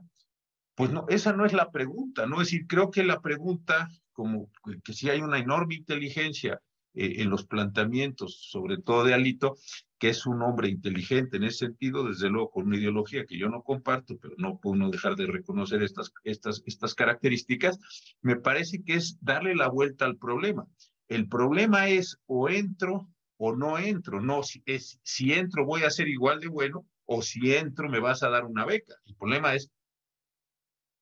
Pues 0.76 0.92
no, 0.92 1.06
esa 1.10 1.34
no 1.34 1.46
es 1.46 1.54
la 1.54 1.72
pregunta, 1.72 2.26
¿no? 2.26 2.42
Es 2.42 2.48
decir, 2.50 2.68
creo 2.68 2.90
que 2.90 3.04
la 3.04 3.22
pregunta, 3.22 3.90
como 4.14 4.50
que 4.84 4.94
si 4.94 5.10
hay 5.10 5.22
una 5.22 5.40
enorme 5.40 5.76
inteligencia 5.76 6.62
eh, 7.00 7.22
en 7.22 7.30
los 7.30 7.46
planteamientos, 7.46 8.50
sobre 8.52 8.78
todo 8.78 9.06
de 9.06 9.14
Alito, 9.14 9.56
que 9.98 10.10
es 10.10 10.26
un 10.26 10.42
hombre 10.42 10.68
inteligente 10.68 11.38
en 11.38 11.46
ese 11.46 11.68
sentido, 11.68 12.04
desde 12.04 12.30
luego 12.30 12.52
con 12.52 12.68
una 12.68 12.76
ideología 12.76 13.26
que 13.26 13.38
yo 13.38 13.48
no 13.48 13.64
comparto, 13.64 14.18
pero 14.22 14.36
no 14.38 14.60
puedo 14.60 14.90
dejar 14.90 15.16
de 15.16 15.26
reconocer 15.26 15.82
estas, 15.82 16.12
estas, 16.26 16.62
estas 16.66 16.96
características, 16.96 17.80
me 18.22 18.36
parece 18.36 18.84
que 18.84 18.96
es 18.96 19.18
darle 19.22 19.56
la 19.56 19.70
vuelta 19.70 20.04
al 20.04 20.18
problema. 20.18 20.68
El 21.08 21.30
problema 21.30 21.88
es 21.88 22.18
o 22.26 22.50
entro 22.50 23.08
o 23.38 23.56
no 23.56 23.78
entro, 23.78 24.20
no 24.20 24.42
es, 24.66 25.00
si 25.02 25.32
entro 25.32 25.66
voy 25.66 25.84
a 25.84 25.90
ser 25.90 26.10
igual 26.10 26.42
de 26.42 26.50
bueno 26.50 26.86
o 27.06 27.22
si 27.22 27.54
entro 27.54 27.90
me 27.90 28.02
vas 28.02 28.24
a 28.24 28.30
dar 28.30 28.44
una 28.44 28.66
beca. 28.66 28.96
El 29.06 29.16
problema 29.16 29.56
es 29.56 29.72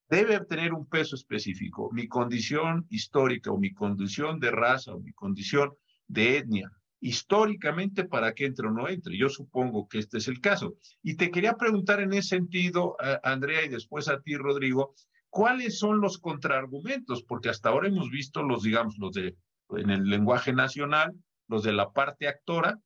debe 0.10 0.40
tener 0.46 0.74
un 0.74 0.86
peso 0.86 1.16
específico. 1.16 1.90
Mi 1.92 2.08
condición 2.08 2.86
histórica 2.90 3.52
o 3.52 3.58
mi 3.58 3.74
condición 3.74 4.40
de 4.40 4.52
raza 4.52 4.94
o 4.94 5.00
mi 5.00 5.14
condición 5.14 5.74
de 6.08 6.38
etnia, 6.38 6.72
históricamente 7.00 8.06
para 8.06 8.34
que 8.34 8.46
entre 8.46 8.68
o 8.68 8.72
no 8.72 8.88
entre. 8.88 9.18
Yo 9.18 9.30
supongo 9.30 9.88
que 9.88 10.00
este 10.00 10.18
es 10.18 10.28
el 10.28 10.40
caso. 10.40 10.76
Y 11.04 11.16
te 11.16 11.32
quería 11.32 11.54
preguntar 11.54 12.00
en 12.02 12.14
ese 12.14 12.30
sentido, 12.30 12.96
Andrea, 13.24 13.66
y 13.66 13.70
después 13.70 14.08
a 14.08 14.20
ti, 14.22 14.36
Rodrigo, 14.36 14.94
¿cuáles 15.30 15.78
son 15.80 16.02
los 16.02 16.18
contraargumentos? 16.18 17.24
Porque 17.24 17.50
hasta 17.50 17.70
ahora 17.70 17.88
hemos 17.88 18.10
visto 18.10 18.44
los, 18.44 18.64
digamos, 18.64 18.98
los 18.98 19.14
de 19.14 19.36
en 19.70 19.90
el 19.90 20.06
lenguaje 20.06 20.54
nacional, 20.54 21.14
los 21.48 21.64
de 21.64 21.74
la 21.74 21.92
parte 21.92 22.28
actora, 22.28 22.80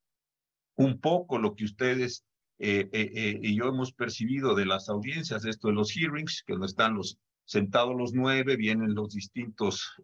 un 0.76 1.00
poco 1.00 1.38
lo 1.38 1.56
que 1.56 1.66
ustedes 1.66 2.26
eh, 2.60 2.90
eh, 2.92 3.12
eh, 3.16 3.40
y 3.42 3.58
yo 3.58 3.66
hemos 3.66 3.92
percibido 3.92 4.56
de 4.56 4.66
las 4.66 4.88
audiencias, 4.90 5.46
esto 5.46 5.70
de 5.70 5.74
los 5.74 5.92
hearings, 5.92 6.44
que 6.46 6.56
no 6.56 6.66
están 6.66 6.96
los 6.96 7.18
sentados 7.46 7.96
los 7.96 8.14
nueve, 8.14 8.56
vienen 8.56 8.94
los 8.94 9.14
distintos 9.14 9.96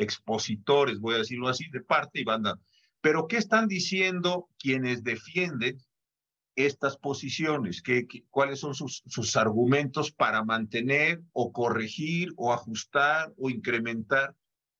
expositores, 0.00 0.98
voy 0.98 1.14
a 1.14 1.18
decirlo 1.18 1.48
así, 1.48 1.68
de 1.70 1.82
parte 1.82 2.20
y 2.20 2.24
banda. 2.24 2.58
Pero, 3.02 3.26
¿qué 3.26 3.36
están 3.36 3.68
diciendo 3.68 4.48
quienes 4.58 5.04
defienden 5.04 5.78
estas 6.56 6.96
posiciones? 6.96 7.82
¿Qué, 7.82 8.06
cuáles 8.30 8.60
son 8.60 8.74
sus, 8.74 9.02
sus 9.06 9.36
argumentos 9.36 10.10
para 10.10 10.42
mantener 10.42 11.20
o 11.32 11.52
corregir 11.52 12.32
o 12.36 12.52
ajustar 12.52 13.32
o 13.36 13.50
incrementar 13.50 14.34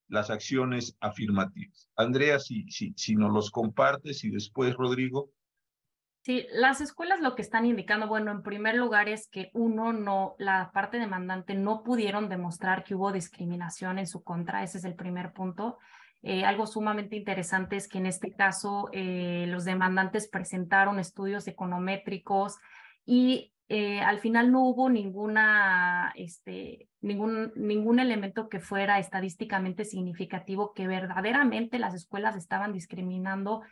las 0.07 0.29
acciones 0.29 0.95
afirmativas? 0.99 1.87
Andrea, 1.95 2.39
si, 2.39 2.65
si, 2.69 2.93
si 2.97 3.15
nos 3.15 3.31
los 3.31 3.51
compartes 3.51 4.23
y 4.23 4.29
después, 4.29 4.75
Rodrigo. 4.75 5.31
Sí, 6.23 6.45
las 6.53 6.81
escuelas 6.81 7.19
lo 7.19 7.33
que 7.33 7.41
están 7.41 7.65
indicando, 7.65 8.07
bueno, 8.07 8.31
en 8.31 8.43
primer 8.43 8.75
lugar 8.75 9.09
es 9.09 9.27
que 9.27 9.49
uno 9.53 9.91
no, 9.91 10.35
la 10.37 10.71
parte 10.71 10.99
demandante 10.99 11.55
no 11.55 11.81
pudieron 11.81 12.29
demostrar 12.29 12.83
que 12.83 12.93
hubo 12.93 13.11
discriminación 13.11 13.97
en 13.97 14.05
su 14.05 14.23
contra, 14.23 14.61
ese 14.61 14.77
es 14.77 14.85
el 14.85 14.93
primer 14.93 15.33
punto. 15.33 15.79
Eh, 16.21 16.45
algo 16.45 16.67
sumamente 16.67 17.15
interesante 17.15 17.75
es 17.75 17.87
que 17.87 17.97
en 17.97 18.05
este 18.05 18.31
caso 18.31 18.89
eh, 18.91 19.45
los 19.47 19.65
demandantes 19.65 20.27
presentaron 20.27 20.99
estudios 20.99 21.47
econométricos 21.47 22.59
y 23.03 23.51
eh, 23.69 24.01
al 24.01 24.19
final 24.19 24.51
no 24.51 24.63
hubo 24.63 24.91
ninguna, 24.91 26.13
este, 26.15 26.87
ningún, 26.99 27.51
ningún 27.55 27.99
elemento 27.99 28.47
que 28.47 28.59
fuera 28.59 28.99
estadísticamente 28.99 29.85
significativo 29.85 30.73
que 30.73 30.85
verdaderamente 30.85 31.79
las 31.79 31.95
escuelas 31.95 32.35
estaban 32.35 32.73
discriminando 32.73 33.63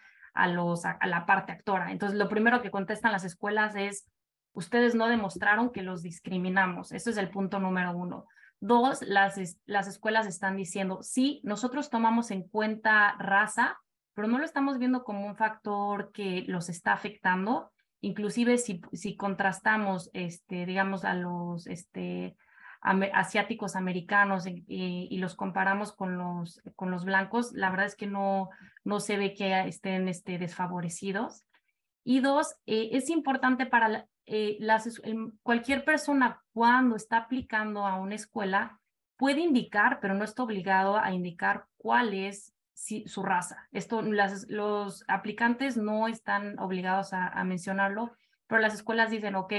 a, 0.42 0.48
los, 0.48 0.86
a, 0.86 0.98
la 1.06 1.26
parte 1.26 1.52
actora. 1.52 1.92
Entonces, 1.92 2.18
lo 2.18 2.30
primero 2.30 2.62
que 2.62 2.72
contestan 2.72 3.12
las 3.12 3.24
escuelas 3.24 3.76
es, 3.76 4.08
ustedes 4.54 4.96
no 4.96 5.08
demostraron 5.08 5.72
que 5.72 5.82
los 5.82 6.02
discriminamos. 6.02 6.92
Eso 6.92 7.10
es 7.10 7.18
el 7.18 7.30
punto 7.30 7.60
número 7.60 7.96
uno. 7.96 8.26
Dos, 8.60 9.02
las, 9.02 9.38
las 9.66 9.88
escuelas 9.88 10.28
están 10.28 10.58
diciendo, 10.58 11.00
sí, 11.02 11.42
nosotros 11.44 11.90
tomamos 11.90 12.32
en 12.32 12.44
cuenta 12.44 13.16
raza, 13.20 13.78
pero 14.14 14.28
no 14.28 14.38
lo 14.38 14.46
estamos 14.46 14.78
viendo 14.78 15.04
como 15.04 15.26
un 15.26 15.36
factor 15.36 16.12
que 16.12 16.44
los 16.48 16.70
está 16.70 16.94
afectando 16.94 17.72
inclusive 18.02 18.58
si, 18.58 18.82
si 18.94 19.16
contrastamos, 19.16 20.10
este, 20.14 20.66
digamos, 20.66 21.06
a 21.06 21.14
los 21.14 21.68
este, 21.68 22.36
asiáticos 22.82 23.76
americanos 23.76 24.46
y, 24.48 25.18
los 25.18 25.36
comparamos 25.36 25.92
con 25.92 26.18
los, 26.18 26.62
con 26.76 26.92
los 26.92 27.06
blancos, 27.06 27.52
la 27.54 27.70
verdad 27.70 27.88
es 27.88 27.96
que 27.96 28.08
no, 28.08 28.50
no 28.84 29.00
se 29.00 29.18
ve 29.18 29.34
que 29.34 29.68
estén 29.68 30.08
este, 30.08 30.38
desfavorecidos. 30.38 31.46
Y 32.04 32.22
dos, 32.22 32.56
eh, 32.66 32.90
es 32.94 33.10
importante 33.10 33.66
para 33.66 34.08
eh, 34.26 34.58
las, 34.60 35.02
cualquier 35.44 35.84
persona 35.84 36.42
cuando 36.54 36.96
está 36.96 37.18
aplicando 37.18 37.86
a 37.86 37.96
una 37.96 38.16
escuela 38.16 38.80
puede 39.18 39.42
indicar, 39.42 40.00
pero 40.00 40.14
no 40.14 40.24
está 40.24 40.44
obligado 40.44 40.98
a 40.98 41.12
indicar 41.12 41.66
cuál 41.78 42.14
es 42.14 42.54
su 43.06 43.24
raza. 43.24 43.68
Esto, 43.72 44.02
las, 44.02 44.48
los 44.50 45.04
aplicantes 45.08 45.78
no 45.78 46.08
están 46.08 46.58
obligados 46.60 47.12
a, 47.12 47.44
mencionarlo, 47.44 48.14
pero 48.48 48.62
las 48.62 48.74
escuelas 48.74 49.12
dicen, 49.12 49.36
ok, 49.36 49.54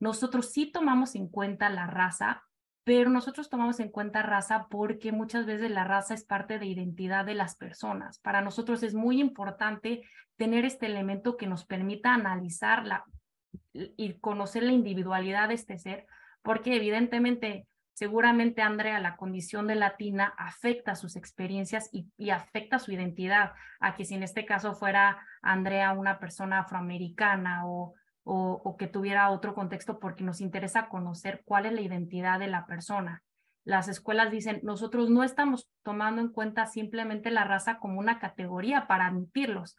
nosotros 0.00 0.50
sí 0.50 0.72
tomamos 0.72 1.14
en 1.14 1.28
cuenta 1.28 1.70
la 1.70 1.86
raza, 1.86 2.42
pero 2.86 3.10
nosotros 3.10 3.50
tomamos 3.50 3.80
en 3.80 3.88
cuenta 3.88 4.22
raza 4.22 4.68
porque 4.70 5.10
muchas 5.10 5.44
veces 5.44 5.72
la 5.72 5.82
raza 5.82 6.14
es 6.14 6.24
parte 6.24 6.60
de 6.60 6.66
identidad 6.66 7.24
de 7.24 7.34
las 7.34 7.56
personas. 7.56 8.20
Para 8.20 8.42
nosotros 8.42 8.84
es 8.84 8.94
muy 8.94 9.20
importante 9.20 10.02
tener 10.36 10.64
este 10.64 10.86
elemento 10.86 11.36
que 11.36 11.48
nos 11.48 11.64
permita 11.64 12.14
analizar 12.14 12.84
y 13.72 14.14
conocer 14.20 14.62
la 14.62 14.70
individualidad 14.70 15.48
de 15.48 15.54
este 15.54 15.80
ser, 15.80 16.06
porque 16.42 16.76
evidentemente 16.76 17.66
seguramente 17.92 18.62
Andrea, 18.62 19.00
la 19.00 19.16
condición 19.16 19.66
de 19.66 19.74
latina 19.74 20.32
afecta 20.38 20.94
sus 20.94 21.16
experiencias 21.16 21.90
y, 21.90 22.30
afecta 22.30 22.78
su 22.78 22.92
identidad, 22.92 23.54
a 23.80 23.96
que 23.96 24.04
si 24.04 24.14
en 24.14 24.22
este 24.22 24.46
caso 24.46 24.74
fuera 24.74 25.26
Andrea 25.42 25.92
una 25.92 26.20
persona 26.20 26.60
afroamericana 26.60 27.66
o, 27.66 27.94
o, 28.28 28.76
que 28.76 28.88
tuviera 28.88 29.30
otro 29.30 29.54
contexto, 29.54 30.00
porque 30.00 30.24
nos 30.24 30.40
interesa 30.40 30.88
conocer 30.88 31.42
cuál 31.44 31.66
es 31.66 31.72
la 31.72 31.80
identidad 31.80 32.40
de 32.40 32.48
la 32.48 32.66
persona. 32.66 33.22
Las 33.64 33.86
escuelas 33.86 34.32
dicen, 34.32 34.58
nosotros 34.64 35.10
no 35.10 35.22
estamos 35.22 35.68
tomando 35.84 36.20
en 36.20 36.28
cuenta 36.28 36.66
simplemente 36.66 37.30
la 37.30 37.44
raza 37.44 37.78
como 37.78 38.00
una 38.00 38.18
categoría 38.18 38.88
para 38.88 39.06
admitirlos. 39.06 39.76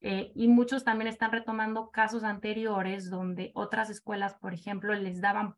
Eh, 0.00 0.30
y 0.36 0.46
muchos 0.46 0.84
también 0.84 1.08
están 1.08 1.32
retomando 1.32 1.90
casos 1.90 2.22
anteriores 2.22 3.10
donde 3.10 3.50
otras 3.54 3.90
escuelas, 3.90 4.34
por 4.34 4.54
ejemplo, 4.54 4.94
les 4.94 5.20
daban 5.20 5.56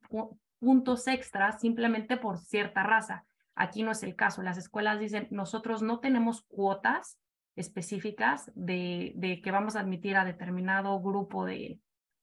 puntos 0.60 1.06
extras 1.08 1.60
simplemente 1.60 2.16
por 2.16 2.38
cierta 2.38 2.82
raza. 2.82 3.24
Aquí 3.54 3.82
no 3.82 3.90
es 3.90 4.02
el 4.02 4.16
caso. 4.16 4.42
Las 4.42 4.56
escuelas 4.56 4.98
dicen, 4.98 5.28
nosotros 5.30 5.82
no 5.82 6.00
tenemos 6.00 6.42
cuotas 6.48 7.18
específicas 7.54 8.50
de, 8.54 9.12
de 9.16 9.42
que 9.42 9.50
vamos 9.50 9.76
a 9.76 9.80
admitir 9.80 10.16
a 10.16 10.24
determinado 10.24 10.98
grupo 11.02 11.44
de, 11.44 11.80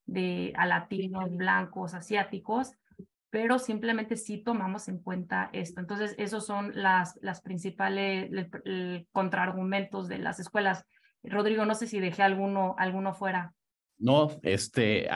de 0.08 0.54
a 0.58 0.66
latinos, 0.66 1.36
blancos, 1.36 1.94
asiáticos, 1.94 2.72
pero 3.30 3.60
simplemente 3.60 4.16
sí 4.16 4.38
tomamos 4.38 4.88
en 4.88 5.00
cuenta 5.00 5.50
esto. 5.54 5.82
Entonces, 5.82 6.16
esos 6.18 6.46
son 6.46 6.72
las, 6.74 7.20
las 7.22 7.42
principales 7.42 8.32
contraargumentos 9.12 10.08
de 10.08 10.18
las 10.18 10.40
escuelas. 10.40 10.86
Rodrigo, 11.24 11.66
no 11.66 11.76
sé 11.76 11.88
si 11.88 12.00
dejé 12.00 12.24
alguno, 12.24 12.76
alguno 12.78 13.14
fuera. 13.14 13.54
No, 14.00 14.30
este, 14.44 15.10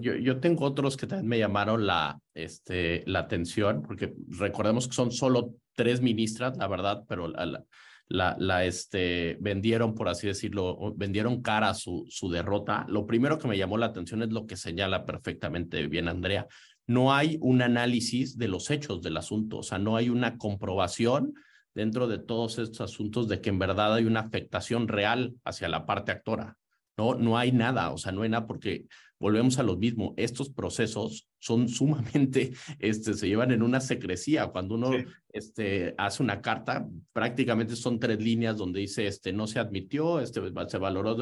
yo, 0.00 0.14
yo, 0.14 0.38
tengo 0.38 0.64
otros 0.64 0.96
que 0.96 1.08
también 1.08 1.28
me 1.28 1.38
llamaron 1.38 1.86
la, 1.86 2.18
este, 2.34 3.02
la 3.06 3.20
atención, 3.20 3.82
porque 3.82 4.14
recordemos 4.28 4.86
que 4.86 4.94
son 4.94 5.10
solo 5.10 5.54
tres 5.74 6.00
ministras, 6.00 6.56
la 6.56 6.68
verdad, 6.68 7.04
pero 7.08 7.26
la, 7.26 7.44
la, 7.46 7.64
la, 8.08 8.64
este, 8.64 9.36
vendieron, 9.40 9.94
por 9.94 10.08
así 10.08 10.26
decirlo, 10.26 10.94
vendieron 10.96 11.42
cara 11.42 11.74
su, 11.74 12.06
su 12.08 12.30
derrota. 12.30 12.86
Lo 12.88 13.06
primero 13.06 13.38
que 13.38 13.48
me 13.48 13.58
llamó 13.58 13.78
la 13.78 13.86
atención 13.86 14.22
es 14.22 14.30
lo 14.30 14.46
que 14.46 14.56
señala 14.56 15.04
perfectamente 15.04 15.86
bien 15.88 16.08
Andrea. 16.08 16.46
No 16.86 17.12
hay 17.12 17.38
un 17.40 17.62
análisis 17.62 18.38
de 18.38 18.48
los 18.48 18.70
hechos 18.70 19.02
del 19.02 19.16
asunto, 19.16 19.58
o 19.58 19.62
sea, 19.62 19.78
no 19.78 19.96
hay 19.96 20.08
una 20.08 20.38
comprobación 20.38 21.34
dentro 21.74 22.06
de 22.06 22.18
todos 22.18 22.58
estos 22.58 22.80
asuntos 22.80 23.28
de 23.28 23.40
que 23.40 23.50
en 23.50 23.58
verdad 23.58 23.94
hay 23.94 24.04
una 24.04 24.20
afectación 24.20 24.86
real 24.86 25.34
hacia 25.44 25.68
la 25.68 25.84
parte 25.84 26.12
actora. 26.12 26.56
No, 26.96 27.14
no 27.14 27.36
hay 27.36 27.52
nada, 27.52 27.90
o 27.90 27.98
sea, 27.98 28.12
no 28.12 28.22
hay 28.22 28.30
nada 28.30 28.46
porque 28.46 28.86
volvemos 29.18 29.58
a 29.58 29.62
lo 29.62 29.76
mismo. 29.76 30.14
Estos 30.16 30.48
procesos 30.48 31.28
son 31.46 31.68
sumamente, 31.68 32.52
este, 32.78 33.14
se 33.14 33.28
llevan 33.28 33.52
en 33.52 33.62
una 33.62 33.80
secrecía. 33.80 34.48
Cuando 34.48 34.74
uno 34.74 34.90
este, 35.32 35.94
hace 35.96 36.22
una 36.22 36.40
carta, 36.40 36.88
prácticamente 37.12 37.76
son 37.76 38.00
tres 38.00 38.20
líneas 38.20 38.56
donde 38.56 38.80
dice, 38.80 39.06
este, 39.06 39.32
no 39.32 39.46
se 39.46 39.58
admitió, 39.58 40.20
este, 40.20 40.40
se 40.68 40.78
valoró, 40.78 41.16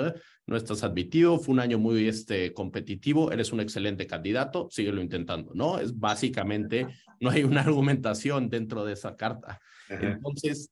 no 0.47 0.57
estás 0.57 0.83
admitido, 0.83 1.39
fue 1.39 1.53
un 1.53 1.61
año 1.61 1.79
muy 1.79 2.09
este, 2.09 2.53
competitivo, 2.53 3.33
eres 3.33 3.53
un 3.53 3.61
excelente 3.61 4.07
candidato, 4.07 4.69
síguelo 4.71 5.03
intentando, 5.03 5.53
¿no? 5.55 5.79
Es 5.79 5.99
básicamente, 5.99 6.87
no 7.21 7.31
hay 7.31 7.45
una 7.45 7.61
argumentación 7.63 8.49
dentro 8.49 8.85
de 8.85 8.95
esa 8.95 9.17
carta. 9.17 9.61
Entonces, 9.89 10.71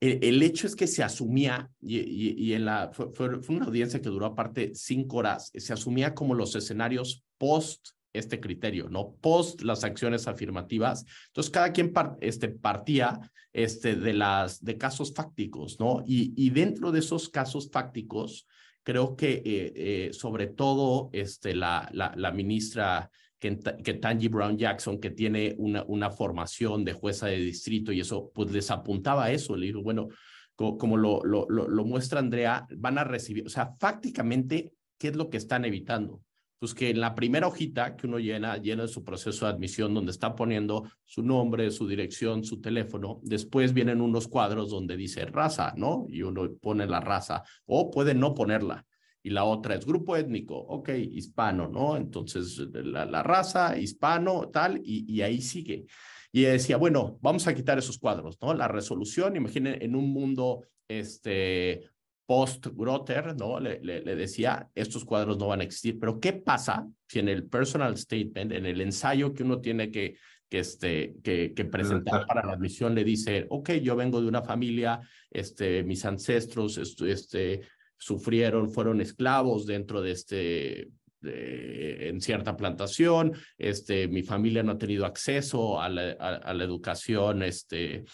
el, 0.00 0.42
hecho 0.42 0.66
es 0.66 0.76
que 0.76 0.86
se 0.86 1.02
asumía, 1.02 1.70
y, 1.80 2.52
en 2.52 2.64
la, 2.66 2.90
fue, 2.92 3.38
una 3.48 3.66
audiencia 3.66 4.00
que 4.00 4.08
duró 4.08 4.26
aparte 4.26 4.72
cinco 4.74 5.18
horas, 5.18 5.50
se 5.54 5.72
asumía 5.72 6.14
como 6.14 6.34
los 6.34 6.54
escenarios 6.54 7.24
post 7.38 7.93
este 8.14 8.40
criterio, 8.40 8.88
¿no? 8.88 9.16
Post 9.20 9.62
las 9.62 9.84
acciones 9.84 10.26
afirmativas. 10.26 11.04
Entonces, 11.26 11.50
cada 11.52 11.72
quien 11.72 11.92
este, 12.20 12.48
partía 12.48 13.20
este, 13.52 13.96
de, 13.96 14.14
las, 14.14 14.64
de 14.64 14.78
casos 14.78 15.12
fácticos, 15.14 15.78
¿no? 15.78 16.02
Y, 16.06 16.32
y 16.36 16.50
dentro 16.50 16.92
de 16.92 17.00
esos 17.00 17.28
casos 17.28 17.68
fácticos, 17.70 18.46
creo 18.82 19.16
que 19.16 19.42
eh, 19.44 19.72
eh, 19.74 20.10
sobre 20.12 20.46
todo 20.46 21.10
este, 21.12 21.54
la, 21.54 21.88
la, 21.92 22.14
la 22.16 22.30
ministra 22.30 23.10
que, 23.38 23.94
Tangi 23.94 24.28
Brown 24.28 24.56
Jackson, 24.56 24.98
que 24.98 25.10
tiene 25.10 25.54
una, 25.58 25.84
una 25.84 26.10
formación 26.10 26.84
de 26.84 26.94
jueza 26.94 27.26
de 27.26 27.36
distrito 27.36 27.92
y 27.92 28.00
eso, 28.00 28.30
pues 28.34 28.50
les 28.50 28.70
apuntaba 28.70 29.24
a 29.24 29.32
eso. 29.32 29.54
Le 29.56 29.66
dijo, 29.66 29.82
bueno, 29.82 30.08
como, 30.54 30.96
lo, 30.96 31.22
lo, 31.24 31.46
lo, 31.48 31.84
muestra 31.84 32.20
Andrea, 32.20 32.66
van 32.76 32.96
a 32.96 33.04
recibir, 33.04 33.44
o 33.46 33.50
sea, 33.50 33.74
fácticamente, 33.78 34.72
¿qué 34.98 35.08
es 35.08 35.16
lo 35.16 35.28
que 35.28 35.36
están 35.36 35.64
evitando? 35.64 36.22
Pues 36.64 36.72
que 36.72 36.88
en 36.88 36.98
la 36.98 37.14
primera 37.14 37.46
hojita 37.46 37.94
que 37.94 38.06
uno 38.06 38.18
llena, 38.18 38.56
llena 38.56 38.88
su 38.88 39.04
proceso 39.04 39.44
de 39.44 39.52
admisión, 39.52 39.92
donde 39.92 40.12
está 40.12 40.34
poniendo 40.34 40.88
su 41.04 41.22
nombre, 41.22 41.70
su 41.70 41.86
dirección, 41.86 42.42
su 42.42 42.58
teléfono, 42.62 43.20
después 43.22 43.74
vienen 43.74 44.00
unos 44.00 44.28
cuadros 44.28 44.70
donde 44.70 44.96
dice 44.96 45.26
raza, 45.26 45.74
¿no? 45.76 46.06
Y 46.08 46.22
uno 46.22 46.50
pone 46.62 46.86
la 46.86 47.00
raza, 47.00 47.42
o 47.66 47.90
puede 47.90 48.14
no 48.14 48.32
ponerla 48.32 48.86
y 49.22 49.28
la 49.28 49.44
otra 49.44 49.74
es 49.74 49.84
grupo 49.84 50.16
étnico, 50.16 50.56
ok, 50.56 50.88
hispano, 50.88 51.68
¿no? 51.68 51.98
Entonces, 51.98 52.56
la, 52.72 53.22
raza, 53.22 53.78
hispano, 53.78 54.48
tal, 54.48 54.80
y, 54.82 55.04
y, 55.06 55.20
ahí 55.20 55.42
sigue. 55.42 55.84
Y 56.32 56.44
decía, 56.44 56.78
bueno, 56.78 57.18
vamos 57.20 57.46
a 57.46 57.54
quitar 57.54 57.76
esos 57.76 57.98
cuadros, 57.98 58.38
¿no? 58.40 58.54
La 58.54 58.68
resolución, 58.68 59.36
imaginen, 59.36 59.82
en 59.82 59.94
un 59.94 60.10
mundo 60.10 60.62
este, 60.88 61.90
post-Grotter, 62.26 63.36
¿no? 63.36 63.60
Le, 63.60 63.80
le, 63.82 64.02
le, 64.02 64.16
decía, 64.16 64.68
estos 64.74 65.04
cuadros 65.04 65.38
no 65.38 65.48
van 65.48 65.60
a 65.60 65.64
existir, 65.64 65.98
pero 65.98 66.18
¿qué 66.18 66.32
pasa 66.32 66.86
si 67.06 67.18
en 67.18 67.28
el 67.28 67.46
personal 67.48 67.96
statement, 67.96 68.52
en 68.52 68.66
el 68.66 68.80
ensayo 68.80 69.34
que 69.34 69.42
uno 69.42 69.60
tiene 69.60 69.90
que, 69.90 70.16
que, 70.48 70.60
este, 70.60 71.16
que, 71.22 71.52
que 71.54 71.64
presentar 71.64 72.26
para 72.26 72.46
la 72.46 72.52
admisión, 72.52 72.94
le 72.94 73.04
dice, 73.04 73.46
ok, 73.50 73.72
yo 73.82 73.96
vengo 73.96 74.20
de 74.20 74.28
una 74.28 74.42
familia, 74.42 75.00
este, 75.30 75.82
mis 75.82 76.04
ancestros, 76.04 76.78
este, 76.78 77.62
sufrieron, 77.98 78.70
fueron 78.70 79.00
esclavos 79.00 79.66
dentro 79.66 80.00
de 80.00 80.12
este, 80.12 80.88
en 81.22 82.20
cierta 82.20 82.56
plantación, 82.56 83.32
este, 83.58 84.08
mi 84.08 84.22
familia 84.22 84.62
no 84.62 84.72
ha 84.72 84.78
tenido 84.78 85.06
acceso 85.06 85.80
a 85.80 85.88
la, 85.88 86.12
a, 86.12 86.54
la 86.54 86.64
educación 86.64 87.42
este, 87.42 88.04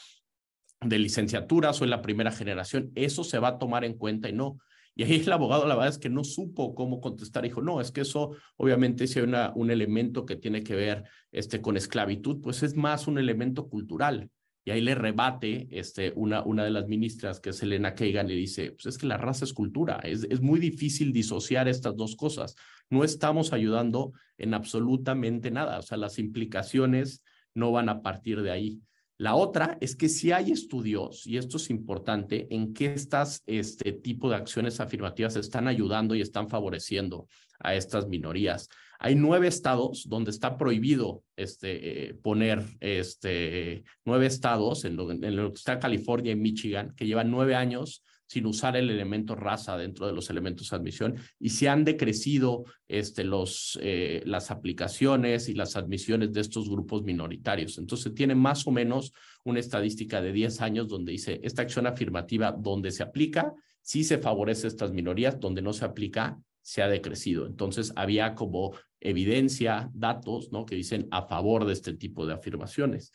de 0.80 0.98
licenciatura, 0.98 1.72
soy 1.72 1.88
la 1.88 2.02
primera 2.02 2.32
generación, 2.32 2.90
eso 2.94 3.24
se 3.24 3.38
va 3.38 3.48
a 3.48 3.58
tomar 3.58 3.84
en 3.84 3.94
cuenta 3.94 4.28
y 4.28 4.32
no. 4.32 4.58
Y 4.94 5.04
ahí 5.04 5.22
el 5.24 5.32
abogado, 5.32 5.66
la 5.66 5.74
verdad 5.74 5.90
es 5.90 5.98
que 5.98 6.10
no 6.10 6.24
supo 6.24 6.74
cómo 6.74 7.00
contestar. 7.00 7.44
Dijo, 7.44 7.62
no, 7.62 7.80
es 7.80 7.90
que 7.90 8.02
eso, 8.02 8.36
obviamente, 8.56 9.06
si 9.06 9.18
hay 9.18 9.24
una, 9.24 9.52
un 9.54 9.70
elemento 9.70 10.26
que 10.26 10.36
tiene 10.36 10.62
que 10.62 10.74
ver 10.74 11.04
este, 11.32 11.60
con 11.60 11.76
esclavitud, 11.76 12.40
pues 12.42 12.62
es 12.62 12.74
más 12.74 13.06
un 13.06 13.18
elemento 13.18 13.68
cultural. 13.68 14.30
Y 14.64 14.72
ahí 14.72 14.80
le 14.80 14.94
rebate 14.94 15.68
este, 15.70 16.12
una, 16.16 16.42
una 16.42 16.64
de 16.64 16.70
las 16.70 16.86
ministras, 16.86 17.40
que 17.40 17.50
es 17.50 17.62
Elena 17.62 17.94
Kagan, 17.94 18.28
le 18.28 18.34
dice, 18.34 18.72
pues 18.72 18.86
es 18.86 18.98
que 18.98 19.06
la 19.06 19.16
raza 19.16 19.44
es 19.44 19.54
cultura, 19.54 20.00
es, 20.02 20.26
es 20.28 20.42
muy 20.42 20.60
difícil 20.60 21.12
disociar 21.12 21.66
estas 21.66 21.96
dos 21.96 22.14
cosas. 22.14 22.56
No 22.90 23.02
estamos 23.02 23.52
ayudando 23.52 24.12
en 24.36 24.52
absolutamente 24.52 25.50
nada, 25.50 25.78
o 25.78 25.82
sea, 25.82 25.96
las 25.96 26.18
implicaciones 26.18 27.22
no 27.54 27.72
van 27.72 27.88
a 27.88 28.02
partir 28.02 28.42
de 28.42 28.50
ahí. 28.50 28.80
La 29.20 29.34
otra 29.34 29.76
es 29.82 29.96
que 29.96 30.08
si 30.08 30.32
hay 30.32 30.50
estudios, 30.50 31.26
y 31.26 31.36
esto 31.36 31.58
es 31.58 31.68
importante, 31.68 32.46
en 32.48 32.72
qué 32.72 32.94
estas 32.94 33.42
este 33.46 33.92
tipo 33.92 34.30
de 34.30 34.36
acciones 34.36 34.80
afirmativas 34.80 35.36
están 35.36 35.68
ayudando 35.68 36.14
y 36.14 36.22
están 36.22 36.48
favoreciendo 36.48 37.28
a 37.58 37.74
estas 37.74 38.08
minorías. 38.08 38.70
Hay 38.98 39.16
nueve 39.16 39.46
estados 39.46 40.08
donde 40.08 40.30
está 40.30 40.56
prohibido 40.56 41.22
este, 41.36 42.08
eh, 42.08 42.14
poner 42.14 42.64
este, 42.80 43.84
nueve 44.06 44.24
estados, 44.24 44.86
en 44.86 44.96
lo, 44.96 45.10
en 45.10 45.36
lo 45.36 45.50
que 45.52 45.58
está 45.58 45.78
California 45.78 46.32
y 46.32 46.36
Michigan, 46.36 46.94
que 46.96 47.06
llevan 47.06 47.30
nueve 47.30 47.54
años 47.54 48.02
sin 48.30 48.46
usar 48.46 48.76
el 48.76 48.88
elemento 48.88 49.34
raza 49.34 49.76
dentro 49.76 50.06
de 50.06 50.12
los 50.12 50.30
elementos 50.30 50.70
de 50.70 50.76
admisión 50.76 51.16
y 51.40 51.48
se 51.48 51.68
han 51.68 51.84
decrecido 51.84 52.62
este, 52.86 53.24
los, 53.24 53.76
eh, 53.82 54.22
las 54.24 54.52
aplicaciones 54.52 55.48
y 55.48 55.54
las 55.54 55.74
admisiones 55.74 56.32
de 56.32 56.40
estos 56.40 56.70
grupos 56.70 57.02
minoritarios. 57.02 57.76
Entonces 57.78 58.14
tiene 58.14 58.36
más 58.36 58.68
o 58.68 58.70
menos 58.70 59.12
una 59.44 59.58
estadística 59.58 60.22
de 60.22 60.32
10 60.32 60.60
años 60.60 60.86
donde 60.86 61.10
dice 61.10 61.40
esta 61.42 61.62
acción 61.62 61.88
afirmativa 61.88 62.52
donde 62.52 62.92
se 62.92 63.02
aplica, 63.02 63.52
sí 63.82 64.04
se 64.04 64.18
favorece 64.18 64.68
a 64.68 64.70
estas 64.70 64.92
minorías, 64.92 65.40
donde 65.40 65.60
no 65.60 65.72
se 65.72 65.84
aplica, 65.84 66.38
se 66.62 66.82
ha 66.82 66.88
decrecido. 66.88 67.46
Entonces 67.46 67.92
había 67.96 68.36
como 68.36 68.76
evidencia, 69.00 69.90
datos, 69.92 70.52
¿no? 70.52 70.66
Que 70.66 70.76
dicen 70.76 71.08
a 71.10 71.26
favor 71.26 71.64
de 71.64 71.72
este 71.72 71.94
tipo 71.94 72.26
de 72.26 72.34
afirmaciones. 72.34 73.10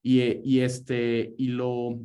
Y, 0.00 0.20
eh, 0.20 0.40
y, 0.44 0.60
este, 0.60 1.34
y 1.36 1.48
lo, 1.48 1.98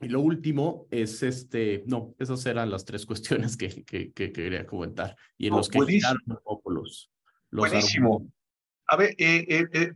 y 0.00 0.08
lo 0.08 0.20
último 0.20 0.86
es 0.90 1.22
este, 1.22 1.84
no, 1.86 2.14
esas 2.18 2.44
eran 2.46 2.70
las 2.70 2.84
tres 2.84 3.06
cuestiones 3.06 3.56
que, 3.56 3.84
que, 3.84 4.12
que 4.12 4.32
quería 4.32 4.66
comentar. 4.66 5.16
Y 5.38 5.48
en 5.48 5.56
los 5.56 5.68
que 5.68 5.78
buenísimo. 5.78 6.18
un 6.26 6.38
poco 6.42 6.70
los, 6.70 7.10
los 7.50 7.68
buenísimo. 7.68 8.26
A 8.86 8.96
ver, 8.96 9.14
eh, 9.16 9.46
eh, 9.48 9.68
eh, 9.72 9.92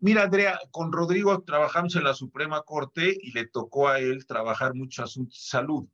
mira, 0.00 0.24
Andrea, 0.24 0.58
con 0.70 0.90
Rodrigo 0.90 1.42
trabajamos 1.42 1.94
en 1.96 2.04
la 2.04 2.14
Suprema 2.14 2.62
Corte 2.62 3.16
y 3.20 3.32
le 3.32 3.46
tocó 3.46 3.88
a 3.88 4.00
él 4.00 4.26
trabajar 4.26 4.74
mucho 4.74 5.04
asuntos 5.04 5.38
de 5.38 5.44
salud. 5.44 5.88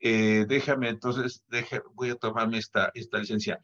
déjame, 0.00 0.88
entonces, 0.88 1.44
deje, 1.48 1.80
voy 1.94 2.10
a 2.10 2.16
tomarme 2.16 2.58
esta, 2.58 2.90
esta 2.94 3.18
licencia. 3.18 3.60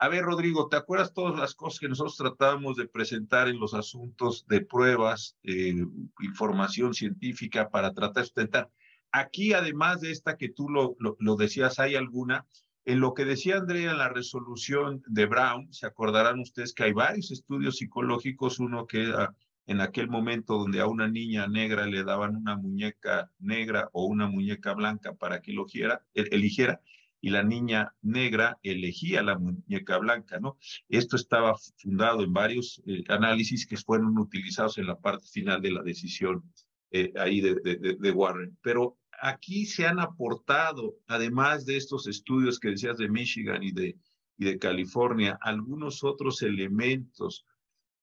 A 0.00 0.08
ver, 0.08 0.22
Rodrigo, 0.22 0.68
¿te 0.68 0.76
acuerdas 0.76 1.12
todas 1.12 1.36
las 1.36 1.56
cosas 1.56 1.80
que 1.80 1.88
nosotros 1.88 2.16
tratábamos 2.16 2.76
de 2.76 2.86
presentar 2.86 3.48
en 3.48 3.58
los 3.58 3.74
asuntos 3.74 4.46
de 4.46 4.60
pruebas, 4.60 5.36
eh, 5.42 5.74
información 6.20 6.94
científica 6.94 7.68
para 7.68 7.92
tratar 7.92 8.22
de 8.22 8.26
sustentar? 8.26 8.70
Aquí, 9.10 9.54
además 9.54 10.00
de 10.00 10.12
esta 10.12 10.36
que 10.36 10.50
tú 10.50 10.68
lo, 10.68 10.96
lo, 11.00 11.34
decías, 11.34 11.80
hay 11.80 11.96
alguna. 11.96 12.46
En 12.84 13.00
lo 13.00 13.12
que 13.12 13.24
decía 13.24 13.56
Andrea 13.56 13.90
en 13.90 13.98
la 13.98 14.08
resolución 14.08 15.02
de 15.08 15.26
Brown, 15.26 15.72
se 15.72 15.86
acordarán 15.86 16.38
ustedes 16.38 16.72
que 16.72 16.84
hay 16.84 16.92
varios 16.92 17.32
estudios 17.32 17.78
psicológicos, 17.78 18.60
uno 18.60 18.86
que 18.86 19.02
era 19.02 19.34
en 19.66 19.80
aquel 19.80 20.08
momento 20.08 20.58
donde 20.58 20.80
a 20.80 20.86
una 20.86 21.08
niña 21.08 21.48
negra 21.48 21.86
le 21.86 22.04
daban 22.04 22.36
una 22.36 22.56
muñeca 22.56 23.32
negra 23.40 23.90
o 23.92 24.04
una 24.04 24.28
muñeca 24.28 24.74
blanca 24.74 25.14
para 25.14 25.42
que 25.42 25.50
eligiera, 25.50 26.06
eligiera 26.14 26.80
y 27.20 27.30
la 27.30 27.42
niña 27.42 27.94
negra 28.02 28.58
elegía 28.62 29.22
la 29.22 29.38
muñeca 29.38 29.98
blanca, 29.98 30.38
¿no? 30.38 30.58
Esto 30.88 31.16
estaba 31.16 31.56
fundado 31.76 32.22
en 32.22 32.32
varios 32.32 32.82
eh, 32.86 33.02
análisis 33.08 33.66
que 33.66 33.76
fueron 33.76 34.16
utilizados 34.18 34.78
en 34.78 34.86
la 34.86 34.98
parte 34.98 35.26
final 35.26 35.60
de 35.60 35.72
la 35.72 35.82
decisión 35.82 36.44
eh, 36.90 37.12
ahí 37.16 37.40
de, 37.40 37.54
de, 37.54 38.10
Warren. 38.10 38.56
Pero 38.62 38.98
aquí 39.20 39.66
se 39.66 39.86
han 39.86 39.98
aportado, 39.98 40.96
además 41.06 41.66
de 41.66 41.76
estos 41.76 42.06
estudios 42.06 42.58
que 42.60 42.70
decías 42.70 42.98
de 42.98 43.08
Michigan 43.08 43.62
y 43.62 43.72
de, 43.72 43.96
y 44.38 44.44
de 44.44 44.58
California, 44.58 45.38
algunos 45.42 46.04
otros 46.04 46.42
elementos, 46.42 47.44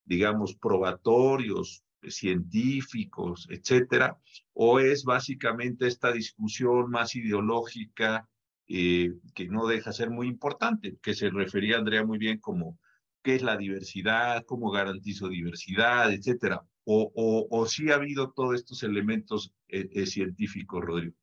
digamos, 0.04 0.56
probatorios, 0.56 1.84
científicos, 2.08 3.48
etcétera, 3.50 4.20
o 4.54 4.80
es 4.80 5.04
básicamente 5.04 5.88
esta 5.88 6.12
discusión 6.12 6.92
más 6.92 7.16
ideológica 7.16 8.30
eh, 8.68 9.12
que 9.34 9.48
no 9.48 9.68
deja 9.68 9.94
ser 9.94 10.10
muy 10.10 10.28
importante, 10.28 10.98
que 11.02 11.14
se 11.14 11.30
refería 11.30 11.78
Andrea 11.78 12.06
muy 12.06 12.18
bien 12.18 12.40
como 12.40 12.78
qué 13.26 13.36
es 13.36 13.42
la 13.42 13.58
diversidad, 13.58 14.44
cómo 14.46 14.72
garantizo 14.72 15.28
diversidad, 15.28 16.14
etcétera. 16.14 16.62
O, 16.84 17.12
o, 17.16 17.48
o 17.50 17.66
sí 17.66 17.90
ha 17.90 17.96
habido 17.96 18.32
todos 18.32 18.56
estos 18.56 18.84
elementos 18.84 19.52
eh, 19.68 19.90
eh, 19.92 20.06
científicos, 20.06 20.84
Rodrigo. 20.84 21.16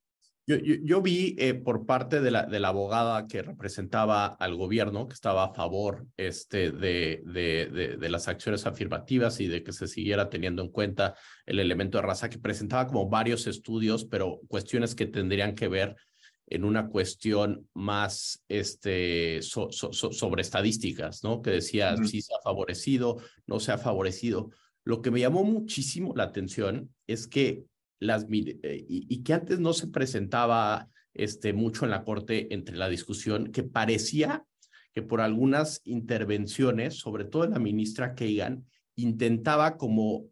Yo, 0.45 0.57
yo, 0.57 0.75
yo 0.83 1.01
vi 1.01 1.37
eh, 1.39 1.55
por 1.55 1.87
parte 1.87 2.21
de 2.21 2.33
la, 2.33 2.47
de 2.47 2.59
la 2.59 2.69
abogada 2.69 3.29
que 3.29 3.43
representaba 3.43 4.27
al 4.27 4.57
gobierno, 4.57 5.07
que 5.07 5.15
estaba 5.15 5.45
a 5.45 5.55
favor 5.55 6.05
este, 6.17 6.73
de, 6.73 7.23
de, 7.25 7.71
de, 7.73 7.97
de, 7.97 8.09
las 8.09 8.27
acciones 8.27 8.67
afirmativas 8.67 9.39
y 9.39 9.47
de 9.47 9.63
que 9.63 9.73
se 9.73 9.87
siguiera 9.87 10.29
teniendo 10.29 10.63
en 10.63 10.73
cuenta 10.73 11.15
el 11.47 11.61
elemento 11.61 11.99
de 11.99 12.03
raza, 12.03 12.29
que 12.29 12.41
presentaba 12.41 12.89
como 12.89 13.09
varios 13.09 13.47
estudios, 13.47 14.05
pero 14.05 14.41
cuestiones 14.49 14.97
que 14.97 15.07
tendrían 15.07 15.55
que 15.55 15.69
ver 15.69 15.95
en 16.53 16.65
una 16.65 16.89
cuestión 16.89 17.67
más 17.73 18.45
este, 18.47 19.41
so, 19.41 19.73
so, 19.73 19.91
so, 19.93 20.13
sobre 20.13 20.43
estadísticas, 20.43 21.25
¿no? 21.25 21.41
Que 21.41 21.51
decía 21.51 21.95
uh 21.95 22.01
-huh. 22.01 22.07
si 22.07 22.21
se 22.21 22.35
ha 22.35 22.43
favorecido, 22.43 23.17
no 23.47 23.59
se 23.59 23.73
ha 23.73 23.79
favorecido. 23.79 24.51
Lo 24.85 25.01
que 25.01 25.11
me 25.11 25.21
llamó 25.21 25.45
muchísimo 25.45 26.13
la 26.15 26.25
atención 26.25 26.91
es 27.07 27.27
que 27.27 27.65
las 28.01 28.27
eh, 28.31 28.85
y, 28.87 29.07
y, 29.09 29.23
que 29.23 29.33
antes 29.33 29.61
no 29.61 29.73
se 29.73 29.87
presentaba 29.87 30.89
este, 31.15 31.55
mucho 31.55 31.87
en 31.87 31.91
la 31.91 32.05
corte 32.05 32.53
entre 32.53 32.77
la 32.77 32.91
discusión, 32.91 33.51
que 33.51 33.63
parecía 33.63 34.45
que 34.93 35.01
por 35.01 35.23
algunas 35.23 35.81
intervenciones, 35.85 36.99
sobre 36.99 37.25
todo 37.25 37.47
la 37.47 37.59
ministra 37.59 38.15
Kagan, 38.15 38.67
intentaba 38.95 39.79
como 39.79 40.27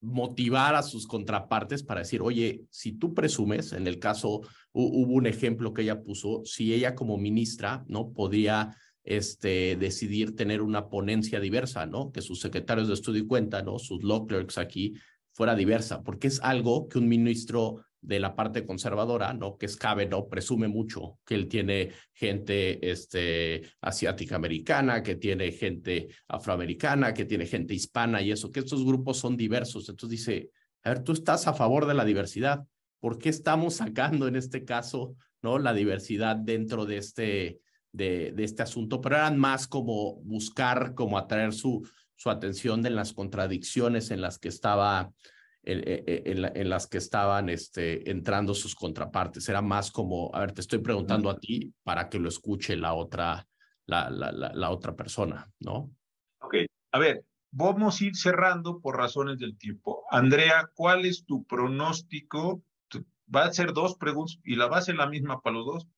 motivar 0.00 0.74
a 0.74 0.82
sus 0.82 1.06
contrapartes 1.06 1.82
para 1.82 2.00
decir, 2.00 2.22
oye, 2.22 2.64
si 2.70 2.92
tú 2.92 3.12
presumes, 3.12 3.72
en 3.72 3.86
el 3.86 3.98
caso 3.98 4.42
hubo 4.74 5.14
un 5.14 5.26
ejemplo 5.26 5.72
que 5.72 5.82
ella 5.82 6.02
puso, 6.02 6.42
si 6.44 6.74
ella 6.74 6.94
como 6.94 7.16
ministra, 7.16 7.84
¿no? 7.88 8.12
Podría 8.12 8.76
este, 9.04 9.76
decidir 9.76 10.34
tener 10.34 10.60
una 10.62 10.88
ponencia 10.88 11.38
diversa, 11.38 11.86
¿no? 11.86 12.10
Que 12.10 12.22
sus 12.22 12.40
secretarios 12.40 12.88
de 12.88 12.94
estudio 12.94 13.22
y 13.22 13.26
cuenta, 13.26 13.62
¿no? 13.62 13.78
Sus 13.78 14.02
law 14.02 14.26
clerks 14.26 14.58
aquí 14.58 14.94
fuera 15.32 15.54
diversa, 15.54 16.02
porque 16.02 16.28
es 16.28 16.40
algo 16.42 16.88
que 16.88 16.98
un 16.98 17.08
ministro 17.08 17.84
de 18.00 18.20
la 18.20 18.36
parte 18.36 18.66
conservadora, 18.66 19.32
¿no? 19.32 19.56
Que 19.56 19.66
es 19.66 19.76
cabe, 19.76 20.06
¿no? 20.06 20.28
Presume 20.28 20.68
mucho 20.68 21.18
que 21.24 21.34
él 21.34 21.48
tiene 21.48 21.90
gente 22.12 22.90
este, 22.90 23.62
asiática 23.80 24.36
americana, 24.36 25.02
que 25.02 25.16
tiene 25.16 25.52
gente 25.52 26.08
afroamericana, 26.28 27.14
que 27.14 27.24
tiene 27.24 27.46
gente 27.46 27.74
hispana 27.74 28.20
y 28.20 28.30
eso, 28.30 28.50
que 28.50 28.60
estos 28.60 28.84
grupos 28.84 29.18
son 29.18 29.36
diversos. 29.36 29.88
Entonces 29.88 30.18
dice, 30.18 30.50
a 30.82 30.90
ver, 30.90 31.02
tú 31.02 31.12
estás 31.12 31.46
a 31.46 31.54
favor 31.54 31.86
de 31.86 31.94
la 31.94 32.04
diversidad. 32.04 32.66
¿Por 33.04 33.18
qué 33.18 33.28
estamos 33.28 33.74
sacando 33.74 34.28
en 34.28 34.34
este 34.34 34.64
caso, 34.64 35.14
¿no? 35.42 35.58
La 35.58 35.74
diversidad 35.74 36.36
dentro 36.36 36.86
de 36.86 36.96
este, 36.96 37.60
de, 37.92 38.32
de 38.32 38.44
este 38.44 38.62
asunto, 38.62 39.02
pero 39.02 39.16
eran 39.16 39.38
más 39.38 39.68
como 39.68 40.22
buscar, 40.22 40.94
como 40.94 41.18
atraer 41.18 41.52
su, 41.52 41.86
su 42.16 42.30
atención 42.30 42.80
de 42.80 42.88
las 42.88 43.12
contradicciones 43.12 44.10
en 44.10 44.22
las 44.22 44.38
que 44.38 44.48
estaba 44.48 45.12
en, 45.64 45.82
en, 45.86 46.50
en, 46.56 46.68
las 46.70 46.86
que 46.86 46.96
estaban 46.96 47.50
este, 47.50 48.10
entrando 48.10 48.54
sus 48.54 48.74
contrapartes. 48.74 49.50
Era 49.50 49.60
más 49.60 49.90
como, 49.90 50.34
a 50.34 50.40
ver, 50.40 50.52
te 50.52 50.62
estoy 50.62 50.78
preguntando 50.78 51.28
a 51.28 51.38
ti 51.38 51.74
para 51.82 52.08
que 52.08 52.18
lo 52.18 52.30
escuche 52.30 52.74
la 52.74 52.94
otra, 52.94 53.46
la, 53.84 54.08
la, 54.08 54.32
la, 54.32 54.50
la 54.54 54.70
otra 54.70 54.96
persona, 54.96 55.46
¿no? 55.60 55.90
Ok, 56.38 56.54
a 56.92 56.98
ver, 56.98 57.22
vamos 57.50 58.00
a 58.00 58.04
ir 58.06 58.16
cerrando 58.16 58.80
por 58.80 58.96
razones 58.96 59.38
del 59.38 59.58
tiempo. 59.58 60.04
Andrea, 60.10 60.70
¿cuál 60.74 61.04
es 61.04 61.26
tu 61.26 61.44
pronóstico? 61.44 62.62
Va 63.34 63.44
a 63.44 63.52
ser 63.52 63.72
dos 63.72 63.96
preguntas 63.96 64.38
y 64.44 64.56
la 64.56 64.66
a 64.66 64.82
ser 64.82 64.96
la 64.96 65.08
misma 65.08 65.40
para 65.40 65.56
los 65.56 65.66
dos. 65.66 65.88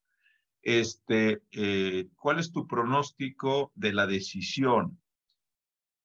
Este, 0.61 1.41
eh, 1.51 2.07
¿Cuál 2.15 2.39
es 2.39 2.51
tu 2.51 2.67
pronóstico 2.67 3.71
de 3.75 3.93
la 3.93 4.05
decisión 4.05 4.99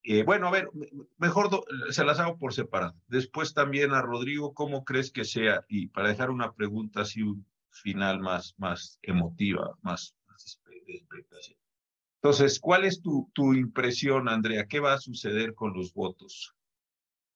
eh, 0.05 0.25
bueno, 0.25 0.49
a 0.49 0.51
ver, 0.51 0.68
mejor 1.16 1.49
se 1.91 2.05
las 2.05 2.18
hago 2.18 2.37
por 2.37 2.53
separado. 2.53 2.97
Después 3.07 3.55
también 3.55 3.93
a 3.93 4.03
Rodrigo, 4.03 4.53
¿cómo 4.53 4.85
crees 4.85 5.12
que 5.12 5.25
sea? 5.25 5.64
Y 5.68 5.89
para 5.89 6.09
dejar 6.09 6.31
una 6.31 6.53
pregunta 6.53 7.03
así 7.03 7.23
final 7.70 8.18
más, 8.18 8.55
más 8.59 8.99
emotiva, 9.03 9.77
más, 9.81 10.16
más 10.27 10.61
de 10.87 10.95
expectación. 10.95 11.57
Entonces, 12.16 12.59
¿cuál 12.59 12.85
es 12.85 13.01
tu, 13.01 13.31
tu 13.33 13.55
impresión, 13.55 14.29
Andrea? 14.29 14.66
¿Qué 14.66 14.81
va 14.81 14.95
a 14.95 15.01
suceder 15.01 15.55
con 15.55 15.73
los 15.73 15.93
votos? 15.95 16.55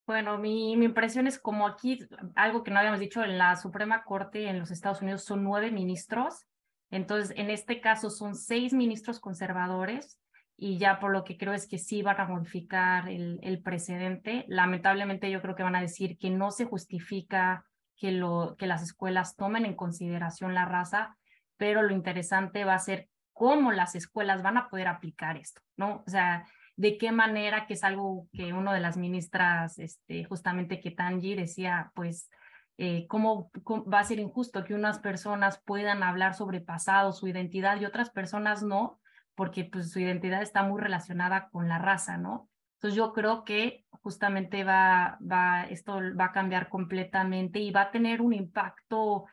Bueno, 0.06 0.38
mi, 0.38 0.72
impresión 0.72 1.26
es 1.26 1.38
como 1.38 1.66
aquí, 1.66 1.98
algo 2.36 2.62
que 2.62 2.70
no 2.70 2.78
habíamos 2.78 3.00
dicho, 3.00 3.24
en 3.24 3.38
la 3.38 3.56
Suprema 3.56 4.04
Corte 4.04 4.48
en 4.48 4.60
los 4.60 4.70
Estados 4.70 5.02
Unidos 5.02 5.24
son 5.24 5.42
nueve 5.42 5.72
ministros. 5.72 6.46
Entonces, 6.90 7.36
en 7.36 7.50
este 7.50 7.80
caso 7.80 8.08
son 8.10 8.36
seis 8.36 8.72
ministros 8.72 9.18
conservadores 9.18 10.20
y 10.56 10.78
ya 10.78 11.00
por 11.00 11.10
lo 11.10 11.24
que 11.24 11.36
creo 11.36 11.52
es 11.52 11.66
que 11.66 11.78
sí 11.78 12.02
van 12.02 12.20
a 12.20 12.28
modificar 12.28 13.08
el, 13.08 13.60
precedente. 13.64 14.44
Lamentablemente 14.46 15.28
yo 15.28 15.42
creo 15.42 15.56
que 15.56 15.64
van 15.64 15.74
a 15.74 15.80
decir 15.80 16.16
que 16.18 16.30
no 16.30 16.52
se 16.52 16.66
justifica 16.66 17.66
que, 17.96 18.22
que 18.56 18.66
las 18.66 18.82
escuelas 18.82 19.34
tomen 19.34 19.66
en 19.66 19.74
consideración 19.74 20.54
la 20.54 20.66
raza, 20.66 21.16
pero 21.56 21.82
lo 21.82 21.92
interesante 21.92 22.64
va 22.64 22.74
a 22.74 22.78
ser 22.78 23.08
cómo 23.32 23.72
las 23.72 23.96
escuelas 23.96 24.44
van 24.44 24.56
a 24.56 24.68
poder 24.68 24.86
aplicar 24.86 25.36
esto, 25.36 25.60
¿no? 25.76 26.04
O 26.06 26.10
sea, 26.10 26.46
de 26.76 26.98
qué 26.98 27.10
manera, 27.10 27.66
que 27.66 27.74
es 27.74 27.84
algo 27.84 28.28
que 28.32 28.52
una 28.52 28.72
de 28.72 28.80
las 28.80 28.96
ministras, 28.96 29.78
este, 29.78 30.24
justamente 30.24 30.80
Ketanji 30.80 31.34
decía, 31.34 31.90
pues, 31.94 32.30
eh, 32.78 33.06
cómo, 33.08 33.50
va 33.90 34.00
a 34.00 34.04
ser 34.04 34.18
injusto 34.18 34.64
que 34.64 34.74
unas 34.74 34.98
personas 34.98 35.62
puedan 35.64 36.02
hablar 36.02 36.34
sobre 36.34 36.60
pasado, 36.60 37.12
su 37.12 37.26
identidad 37.26 37.80
y 37.80 37.86
otras 37.86 38.10
personas 38.10 38.62
no, 38.62 39.00
porque 39.34 39.64
pues 39.64 39.90
su 39.90 40.00
identidad 40.00 40.42
está 40.42 40.62
muy 40.62 40.80
relacionada 40.80 41.48
con 41.48 41.68
la 41.68 41.78
raza, 41.78 42.18
¿no? 42.18 42.50
Entonces 42.74 42.96
yo 42.96 43.14
creo 43.14 43.44
que 43.44 43.86
justamente 44.02 44.62
va, 44.62 45.18
va, 45.20 45.64
esto 45.64 46.00
va 46.18 46.26
a 46.26 46.32
cambiar 46.32 46.68
completamente 46.68 47.58
y 47.60 47.70
va 47.70 47.82
a 47.82 47.90
tener 47.90 48.20
un 48.20 48.34
impacto 48.34 49.24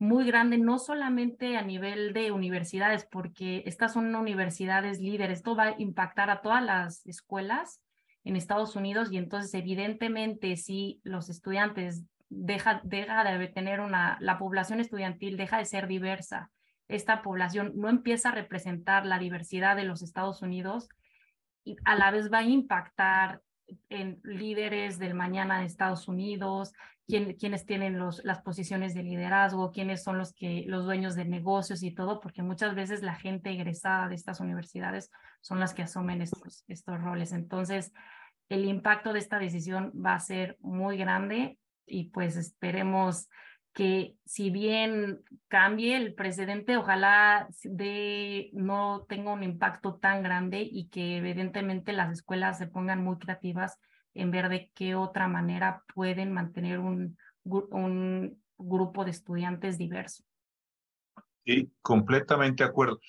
muy 0.00 0.24
grande, 0.24 0.56
no 0.56 0.78
solamente 0.78 1.58
a 1.58 1.62
nivel 1.62 2.14
de 2.14 2.32
universidades, 2.32 3.04
porque 3.04 3.62
estas 3.66 3.92
son 3.92 4.14
universidades 4.14 4.98
líderes, 4.98 5.38
esto 5.38 5.54
va 5.54 5.64
a 5.64 5.74
impactar 5.78 6.30
a 6.30 6.40
todas 6.40 6.64
las 6.64 7.06
escuelas 7.06 7.82
en 8.24 8.34
Estados 8.34 8.76
Unidos 8.76 9.12
y 9.12 9.18
entonces 9.18 9.52
evidentemente 9.52 10.56
si 10.56 11.00
los 11.04 11.28
estudiantes 11.28 12.02
deja, 12.30 12.80
deja 12.82 13.24
de 13.24 13.48
tener 13.48 13.80
una, 13.80 14.16
la 14.20 14.38
población 14.38 14.80
estudiantil 14.80 15.36
deja 15.36 15.58
de 15.58 15.66
ser 15.66 15.86
diversa, 15.86 16.50
esta 16.88 17.20
población 17.20 17.72
no 17.76 17.90
empieza 17.90 18.30
a 18.30 18.34
representar 18.34 19.04
la 19.04 19.18
diversidad 19.18 19.76
de 19.76 19.84
los 19.84 20.00
Estados 20.00 20.40
Unidos 20.40 20.88
y 21.62 21.76
a 21.84 21.94
la 21.94 22.10
vez 22.10 22.32
va 22.32 22.38
a 22.38 22.44
impactar 22.44 23.42
en 23.90 24.18
líderes 24.24 24.98
del 24.98 25.12
mañana 25.12 25.60
de 25.60 25.66
Estados 25.66 26.08
Unidos, 26.08 26.72
quienes 27.10 27.66
tienen 27.66 27.98
los, 27.98 28.24
las 28.24 28.40
posiciones 28.42 28.94
de 28.94 29.02
liderazgo, 29.02 29.70
quiénes 29.70 30.02
son 30.02 30.18
los, 30.18 30.32
que, 30.32 30.64
los 30.66 30.84
dueños 30.84 31.14
de 31.16 31.24
negocios 31.24 31.82
y 31.82 31.92
todo, 31.92 32.20
porque 32.20 32.42
muchas 32.42 32.74
veces 32.74 33.02
la 33.02 33.14
gente 33.14 33.50
egresada 33.50 34.08
de 34.08 34.14
estas 34.14 34.40
universidades 34.40 35.10
son 35.40 35.60
las 35.60 35.74
que 35.74 35.82
asumen 35.82 36.22
estos, 36.22 36.64
estos 36.68 37.00
roles. 37.00 37.32
Entonces, 37.32 37.92
el 38.48 38.64
impacto 38.64 39.12
de 39.12 39.18
esta 39.18 39.38
decisión 39.38 39.92
va 39.94 40.14
a 40.14 40.20
ser 40.20 40.56
muy 40.60 40.96
grande 40.96 41.58
y 41.86 42.10
pues 42.10 42.36
esperemos 42.36 43.28
que 43.72 44.16
si 44.24 44.50
bien 44.50 45.22
cambie 45.48 45.96
el 45.96 46.14
precedente, 46.14 46.76
ojalá 46.76 47.48
de, 47.62 48.50
no 48.52 49.06
tenga 49.08 49.32
un 49.32 49.44
impacto 49.44 49.96
tan 49.96 50.22
grande 50.22 50.66
y 50.68 50.88
que 50.88 51.18
evidentemente 51.18 51.92
las 51.92 52.10
escuelas 52.10 52.58
se 52.58 52.66
pongan 52.66 53.04
muy 53.04 53.18
creativas 53.18 53.78
en 54.14 54.30
ver 54.30 54.48
de 54.48 54.70
qué 54.74 54.94
otra 54.94 55.28
manera 55.28 55.84
pueden 55.94 56.32
mantener 56.32 56.78
un, 56.78 57.16
un 57.44 58.42
grupo 58.58 59.04
de 59.04 59.10
estudiantes 59.10 59.78
diverso. 59.78 60.24
Sí, 61.44 61.72
completamente 61.82 62.62
de 62.64 62.70
acuerdo. 62.70 63.00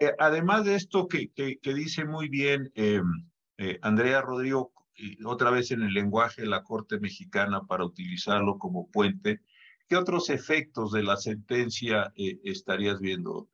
Eh, 0.00 0.14
además 0.18 0.64
de 0.64 0.74
esto 0.74 1.08
que, 1.08 1.30
que, 1.32 1.74
dice 1.74 2.04
muy 2.04 2.28
bien 2.28 2.70
em, 2.74 3.04
eh, 3.58 3.78
Andrea 3.82 4.20
Rodrigo, 4.20 4.72
otra 5.24 5.50
vez 5.50 5.70
en 5.70 5.82
el 5.82 5.94
lenguaje 5.94 6.42
de 6.42 6.48
la 6.48 6.62
Corte 6.62 7.00
Mexicana 7.00 7.62
para 7.62 7.84
utilizarlo 7.84 8.58
como 8.58 8.90
puente, 8.90 9.40
¿qué 9.88 9.96
otros 9.96 10.30
efectos 10.30 10.92
de 10.92 11.02
la 11.02 11.16
sentencia 11.16 12.12
eh, 12.14 12.38
estarías 12.44 13.00
viendo? 13.00 13.48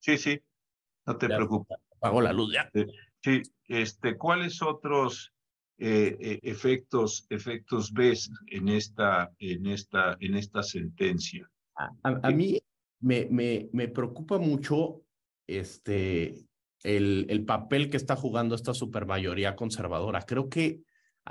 sí, 0.00 0.18
sí, 0.18 0.40
no 1.06 1.16
te 1.16 1.28
preocupes. 1.28 1.78
Apagó 1.96 2.20
la 2.20 2.32
luz 2.32 2.52
ya. 2.52 2.70
Sí, 3.22 3.42
este, 3.66 4.16
¿cuáles 4.16 4.62
otros 4.62 5.32
eh, 5.78 6.16
eh, 6.20 6.38
efectos, 6.42 7.26
efectos 7.30 7.92
ves 7.92 8.30
en 8.46 8.68
esta, 8.68 9.30
en 9.38 9.66
esta, 9.66 10.16
en 10.20 10.36
esta 10.36 10.62
sentencia? 10.62 11.48
A, 12.02 12.30
mí 12.30 12.58
me, 13.00 13.26
me, 13.30 13.68
me, 13.72 13.88
preocupa 13.88 14.38
mucho 14.38 15.02
este, 15.46 16.46
el, 16.82 17.26
el 17.28 17.44
papel 17.44 17.90
que 17.90 17.96
está 17.96 18.16
jugando 18.16 18.54
esta 18.54 18.74
supermayoría 18.74 19.54
conservadora. 19.54 20.22
Creo 20.22 20.48
que 20.48 20.80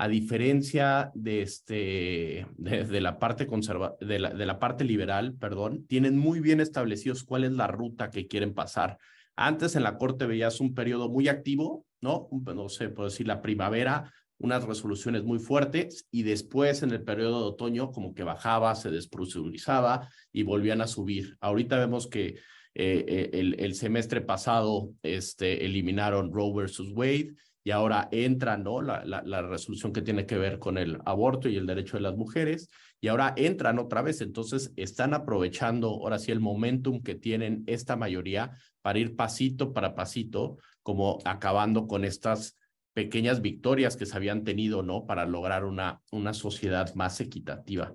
a 0.00 0.06
diferencia 0.06 1.10
de, 1.14 1.42
este, 1.42 2.46
de, 2.56 3.00
la 3.00 3.18
parte 3.18 3.48
conserva, 3.48 3.96
de, 4.00 4.20
la, 4.20 4.30
de 4.30 4.46
la 4.46 4.60
parte 4.60 4.84
liberal, 4.84 5.34
perdón, 5.34 5.86
tienen 5.88 6.16
muy 6.16 6.38
bien 6.38 6.60
establecidos 6.60 7.24
cuál 7.24 7.42
es 7.42 7.50
la 7.50 7.66
ruta 7.66 8.08
que 8.10 8.28
quieren 8.28 8.54
pasar. 8.54 8.98
Antes 9.40 9.76
en 9.76 9.84
la 9.84 9.98
Corte 9.98 10.26
veías 10.26 10.58
un 10.60 10.74
periodo 10.74 11.08
muy 11.08 11.28
activo, 11.28 11.86
¿no? 12.00 12.28
No 12.32 12.68
sé, 12.68 12.88
puedo 12.88 13.08
decir 13.08 13.28
la 13.28 13.40
primavera, 13.40 14.12
unas 14.38 14.64
resoluciones 14.64 15.22
muy 15.22 15.38
fuertes 15.38 16.08
y 16.10 16.24
después 16.24 16.82
en 16.82 16.90
el 16.90 17.04
periodo 17.04 17.42
de 17.42 17.46
otoño 17.50 17.92
como 17.92 18.14
que 18.14 18.24
bajaba, 18.24 18.74
se 18.74 18.90
desproceduralizaba 18.90 20.10
y 20.32 20.42
volvían 20.42 20.80
a 20.80 20.88
subir. 20.88 21.36
Ahorita 21.40 21.78
vemos 21.78 22.08
que 22.08 22.26
eh, 22.26 22.36
eh, 22.74 23.30
el, 23.32 23.54
el, 23.60 23.76
semestre 23.76 24.22
pasado 24.22 24.90
este, 25.02 25.64
eliminaron 25.64 26.32
Roe 26.32 26.52
versus 26.54 26.90
Wade 26.92 27.34
y 27.68 27.70
ahora 27.70 28.08
entra 28.12 28.56
¿no? 28.56 28.80
La, 28.80 29.04
la, 29.04 29.42
resolución 29.42 29.92
que 29.92 30.00
tiene 30.00 30.24
que 30.24 30.38
ver 30.38 30.58
con 30.58 30.78
el 30.78 31.02
aborto 31.04 31.50
y 31.50 31.56
el 31.58 31.66
derecho 31.66 31.98
de 31.98 32.02
las 32.02 32.16
mujeres 32.16 32.70
y 32.98 33.08
ahora 33.08 33.34
entran 33.36 33.78
otra 33.78 34.00
vez. 34.00 34.22
Entonces 34.22 34.72
están 34.76 35.12
aprovechando 35.12 35.88
ahora 35.88 36.18
sí 36.18 36.32
el 36.32 36.40
momentum 36.40 37.02
que 37.02 37.14
tienen 37.14 37.64
esta 37.66 37.94
mayoría 37.94 38.52
para 38.80 39.00
ir 39.00 39.16
pasito 39.16 39.74
para 39.74 39.94
pasito, 39.94 40.56
como 40.82 41.18
acabando 41.26 41.86
con 41.86 42.06
estas 42.06 42.56
pequeñas 42.94 43.42
victorias 43.42 43.98
que 43.98 44.06
se 44.06 44.16
habían 44.16 44.44
tenido, 44.44 44.82
¿no? 44.82 45.04
Para 45.04 45.26
lograr 45.26 45.66
una, 45.66 46.00
una 46.10 46.32
sociedad 46.32 46.94
más 46.94 47.20
equitativa. 47.20 47.92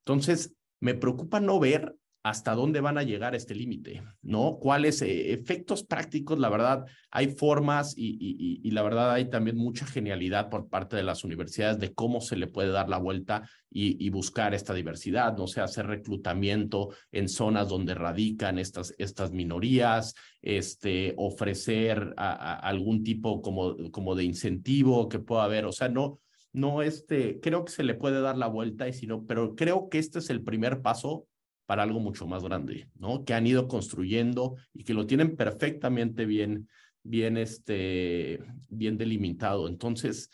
Entonces, 0.00 0.54
me 0.80 0.92
preocupa 0.92 1.40
no 1.40 1.58
ver 1.58 1.96
hasta 2.24 2.54
dónde 2.54 2.80
van 2.80 2.96
a 2.96 3.02
llegar 3.02 3.34
este 3.34 3.54
límite, 3.54 4.02
¿no? 4.22 4.56
¿Cuáles 4.58 5.02
eh, 5.02 5.34
efectos 5.34 5.84
prácticos? 5.84 6.38
La 6.38 6.48
verdad, 6.48 6.86
hay 7.10 7.28
formas 7.28 7.92
y, 7.98 8.16
y, 8.62 8.70
la 8.70 8.82
verdad 8.82 9.12
hay 9.12 9.28
también 9.28 9.58
mucha 9.58 9.84
genialidad 9.84 10.48
por 10.48 10.70
parte 10.70 10.96
de 10.96 11.02
las 11.02 11.22
universidades 11.22 11.78
de 11.78 11.92
cómo 11.92 12.22
se 12.22 12.36
le 12.36 12.46
puede 12.46 12.70
dar 12.70 12.88
la 12.88 12.96
vuelta 12.96 13.46
y, 13.70 14.08
buscar 14.08 14.54
esta 14.54 14.72
diversidad, 14.72 15.36
no 15.36 15.46
sé, 15.46 15.60
hacer 15.60 15.86
reclutamiento 15.86 16.94
en 17.12 17.28
zonas 17.28 17.68
donde 17.68 17.92
radican 17.92 18.58
estas, 18.58 18.94
estas 18.96 19.30
minorías, 19.32 20.14
este, 20.40 21.12
ofrecer 21.18 22.14
a, 22.16 22.32
a 22.32 22.54
algún 22.54 23.04
tipo 23.04 23.42
como, 23.42 23.90
como 23.90 24.14
de 24.14 24.24
incentivo 24.24 25.10
que 25.10 25.18
pueda 25.18 25.44
haber, 25.44 25.66
o 25.66 25.72
sea, 25.72 25.90
no, 25.90 26.20
no, 26.54 26.80
este, 26.82 27.38
creo 27.40 27.66
que 27.66 27.72
se 27.72 27.82
le 27.82 27.94
puede 27.94 28.22
dar 28.22 28.38
la 28.38 28.46
vuelta 28.46 28.88
y 28.88 28.94
si 28.94 29.06
no, 29.06 29.26
pero 29.26 29.54
creo 29.54 29.90
que 29.90 29.98
este 29.98 30.20
es 30.20 30.30
el 30.30 30.42
primer 30.42 30.80
paso 30.80 31.26
para 31.66 31.82
algo 31.82 32.00
mucho 32.00 32.26
más 32.26 32.42
grande, 32.42 32.88
¿no? 32.98 33.24
Que 33.24 33.34
han 33.34 33.46
ido 33.46 33.68
construyendo 33.68 34.56
y 34.72 34.84
que 34.84 34.94
lo 34.94 35.06
tienen 35.06 35.36
perfectamente 35.36 36.26
bien, 36.26 36.68
bien, 37.02 37.36
este, 37.36 38.40
bien 38.68 38.98
delimitado. 38.98 39.68
Entonces, 39.68 40.30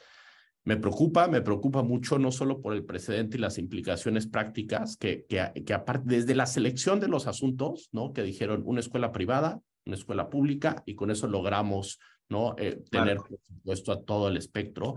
me 0.64 0.76
preocupa, 0.76 1.28
me 1.28 1.40
preocupa 1.40 1.82
mucho, 1.82 2.18
no 2.18 2.32
solo 2.32 2.60
por 2.60 2.74
el 2.74 2.84
precedente 2.84 3.36
y 3.36 3.40
las 3.40 3.58
implicaciones 3.58 4.26
prácticas, 4.26 4.96
que, 4.96 5.24
que, 5.28 5.64
que 5.64 5.74
aparte, 5.74 6.16
desde 6.16 6.34
la 6.34 6.46
selección 6.46 7.00
de 7.00 7.08
los 7.08 7.26
asuntos, 7.26 7.88
¿no? 7.92 8.12
Que 8.12 8.22
dijeron 8.22 8.62
una 8.66 8.80
escuela 8.80 9.12
privada, 9.12 9.60
una 9.86 9.96
escuela 9.96 10.28
pública, 10.28 10.82
y 10.84 10.94
con 10.94 11.10
eso 11.10 11.26
logramos, 11.28 11.98
¿no? 12.28 12.54
Eh, 12.58 12.82
tener, 12.90 13.16
por 13.16 13.38
supuesto, 13.46 13.92
a 13.92 14.02
todo 14.02 14.28
el 14.28 14.36
espectro 14.36 14.96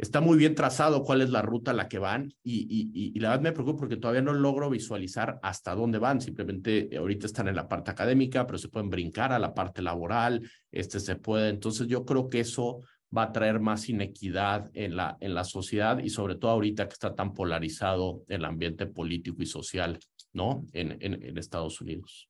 está 0.00 0.20
muy 0.20 0.38
bien 0.38 0.54
trazado 0.54 1.02
cuál 1.04 1.20
es 1.20 1.30
la 1.30 1.42
ruta 1.42 1.72
a 1.72 1.74
la 1.74 1.88
que 1.88 1.98
van 1.98 2.32
y, 2.42 2.60
y, 2.62 3.12
y, 3.14 3.20
la 3.20 3.30
verdad 3.30 3.42
me 3.42 3.52
preocupa 3.52 3.80
porque 3.80 3.96
todavía 3.96 4.22
no 4.22 4.32
logro 4.32 4.70
visualizar 4.70 5.38
hasta 5.42 5.74
dónde 5.74 5.98
van. 5.98 6.20
Simplemente 6.20 6.94
eh, 6.94 6.96
ahorita 6.96 7.26
están 7.26 7.48
en 7.48 7.56
la 7.56 7.68
parte 7.68 7.90
académica, 7.90 8.46
pero 8.46 8.58
se 8.58 8.68
pueden 8.68 8.88
brincar 8.88 9.32
a 9.32 9.38
la 9.38 9.52
parte 9.52 9.82
laboral, 9.82 10.48
este 10.72 11.00
se 11.00 11.16
puede. 11.16 11.50
Entonces 11.50 11.86
yo 11.86 12.04
creo 12.04 12.28
que 12.28 12.40
eso 12.40 12.80
va 13.16 13.24
a 13.24 13.32
traer 13.32 13.60
más 13.60 13.88
inequidad 13.88 14.70
en 14.72 14.96
la, 14.96 15.18
en 15.20 15.34
la 15.34 15.44
sociedad 15.44 15.98
y 15.98 16.08
sobre 16.08 16.36
todo 16.36 16.52
ahorita 16.52 16.86
que 16.86 16.94
está 16.94 17.14
tan 17.14 17.34
polarizado 17.34 18.22
el 18.28 18.44
ambiente 18.44 18.86
político 18.86 19.42
y 19.42 19.46
social, 19.46 19.98
¿no? 20.32 20.64
En, 20.72 20.96
en, 21.00 21.22
en 21.22 21.36
Estados 21.36 21.80
Unidos. 21.80 22.29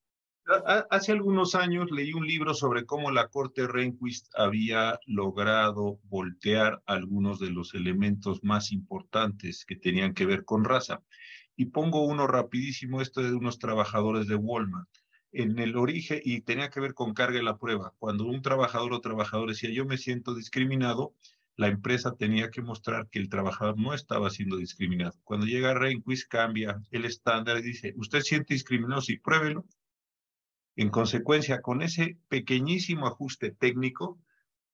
Hace 0.91 1.13
algunos 1.13 1.55
años 1.55 1.91
leí 1.93 2.13
un 2.13 2.27
libro 2.27 2.55
sobre 2.55 2.85
cómo 2.85 3.11
la 3.11 3.29
Corte 3.29 3.69
Rehnquist 3.69 4.27
había 4.35 4.99
logrado 5.07 6.01
voltear 6.05 6.83
algunos 6.87 7.39
de 7.39 7.51
los 7.51 7.75
elementos 7.75 8.43
más 8.43 8.73
importantes 8.73 9.65
que 9.65 9.77
tenían 9.77 10.13
que 10.13 10.27
ver 10.27 10.45
con 10.45 10.65
raza. 10.65 11.03
Y 11.57 11.67
pongo 11.67 12.05
uno 12.05 12.27
rapidísimo, 12.27 13.01
esto 13.01 13.23
de 13.23 13.33
unos 13.33 13.59
trabajadores 13.59 14.27
de 14.27 14.35
Walmart. 14.35 14.89
En 15.31 15.59
el 15.59 15.77
origen, 15.77 16.21
y 16.25 16.41
tenía 16.41 16.71
que 16.71 16.81
ver 16.81 16.95
con 16.95 17.15
carga 17.15 17.37
de 17.37 17.45
la 17.45 17.59
prueba. 17.59 17.95
Cuando 17.99 18.25
un 18.25 18.43
trabajador 18.43 18.93
o 18.93 19.01
trabajador 19.01 19.51
decía 19.51 19.71
yo 19.71 19.85
me 19.85 19.99
siento 19.99 20.35
discriminado, 20.35 21.15
la 21.57 21.69
empresa 21.69 22.17
tenía 22.17 22.51
que 22.51 22.63
mostrar 22.63 23.09
que 23.09 23.21
el 23.21 23.29
trabajador 23.29 23.79
no 23.79 23.95
estaba 23.95 24.31
siendo 24.31 24.57
discriminado. 24.57 25.15
Cuando 25.23 25.47
llega 25.47 25.75
Rehnquist 25.75 26.29
cambia 26.29 26.83
el 26.91 27.05
estándar 27.05 27.59
y 27.59 27.63
dice, 27.63 27.95
usted 27.97 28.23
siente 28.23 28.55
discriminado, 28.55 29.01
sí, 29.03 29.19
pruébelo 29.19 29.67
En 30.81 30.89
consecuencia, 30.89 31.61
con 31.61 31.83
ese 31.83 32.17
pequeñísimo 32.29 33.07
ajuste 33.07 33.51
técnico, 33.51 34.19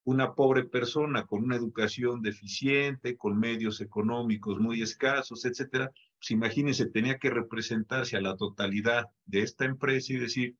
una 0.05 0.35
pobre 0.35 0.63
persona 0.63 1.25
con 1.25 1.43
una 1.43 1.57
educación 1.57 2.21
deficiente, 2.21 3.17
con 3.17 3.37
medios 3.37 3.81
económicos 3.81 4.57
muy 4.57 4.81
escasos, 4.81 5.43
etcétera, 5.43 5.91
pues 6.17 6.31
imagínense, 6.31 6.85
tenía 6.85 7.17
que 7.17 7.29
representarse 7.29 8.15
a 8.15 8.21
la 8.21 8.37
totalidad 8.37 9.07
de 9.25 9.41
esta 9.41 9.65
empresa 9.65 10.13
y 10.13 10.15
decir, 10.15 10.55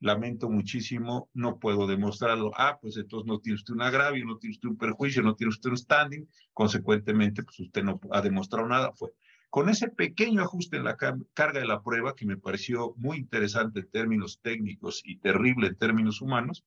lamento 0.00 0.50
muchísimo, 0.50 1.30
no 1.34 1.60
puedo 1.60 1.86
demostrarlo. 1.86 2.50
Ah, 2.56 2.76
pues 2.82 2.96
entonces 2.96 3.28
no 3.28 3.38
tiene 3.38 3.54
usted 3.54 3.74
un 3.74 3.82
agravio, 3.82 4.24
no 4.24 4.38
tiene 4.38 4.54
usted 4.54 4.70
un 4.70 4.76
perjuicio, 4.76 5.22
no 5.22 5.36
tiene 5.36 5.50
usted 5.50 5.70
un 5.70 5.78
standing, 5.78 6.28
consecuentemente, 6.52 7.44
pues 7.44 7.60
usted 7.60 7.84
no 7.84 8.00
ha 8.10 8.20
demostrado 8.22 8.66
nada. 8.66 8.90
Fue 8.96 9.10
con 9.50 9.68
ese 9.68 9.88
pequeño 9.88 10.42
ajuste 10.42 10.76
en 10.76 10.84
la 10.84 10.96
carga 10.96 11.60
de 11.60 11.66
la 11.66 11.82
prueba, 11.82 12.14
que 12.14 12.24
me 12.24 12.36
pareció 12.36 12.94
muy 12.96 13.18
interesante 13.18 13.80
en 13.80 13.90
términos 13.90 14.40
técnicos 14.40 15.02
y 15.04 15.16
terrible 15.18 15.66
en 15.66 15.76
términos 15.76 16.20
humanos, 16.20 16.64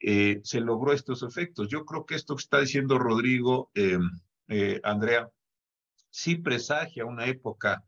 eh, 0.00 0.40
se 0.42 0.60
logró 0.60 0.92
estos 0.92 1.22
efectos. 1.22 1.68
Yo 1.68 1.84
creo 1.84 2.06
que 2.06 2.14
esto 2.14 2.34
que 2.34 2.42
está 2.42 2.60
diciendo 2.60 2.98
Rodrigo, 2.98 3.70
eh, 3.74 3.98
eh, 4.48 4.80
Andrea, 4.82 5.30
sí 6.10 6.36
presagia 6.36 7.04
una 7.04 7.26
época 7.26 7.84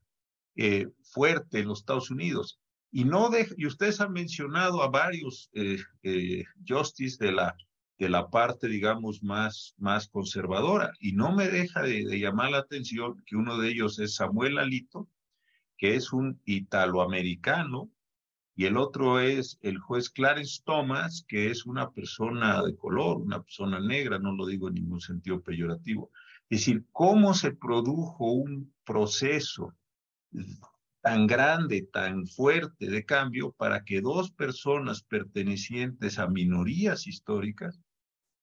fuerte 1.03 1.59
en 1.59 1.69
los 1.69 1.81
Estados 1.81 2.11
Unidos. 2.11 2.59
Y, 2.91 3.05
no 3.05 3.31
y 3.59 3.67
ustedes 3.67 4.01
han 4.01 4.13
mencionado 4.13 4.83
a 4.83 4.89
varios 4.89 5.51
justice 6.67 7.23
de 7.23 7.33
la, 7.33 7.55
de 7.99 8.09
la 8.09 8.29
parte, 8.29 8.69
digamos, 8.69 9.23
más, 9.23 9.75
más 9.79 10.09
conservadora. 10.09 10.93
Y 11.01 11.13
no 11.13 11.35
me 11.35 11.49
deja 11.49 11.83
de 11.83 12.05
llamar 12.19 12.51
la 12.51 12.59
atención 12.59 13.23
que 13.27 13.37
uno 13.37 13.59
de 13.59 13.69
ellos 13.71 13.99
es 13.99 14.17
Samuel 14.17 14.59
Alito, 14.59 15.09
que 15.79 15.95
es 15.97 16.13
un 16.13 16.41
italoamericano 16.45 17.91
y 18.59 18.65
el 18.65 18.79
otro 18.79 19.21
es 19.21 19.59
el 19.61 19.79
juez 19.79 20.09
Clarence 20.09 20.63
Thomas, 20.65 21.27
que 21.29 21.51
es 21.51 21.67
una 21.67 21.91
persona 21.91 22.63
de 22.63 22.75
color, 22.75 23.19
una 23.19 23.43
persona 23.43 23.79
negra, 23.81 24.19
no 24.19 24.35
lo 24.35 24.47
digo 24.47 24.69
en 24.69 24.75
ningún 24.75 25.01
sentido 25.01 25.43
peyorativo. 25.43 26.11
Es 26.49 26.61
decir, 26.61 26.87
cómo 26.91 27.35
se 27.35 27.53
produjo 27.53 28.33
un 28.33 28.73
proceso 28.85 29.75
tan 31.03 31.27
grande, 31.27 31.83
tan 31.93 32.27
fuerte 32.27 32.89
de 32.89 33.05
cambio 33.05 33.53
para 33.53 33.85
que 33.85 34.01
dos 34.01 34.31
personas 34.31 35.03
pertenecientes 35.03 36.19
a 36.19 36.27
minorías 36.27 37.07
históricas, 37.07 37.79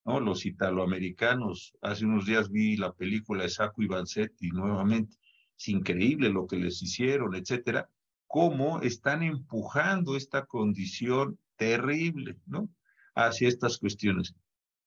los 0.06 0.46
italoamericanos, 0.46 1.74
hace 1.82 2.06
unos 2.06 2.26
días 2.26 2.50
vi 2.50 2.76
la 2.76 2.92
película 2.94 3.44
de 3.44 3.50
Sacco 3.50 3.82
y 3.82 3.88
Vanzetti 3.88 4.50
nuevamente, 4.50 5.18
es 5.58 5.68
increíble 5.70 6.30
lo 6.30 6.46
que 6.46 6.58
les 6.58 6.82
hicieron, 6.82 7.36
etcétera, 7.36 7.90
cómo 8.28 8.82
están 8.82 9.24
empujando 9.24 10.16
esta 10.16 10.46
condición 10.46 11.40
terrible, 11.56 12.38
¿no? 12.46 12.70
Hacia 13.16 13.48
estas 13.48 13.78
cuestiones. 13.78 14.34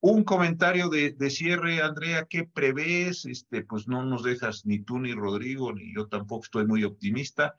Un 0.00 0.24
comentario 0.24 0.88
de, 0.88 1.12
de, 1.12 1.30
cierre, 1.30 1.80
Andrea, 1.80 2.26
¿qué 2.28 2.44
prevés? 2.44 3.24
Este, 3.24 3.62
pues 3.62 3.88
no 3.88 4.04
nos 4.04 4.22
dejas 4.22 4.66
ni 4.66 4.80
tú 4.80 4.98
ni 4.98 5.12
Rodrigo, 5.12 5.72
ni 5.72 5.94
yo 5.94 6.06
tampoco 6.06 6.44
estoy 6.44 6.66
muy 6.66 6.84
optimista, 6.84 7.56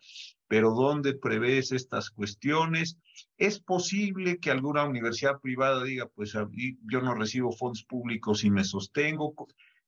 pero 0.48 0.72
¿dónde 0.72 1.14
prevés 1.14 1.72
estas 1.72 2.10
cuestiones? 2.10 2.98
¿Es 3.38 3.60
posible 3.60 4.40
que 4.40 4.52
alguna 4.52 4.86
universidad 4.86 5.40
privada 5.42 5.84
diga, 5.84 6.08
pues 6.08 6.34
yo 6.34 7.02
no 7.02 7.14
recibo 7.14 7.52
fondos 7.52 7.84
públicos 7.84 8.44
y 8.44 8.50
me 8.50 8.64
sostengo? 8.64 9.34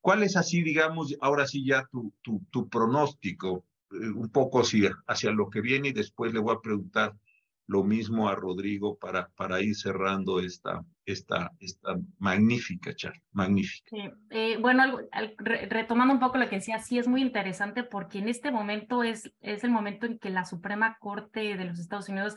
¿Cuál 0.02 0.24
es 0.24 0.36
así, 0.36 0.62
digamos, 0.62 1.16
ahora 1.22 1.48
sí 1.48 1.66
ya 1.66 1.88
tu, 1.92 2.70
pronóstico? 2.70 3.66
Eh, 3.92 4.10
un 4.10 4.30
poco 4.30 4.62
hacia 4.62 5.32
lo 5.32 5.50
que 5.50 5.62
viene 5.62 5.90
y 5.90 5.94
después 5.94 6.34
le 6.34 6.40
voy 6.40 6.56
a 6.56 6.62
preguntar 6.62 7.16
lo 7.70 7.84
mismo 7.84 8.28
a 8.28 8.34
Rodrigo 8.36 8.98
para, 8.98 9.30
para 9.36 9.62
ir 9.62 9.76
cerrando 9.76 10.40
esta, 10.40 10.84
esta, 11.06 11.52
esta 11.60 11.98
magnífica 12.18 12.96
charla, 12.96 13.22
magnífica. 13.32 13.96
Eh, 14.32 14.58
bueno, 14.60 14.98
retomando 15.38 16.16
un 16.16 16.20
poco 16.20 16.40
lo 16.40 16.50
que 16.50 16.56
decía, 16.56 16.80
sí 16.80 16.98
es 16.98 17.08
muy 17.08 17.22
interesante 17.22 17.84
porque 17.84 18.18
en 18.18 18.28
este 18.28 18.50
momento 18.50 19.04
es, 19.04 19.32
es 19.40 19.64
el 19.64 19.70
momento 19.70 20.08
en 20.08 20.18
que 20.18 20.32
la 20.32 20.46
Suprema 20.46 20.98
Corte 21.00 21.58
de 21.58 21.66
los 21.66 21.78
Estados 21.80 22.10
Unidos 22.10 22.34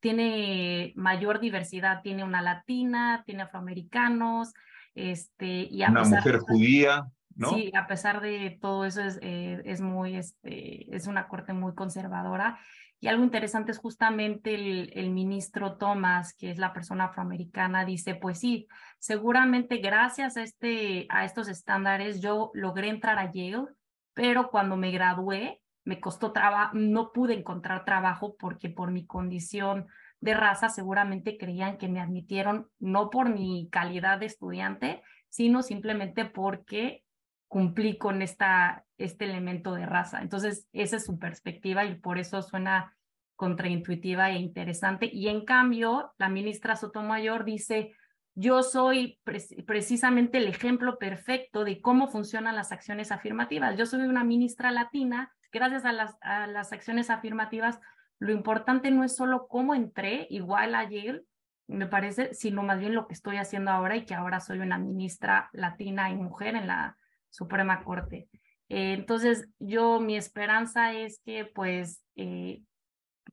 tiene 0.00 0.92
mayor 0.94 1.40
diversidad, 1.40 2.00
tiene 2.02 2.22
una 2.22 2.40
latina, 2.40 3.24
tiene 3.26 3.42
afroamericanos, 3.42 4.54
este, 4.94 5.66
y 5.68 5.82
una 5.82 6.04
mujer 6.04 6.38
judía. 6.38 7.10
Sí, 7.38 7.70
a 7.74 7.86
pesar 7.86 8.20
de 8.20 8.58
todo 8.60 8.84
eso 8.84 9.02
es, 9.02 9.18
eh, 9.22 9.60
es 9.64 9.80
muy, 9.80 10.16
este, 10.16 10.94
es 10.94 11.06
una 11.06 11.28
corte 11.28 11.52
muy 11.52 11.74
conservadora. 11.74 12.58
Y 12.98 13.08
algo 13.08 13.24
interesante 13.24 13.72
es 13.72 13.78
justamente 13.78 14.54
el, 14.54 14.90
el, 14.94 15.10
ministro 15.10 15.76
Thomas, 15.76 16.34
que 16.34 16.50
es 16.50 16.58
la 16.58 16.72
persona 16.72 17.04
afroamericana, 17.04 17.84
dice, 17.84 18.14
pues 18.14 18.40
sí, 18.40 18.66
seguramente 18.98 19.78
gracias 19.78 20.38
a, 20.38 20.42
este, 20.42 21.06
a 21.10 21.26
estos 21.26 21.48
estándares 21.48 22.22
yo 22.22 22.50
logré 22.54 22.88
entrar 22.88 23.18
a 23.18 23.30
Yale, 23.30 23.66
pero 24.14 24.50
cuando 24.50 24.76
me 24.76 24.90
gradué 24.90 25.60
me 25.86 26.00
costó 26.00 26.32
trabajo, 26.32 26.72
no 26.74 27.12
pude 27.12 27.34
encontrar 27.34 27.84
trabajo 27.84 28.36
porque 28.36 28.68
por 28.68 28.90
mi 28.90 29.06
condición 29.06 29.86
de 30.20 30.34
raza 30.34 30.68
seguramente 30.68 31.38
creían 31.38 31.78
que 31.78 31.88
me 31.88 32.00
admitieron 32.00 32.68
no 32.80 33.08
por 33.08 33.28
mi 33.28 33.68
calidad 33.70 34.18
de 34.18 34.26
estudiante, 34.26 35.02
sino 35.28 35.62
simplemente 35.62 36.24
porque 36.24 37.04
cumplí 37.48 37.98
con 37.98 38.22
esta, 38.22 38.84
este 38.98 39.24
elemento 39.24 39.74
de 39.74 39.86
raza. 39.86 40.20
Entonces, 40.22 40.68
esa 40.72 40.96
es 40.96 41.04
su 41.04 41.18
perspectiva 41.18 41.84
y 41.84 41.94
por 41.96 42.18
eso 42.18 42.42
suena 42.42 42.96
contraintuitiva 43.36 44.30
e 44.30 44.36
interesante. 44.36 45.08
Y 45.12 45.28
en 45.28 45.44
cambio, 45.44 46.12
la 46.18 46.28
ministra 46.28 46.76
Sotomayor 46.76 47.44
dice, 47.44 47.92
yo 48.34 48.62
soy 48.62 49.20
precisamente 49.66 50.38
el 50.38 50.48
ejemplo 50.48 50.98
perfecto 50.98 51.64
de 51.64 51.80
cómo 51.80 52.08
funcionan 52.08 52.56
las 52.56 52.72
acciones 52.72 53.12
afirmativas. 53.12 53.76
Yo 53.76 53.86
soy 53.86 54.02
una 54.02 54.24
ministra 54.24 54.70
latina, 54.70 55.32
gracias 55.52 55.84
a 55.84 55.92
las, 55.92 56.16
a 56.20 56.46
las 56.46 56.72
acciones 56.72 57.10
afirmativas, 57.10 57.78
lo 58.18 58.32
importante 58.32 58.90
no 58.90 59.04
es 59.04 59.14
solo 59.14 59.46
cómo 59.46 59.74
entré, 59.74 60.26
igual 60.30 60.74
ayer, 60.74 61.24
me 61.66 61.86
parece, 61.86 62.32
sino 62.34 62.62
más 62.62 62.78
bien 62.78 62.94
lo 62.94 63.06
que 63.06 63.14
estoy 63.14 63.36
haciendo 63.36 63.70
ahora 63.70 63.96
y 63.96 64.04
que 64.04 64.14
ahora 64.14 64.40
soy 64.40 64.60
una 64.60 64.78
ministra 64.78 65.50
latina 65.52 66.10
y 66.10 66.14
mujer 66.14 66.56
en 66.56 66.66
la 66.66 66.96
Suprema 67.36 67.84
Corte. 67.84 68.28
Eh, 68.68 68.94
entonces, 68.94 69.48
yo 69.58 70.00
mi 70.00 70.16
esperanza 70.16 70.92
es 70.94 71.20
que 71.24 71.44
pues 71.44 72.02
eh, 72.16 72.62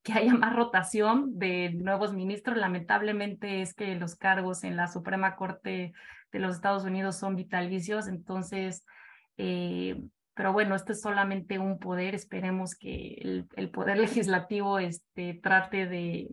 que 0.03 0.13
haya 0.13 0.33
más 0.33 0.55
rotación 0.55 1.39
de 1.39 1.71
nuevos 1.71 2.13
ministros. 2.13 2.57
Lamentablemente 2.57 3.61
es 3.61 3.73
que 3.73 3.95
los 3.95 4.15
cargos 4.15 4.63
en 4.63 4.75
la 4.75 4.87
Suprema 4.87 5.35
Corte 5.35 5.93
de 6.31 6.39
los 6.39 6.55
Estados 6.55 6.83
Unidos 6.83 7.17
son 7.17 7.35
vitalicios, 7.35 8.07
entonces, 8.07 8.85
eh, 9.37 10.01
pero 10.33 10.51
bueno, 10.51 10.75
este 10.75 10.93
es 10.93 11.01
solamente 11.01 11.59
un 11.59 11.79
poder. 11.79 12.15
Esperemos 12.15 12.75
que 12.75 13.15
el, 13.21 13.47
el 13.55 13.69
poder 13.69 13.97
legislativo 13.99 14.79
este, 14.79 15.39
trate 15.41 15.87
de, 15.87 16.29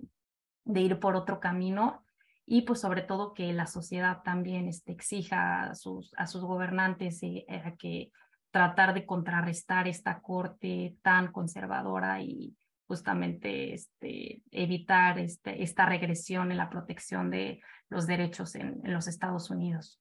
de 0.64 0.80
ir 0.80 0.98
por 0.98 1.14
otro 1.14 1.38
camino 1.38 2.04
y 2.52 2.62
pues 2.62 2.80
sobre 2.80 3.02
todo 3.02 3.32
que 3.32 3.52
la 3.52 3.66
sociedad 3.66 4.22
también 4.24 4.66
este, 4.66 4.90
exija 4.90 5.70
a 5.70 5.74
sus, 5.76 6.12
a 6.16 6.26
sus 6.26 6.42
gobernantes 6.42 7.22
eh, 7.22 7.46
que 7.78 8.10
tratar 8.50 8.92
de 8.92 9.06
contrarrestar 9.06 9.86
esta 9.86 10.20
corte 10.20 10.96
tan 11.00 11.30
conservadora 11.30 12.20
y 12.20 12.56
justamente 12.88 13.72
este, 13.72 14.42
evitar 14.50 15.20
este, 15.20 15.62
esta 15.62 15.86
regresión 15.86 16.50
en 16.50 16.56
la 16.56 16.68
protección 16.70 17.30
de 17.30 17.60
los 17.88 18.08
derechos 18.08 18.56
en, 18.56 18.80
en 18.82 18.94
los 18.94 19.06
Estados 19.06 19.48
Unidos. 19.50 20.00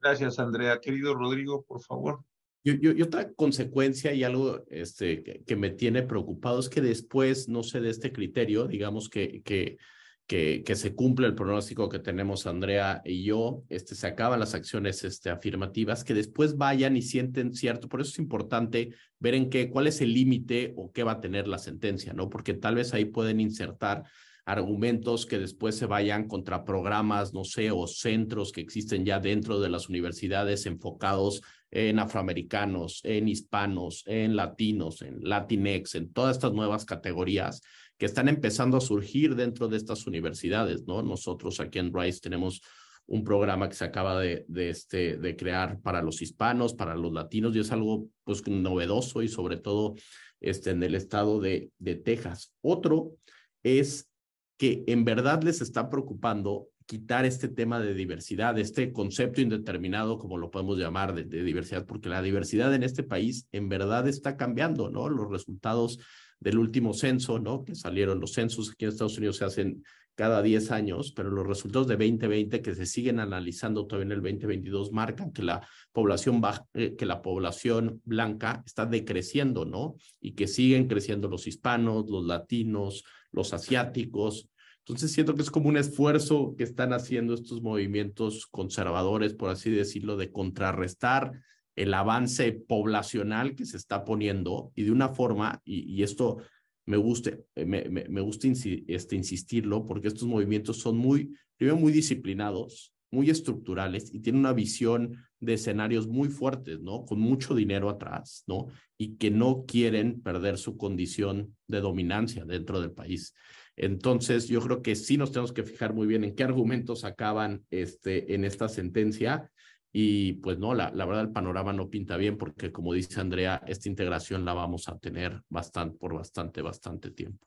Gracias, 0.00 0.38
Andrea. 0.38 0.78
Querido 0.80 1.12
Rodrigo, 1.12 1.64
por 1.64 1.82
favor. 1.82 2.24
Yo, 2.62 2.74
yo, 2.74 2.92
y 2.92 3.02
otra 3.02 3.32
consecuencia 3.32 4.12
y 4.12 4.22
algo 4.22 4.62
este, 4.68 5.24
que, 5.24 5.42
que, 5.42 5.56
me 5.56 5.70
tiene 5.70 6.02
preocupado 6.02 6.60
es 6.60 6.68
que 6.68 6.80
después, 6.80 7.48
no 7.48 7.64
sé, 7.64 7.80
de 7.80 7.90
este 7.90 8.12
criterio, 8.12 8.68
digamos 8.68 9.08
que, 9.08 9.42
que 9.42 9.78
que, 10.26 10.64
se 10.74 10.94
cumple 10.94 11.28
el 11.28 11.34
pronóstico 11.34 11.88
que 11.88 12.00
tenemos 12.00 12.46
Andrea 12.46 13.00
y 13.04 13.22
yo, 13.22 13.62
este, 13.68 13.94
se 13.94 14.08
acaban 14.08 14.40
las 14.40 14.54
acciones 14.54 15.04
este, 15.04 15.30
afirmativas, 15.30 16.02
que 16.02 16.14
después 16.14 16.56
vayan 16.56 16.96
y 16.96 17.02
sienten 17.02 17.54
cierto, 17.54 17.88
por 17.88 18.00
eso 18.00 18.10
es 18.10 18.18
importante 18.18 18.90
ver 19.20 19.34
en 19.34 19.48
qué, 19.50 19.70
cuál 19.70 19.86
es 19.86 20.00
el 20.00 20.12
límite 20.12 20.74
o 20.76 20.90
qué 20.92 21.04
va 21.04 21.12
a 21.12 21.20
tener 21.20 21.46
la 21.46 21.58
sentencia, 21.58 22.12
¿no? 22.12 22.28
Porque 22.28 22.54
tal 22.54 22.74
vez 22.74 22.92
ahí 22.92 23.04
pueden 23.04 23.40
insertar 23.40 24.02
argumentos 24.44 25.26
que 25.26 25.38
después 25.38 25.76
se 25.76 25.86
vayan 25.86 26.28
contra 26.28 26.64
programas, 26.64 27.32
no 27.32 27.44
sé, 27.44 27.70
o 27.70 27.86
centros 27.86 28.52
que 28.52 28.60
existen 28.60 29.04
ya 29.04 29.18
dentro 29.18 29.60
de 29.60 29.68
las 29.68 29.88
universidades 29.88 30.66
enfocados 30.66 31.42
en 31.70 31.98
afroamericanos, 31.98 33.00
en 33.04 33.28
hispanos, 33.28 34.04
en 34.06 34.36
latinos, 34.36 35.02
en 35.02 35.18
latinex, 35.20 35.96
en 35.96 36.12
todas 36.12 36.36
estas 36.36 36.52
nuevas 36.52 36.84
categorías 36.84 37.60
que 37.98 38.06
están 38.06 38.28
empezando 38.28 38.76
a 38.76 38.80
surgir 38.80 39.34
dentro 39.34 39.68
de 39.68 39.76
estas 39.76 40.06
universidades, 40.06 40.86
¿no? 40.86 41.02
Nosotros 41.02 41.60
aquí 41.60 41.78
en 41.78 41.92
Rice 41.92 42.20
tenemos 42.20 42.60
un 43.06 43.24
programa 43.24 43.68
que 43.68 43.76
se 43.76 43.84
acaba 43.84 44.20
de, 44.20 44.44
este, 44.48 45.36
crear 45.36 45.80
para 45.80 46.02
los 46.02 46.20
hispanos, 46.22 46.74
para 46.74 46.96
los 46.96 47.12
latinos, 47.12 47.54
y 47.54 47.60
es 47.60 47.70
algo 47.70 48.08
pues 48.24 48.46
novedoso 48.46 49.22
y 49.22 49.28
sobre 49.28 49.56
todo 49.56 49.94
este, 50.40 50.70
en 50.70 50.82
el 50.82 50.94
estado 50.94 51.40
de, 51.40 51.70
Texas. 52.04 52.52
Otro 52.62 53.16
es 53.62 54.10
que 54.58 54.84
en 54.86 55.04
verdad 55.04 55.42
les 55.42 55.60
está 55.60 55.88
preocupando 55.88 56.68
quitar 56.86 57.24
este 57.24 57.48
tema 57.48 57.80
de 57.80 57.94
diversidad, 57.94 58.58
este 58.58 58.92
concepto 58.92 59.40
indeterminado, 59.40 60.18
como 60.18 60.38
lo 60.38 60.50
podemos 60.50 60.78
llamar, 60.78 61.14
de, 61.14 61.42
diversidad, 61.42 61.86
porque 61.86 62.08
la 62.08 62.22
diversidad 62.22 62.74
en 62.74 62.82
este 62.82 63.02
país 63.02 63.48
en 63.52 63.68
verdad 63.68 64.08
está 64.08 64.36
cambiando, 64.36 64.90
¿no? 64.90 65.08
Los 65.08 65.30
resultados 65.30 65.98
del 66.40 66.58
último 66.58 66.94
censo, 66.94 67.38
¿no? 67.38 67.64
Que 67.64 67.74
salieron 67.74 68.20
los 68.20 68.32
censos 68.32 68.70
aquí 68.70 68.84
en 68.84 68.90
Estados 68.90 69.18
Unidos 69.18 69.36
se 69.36 69.44
hacen 69.44 69.82
cada 70.14 70.42
10 70.42 70.70
años, 70.70 71.12
pero 71.14 71.30
los 71.30 71.46
resultados 71.46 71.86
de 71.88 71.96
2020 71.96 72.62
que 72.62 72.74
se 72.74 72.86
siguen 72.86 73.20
analizando 73.20 73.86
todavía 73.86 74.06
en 74.06 74.12
el 74.12 74.22
2022 74.22 74.92
marcan 74.92 75.30
que 75.30 75.42
la 75.42 75.66
población 75.92 76.40
eh, 76.74 76.96
que 76.96 77.04
la 77.04 77.20
población 77.20 78.00
blanca 78.04 78.62
está 78.64 78.86
decreciendo, 78.86 79.66
¿no? 79.66 79.96
Y 80.20 80.32
que 80.32 80.46
siguen 80.46 80.88
creciendo 80.88 81.28
los 81.28 81.46
hispanos, 81.46 82.08
los 82.08 82.24
latinos, 82.24 83.04
los 83.30 83.52
asiáticos, 83.52 84.48
entonces 84.86 85.12
siento 85.12 85.34
que 85.34 85.42
es 85.42 85.50
como 85.50 85.68
un 85.68 85.76
esfuerzo 85.76 86.54
que 86.56 86.62
están 86.62 86.92
haciendo 86.92 87.34
estos 87.34 87.60
movimientos 87.60 88.46
conservadores, 88.46 89.34
por 89.34 89.50
así 89.50 89.68
decirlo, 89.68 90.16
de 90.16 90.30
contrarrestar 90.30 91.32
el 91.76 91.94
avance 91.94 92.52
poblacional 92.52 93.54
que 93.54 93.66
se 93.66 93.76
está 93.76 94.04
poniendo 94.04 94.72
y 94.74 94.84
de 94.84 94.90
una 94.90 95.10
forma, 95.10 95.60
y, 95.64 96.02
esto 96.02 96.38
me 96.86 96.96
gusta, 96.96 97.32
me, 97.54 97.84
me, 97.88 98.20
gusta 98.20 98.48
este, 98.48 99.16
insistirlo, 99.16 99.86
porque 99.86 100.08
estos 100.08 100.26
movimientos 100.26 100.78
son 100.78 100.96
muy, 100.96 101.36
primero 101.56 101.76
muy 101.76 101.92
disciplinados, 101.92 102.92
muy 103.10 103.30
estructurales 103.30 104.12
y 104.12 104.20
tienen 104.20 104.40
una 104.40 104.52
visión 104.52 105.16
de 105.40 105.54
escenarios 105.54 106.08
muy 106.08 106.28
fuertes, 106.28 106.80
¿no? 106.80 107.04
Con 107.04 107.20
mucho 107.20 107.54
dinero 107.54 107.88
atrás, 107.90 108.44
¿no? 108.46 108.66
Y 108.98 109.16
que 109.16 109.30
no 109.30 109.64
quieren 109.66 110.20
perder 110.22 110.58
su 110.58 110.76
condición 110.76 111.56
de 111.66 111.80
dominancia 111.80 112.44
dentro 112.44 112.80
del 112.80 112.92
país. 112.92 113.34
Entonces, 113.76 114.48
yo 114.48 114.60
creo 114.60 114.82
que 114.82 114.96
sí 114.96 115.18
nos 115.18 115.32
tenemos 115.32 115.52
que 115.52 115.62
fijar 115.62 115.92
muy 115.92 116.06
bien 116.06 116.24
en 116.24 116.34
qué 116.34 116.44
argumentos 116.44 117.04
acaban 117.04 117.64
este, 117.70 118.34
en 118.34 118.44
esta 118.44 118.68
sentencia. 118.68 119.50
Y 119.98 120.34
pues 120.34 120.58
no, 120.58 120.74
la, 120.74 120.90
la 120.90 121.06
verdad 121.06 121.22
el 121.22 121.32
panorama 121.32 121.72
no 121.72 121.88
pinta 121.88 122.18
bien 122.18 122.36
porque 122.36 122.70
como 122.70 122.92
dice 122.92 123.18
Andrea, 123.18 123.62
esta 123.66 123.88
integración 123.88 124.44
la 124.44 124.52
vamos 124.52 124.90
a 124.90 124.98
tener 124.98 125.42
bastante, 125.48 125.96
por 125.96 126.12
bastante, 126.12 126.60
bastante 126.60 127.12
tiempo. 127.12 127.46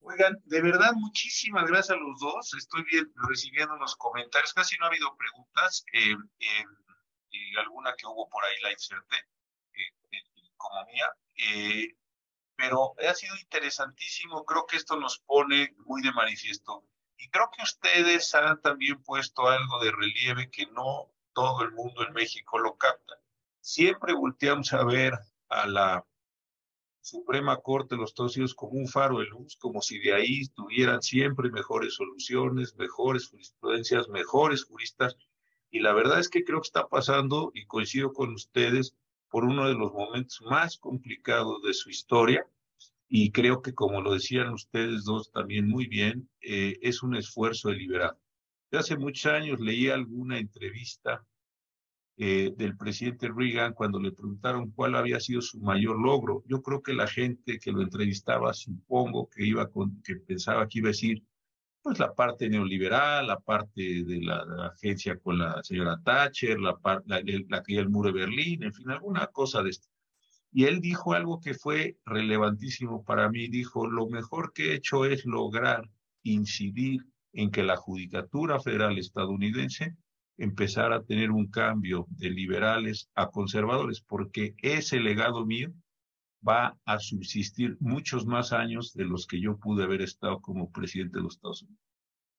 Oigan, 0.00 0.40
de 0.46 0.62
verdad, 0.62 0.94
muchísimas 0.94 1.66
gracias 1.66 1.90
a 1.90 2.00
los 2.00 2.18
dos. 2.20 2.54
Estoy 2.54 2.84
bien, 2.90 3.12
recibiendo 3.28 3.76
los 3.76 3.96
comentarios. 3.96 4.54
Casi 4.54 4.78
no 4.78 4.86
ha 4.86 4.88
habido 4.88 5.14
preguntas. 5.14 5.84
Eh, 5.92 6.16
y 7.28 7.56
alguna 7.58 7.92
que 7.98 8.06
hubo 8.06 8.30
por 8.30 8.42
ahí 8.42 8.54
la 8.62 8.72
inserté, 8.72 9.16
eh, 9.16 9.92
en 10.12 10.46
economía. 10.46 11.12
Eh, 11.36 11.96
pero 12.56 12.94
ha 13.06 13.12
sido 13.12 13.36
interesantísimo, 13.36 14.42
creo 14.46 14.64
que 14.64 14.78
esto 14.78 14.98
nos 14.98 15.18
pone 15.18 15.74
muy 15.84 16.00
de 16.00 16.12
manifiesto. 16.12 16.88
Y 17.18 17.28
creo 17.28 17.50
que 17.54 17.62
ustedes 17.62 18.34
han 18.34 18.62
también 18.62 19.02
puesto 19.02 19.46
algo 19.48 19.84
de 19.84 19.92
relieve 19.92 20.50
que 20.50 20.64
no 20.68 21.12
todo 21.36 21.62
el 21.62 21.72
mundo 21.72 22.02
en 22.06 22.14
México 22.14 22.58
lo 22.58 22.78
capta. 22.78 23.14
Siempre 23.60 24.14
volteamos 24.14 24.72
a 24.72 24.82
ver 24.84 25.12
a 25.50 25.66
la 25.66 26.06
Suprema 27.02 27.58
Corte 27.58 27.94
de 27.94 28.00
los 28.00 28.10
Estados 28.10 28.36
Unidos 28.36 28.54
como 28.54 28.72
un 28.72 28.88
faro 28.88 29.18
de 29.18 29.26
luz, 29.26 29.54
como 29.58 29.82
si 29.82 29.98
de 29.98 30.14
ahí 30.14 30.46
tuvieran 30.54 31.02
siempre 31.02 31.50
mejores 31.50 31.94
soluciones, 31.94 32.74
mejores 32.76 33.28
jurisprudencias, 33.28 34.08
mejores 34.08 34.64
juristas. 34.64 35.14
Y 35.70 35.80
la 35.80 35.92
verdad 35.92 36.20
es 36.20 36.30
que 36.30 36.42
creo 36.42 36.62
que 36.62 36.68
está 36.68 36.88
pasando, 36.88 37.52
y 37.52 37.66
coincido 37.66 38.14
con 38.14 38.32
ustedes, 38.32 38.96
por 39.28 39.44
uno 39.44 39.68
de 39.68 39.74
los 39.74 39.92
momentos 39.92 40.40
más 40.40 40.78
complicados 40.78 41.62
de 41.62 41.74
su 41.74 41.90
historia. 41.90 42.48
Y 43.08 43.30
creo 43.30 43.60
que, 43.60 43.74
como 43.74 44.00
lo 44.00 44.14
decían 44.14 44.54
ustedes 44.54 45.04
dos 45.04 45.30
también 45.32 45.68
muy 45.68 45.86
bien, 45.86 46.30
eh, 46.40 46.78
es 46.80 47.02
un 47.02 47.14
esfuerzo 47.14 47.68
deliberado. 47.68 48.18
Hace 48.72 48.96
muchos 48.96 49.32
años 49.32 49.60
leí 49.60 49.88
alguna 49.88 50.38
entrevista 50.38 51.24
eh, 52.18 52.54
del 52.56 52.76
presidente 52.76 53.28
Reagan 53.28 53.74
cuando 53.74 54.00
le 54.00 54.10
preguntaron 54.10 54.70
cuál 54.70 54.96
había 54.96 55.20
sido 55.20 55.42
su 55.42 55.60
mayor 55.60 56.00
logro. 56.00 56.42
Yo 56.46 56.62
creo 56.62 56.82
que 56.82 56.94
la 56.94 57.06
gente 57.06 57.58
que 57.58 57.70
lo 57.70 57.82
entrevistaba, 57.82 58.54
supongo 58.54 59.28
que 59.28 59.44
iba 59.46 59.68
que 60.02 60.16
pensaba 60.16 60.66
que 60.66 60.78
iba 60.78 60.88
a 60.88 60.96
decir, 60.96 61.22
pues 61.82 61.98
la 61.98 62.14
parte 62.14 62.48
neoliberal, 62.48 63.26
la 63.26 63.38
parte 63.38 64.02
de 64.02 64.22
la, 64.22 64.72
agencia 64.72 65.18
con 65.18 65.38
la 65.38 65.62
señora 65.62 66.00
Thatcher, 66.02 66.58
la, 66.58 66.76
la, 67.04 67.20
la, 67.48 67.62
el 67.66 67.88
muro 67.90 68.10
de 68.10 68.20
Berlín, 68.20 68.64
en 68.64 68.72
fin, 68.72 68.90
alguna 68.90 69.26
cosa 69.26 69.62
de 69.62 69.70
esto. 69.70 69.88
Y 70.50 70.64
él 70.64 70.80
dijo 70.80 71.12
algo 71.12 71.38
que 71.38 71.52
fue 71.52 71.98
relevantísimo 72.06 73.04
para 73.04 73.28
mí, 73.28 73.48
dijo, 73.48 73.86
lo 73.86 74.08
mejor 74.08 74.54
que 74.54 74.70
he 74.70 74.74
hecho 74.76 75.04
es 75.04 75.26
lograr 75.26 75.88
incidir 76.22 77.04
en 77.36 77.50
que 77.50 77.62
la 77.62 77.76
Judicatura 77.76 78.58
Federal 78.60 78.98
estadounidense 78.98 79.94
empezara 80.38 80.96
a 80.96 81.02
tener 81.02 81.30
un 81.30 81.48
cambio 81.48 82.06
de 82.08 82.30
liberales 82.30 83.10
a 83.14 83.28
conservadores, 83.28 84.00
porque 84.00 84.54
ese 84.62 85.00
legado 85.00 85.44
mío 85.44 85.70
va 86.46 86.78
a 86.86 86.98
subsistir 86.98 87.76
muchos 87.78 88.24
más 88.24 88.52
años 88.52 88.94
de 88.94 89.04
los 89.04 89.26
que 89.26 89.38
yo 89.40 89.58
pude 89.58 89.84
haber 89.84 90.00
estado 90.00 90.40
como 90.40 90.72
presidente 90.72 91.18
de 91.18 91.24
los 91.24 91.34
Estados 91.34 91.62
Unidos. 91.62 91.82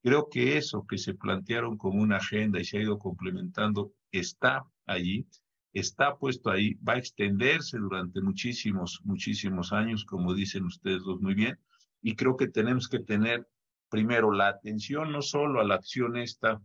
Creo 0.02 0.30
que 0.30 0.58
eso 0.58 0.86
que 0.88 0.98
se 0.98 1.14
plantearon 1.14 1.78
como 1.78 2.02
una 2.02 2.18
agenda 2.18 2.60
y 2.60 2.66
se 2.66 2.80
ha 2.80 2.82
ido 2.82 2.98
complementando 2.98 3.93
está 4.12 4.66
allí, 4.88 5.28
está 5.74 6.18
puesto 6.18 6.50
ahí, 6.50 6.74
va 6.76 6.93
a 6.93 6.98
extenderse 6.98 7.78
durante 7.78 8.20
muchísimos, 8.22 9.00
muchísimos 9.04 9.72
años, 9.74 10.06
como 10.06 10.34
dicen 10.34 10.66
ustedes 10.66 11.04
dos 11.04 11.22
muy 11.22 11.36
bien, 11.36 11.60
y 12.02 12.16
creo 12.16 12.36
que 12.36 12.48
tenemos 12.48 12.88
que 12.88 13.00
tener 13.00 13.48
primero 13.90 14.32
la 14.32 14.48
atención 14.50 15.12
no 15.12 15.22
solo 15.22 15.62
a 15.62 15.64
la 15.64 15.76
acción 15.76 16.18
esta 16.18 16.62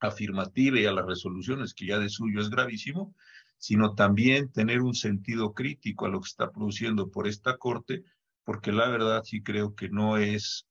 afirmativa 0.00 0.78
y 0.78 0.86
a 0.86 0.92
las 0.92 1.06
resoluciones, 1.06 1.74
que 1.74 1.86
ya 1.86 1.98
de 1.98 2.08
suyo 2.08 2.40
es 2.40 2.50
gravísimo, 2.50 3.14
sino 3.58 3.94
también 3.94 4.50
tener 4.50 4.80
un 4.80 4.94
sentido 4.94 5.54
crítico 5.54 6.06
a 6.06 6.08
lo 6.08 6.20
que 6.20 6.28
está 6.28 6.50
produciendo 6.50 7.10
por 7.10 7.28
esta 7.28 7.56
Corte, 7.58 8.02
porque 8.44 8.72
la 8.72 8.88
verdad 8.88 9.22
sí 9.24 9.42
creo 9.42 9.74
que 9.76 9.88
no 9.88 10.16
es 10.16 10.66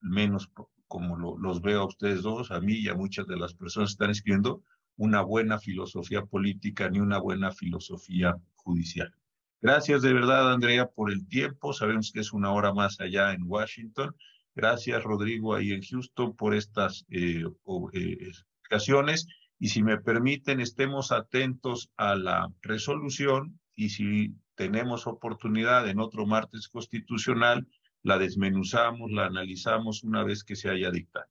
menos 0.00 0.50
como 0.88 1.36
los 1.38 1.60
veo 1.60 1.82
a 1.82 1.86
ustedes 1.86 2.22
dos, 2.22 2.50
a 2.50 2.60
mí 2.60 2.74
y 2.74 2.88
a 2.88 2.94
muchas 2.94 3.26
de 3.26 3.36
las 3.36 3.54
personas 3.54 3.90
que 3.90 3.92
están 3.92 4.10
escribiendo, 4.10 4.62
una 4.96 5.20
buena 5.20 5.58
filosofía 5.58 6.24
política 6.24 6.88
ni 6.88 7.00
una 7.00 7.18
buena 7.18 7.50
filosofía 7.50 8.34
judicial. 8.54 9.12
Gracias 9.60 10.02
de 10.02 10.12
verdad, 10.12 10.52
Andrea, 10.52 10.86
por 10.86 11.10
el 11.10 11.26
tiempo. 11.28 11.72
Sabemos 11.72 12.12
que 12.12 12.20
es 12.20 12.32
una 12.32 12.52
hora 12.52 12.72
más 12.72 13.00
allá 13.00 13.32
en 13.32 13.42
Washington. 13.44 14.14
Gracias, 14.56 15.04
Rodrigo, 15.04 15.54
ahí 15.54 15.72
en 15.72 15.82
Houston, 15.82 16.34
por 16.34 16.54
estas 16.54 17.04
eh, 17.10 17.44
eh, 17.92 18.16
explicaciones 18.20 19.28
y 19.58 19.68
si 19.68 19.82
me 19.82 19.98
permiten, 19.98 20.60
estemos 20.60 21.12
atentos 21.12 21.90
a 21.98 22.16
la 22.16 22.50
resolución 22.62 23.60
y 23.74 23.90
si 23.90 24.34
tenemos 24.54 25.06
oportunidad 25.06 25.86
en 25.90 26.00
otro 26.00 26.24
martes 26.24 26.68
constitucional, 26.68 27.68
la 28.02 28.16
desmenuzamos, 28.16 29.10
la 29.10 29.26
analizamos 29.26 30.02
una 30.02 30.24
vez 30.24 30.42
que 30.42 30.56
se 30.56 30.70
haya 30.70 30.90
dictado. 30.90 31.26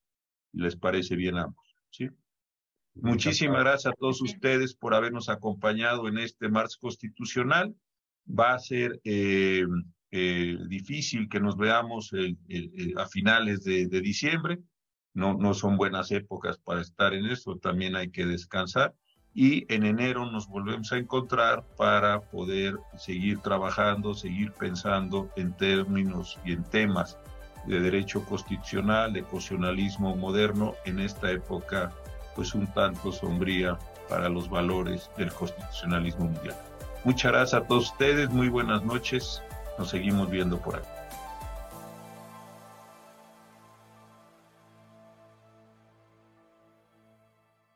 ¿Les 0.54 0.76
parece 0.76 1.16
bien 1.16 1.38
a 1.38 1.46
ambos? 1.46 1.76
¿Sí? 1.90 2.10
Muchísimas 2.94 3.62
gracias 3.62 3.92
a 3.92 3.96
todos 3.96 4.22
ustedes 4.22 4.76
por 4.76 4.94
habernos 4.94 5.30
acompañado 5.30 6.08
en 6.08 6.20
este 6.20 6.48
martes 6.48 6.78
constitucional. 6.78 7.76
Va 8.28 8.54
a 8.54 8.60
ser 8.60 9.02
eh, 9.04 9.66
eh, 10.18 10.58
difícil 10.68 11.28
que 11.28 11.40
nos 11.40 11.58
veamos 11.58 12.12
a 12.98 13.06
finales 13.08 13.64
de 13.64 14.02
diciembre 14.02 14.60
no, 15.16 15.34
no 15.34 15.54
son 15.54 15.78
buenas 15.78 16.12
épocas 16.12 16.60
para 16.60 16.82
estar 16.82 17.14
en 17.14 17.26
eso, 17.26 17.58
también 17.58 17.96
hay 17.96 18.12
que 18.12 18.26
descansar. 18.26 18.94
Y 19.34 19.66
en 19.74 19.86
enero 19.86 20.30
nos 20.30 20.48
volvemos 20.48 20.92
a 20.92 20.98
encontrar 20.98 21.66
para 21.78 22.22
poder 22.22 22.78
seguir 22.98 23.40
trabajando, 23.40 24.14
seguir 24.14 24.52
pensando 24.52 25.30
en 25.36 25.56
términos 25.56 26.38
y 26.46 26.54
en 26.54 26.64
temas 26.64 27.18
de 27.66 27.80
derecho 27.80 28.24
constitucional, 28.26 29.14
de 29.14 29.24
constitucionalismo 29.24 30.16
moderno 30.16 30.76
en 30.86 31.00
esta 31.00 31.32
época 31.32 31.92
pues 32.36 32.54
un 32.54 32.68
tanto 32.74 33.12
sombría 33.12 33.80
para 34.10 34.30
los 34.30 34.50
valores 34.50 35.10
del 35.18 35.32
constitucionalismo 35.32 36.26
mundial. 36.26 36.56
Muchas 37.06 37.32
gracias 37.32 37.62
a 37.62 37.68
todos 37.68 37.92
ustedes, 37.92 38.30
muy 38.30 38.50
buenas 38.50 38.84
noches, 38.84 39.42
nos 39.78 39.90
seguimos 39.90 40.30
viendo 40.30 40.58
por 40.60 40.78
aquí. 40.78 40.95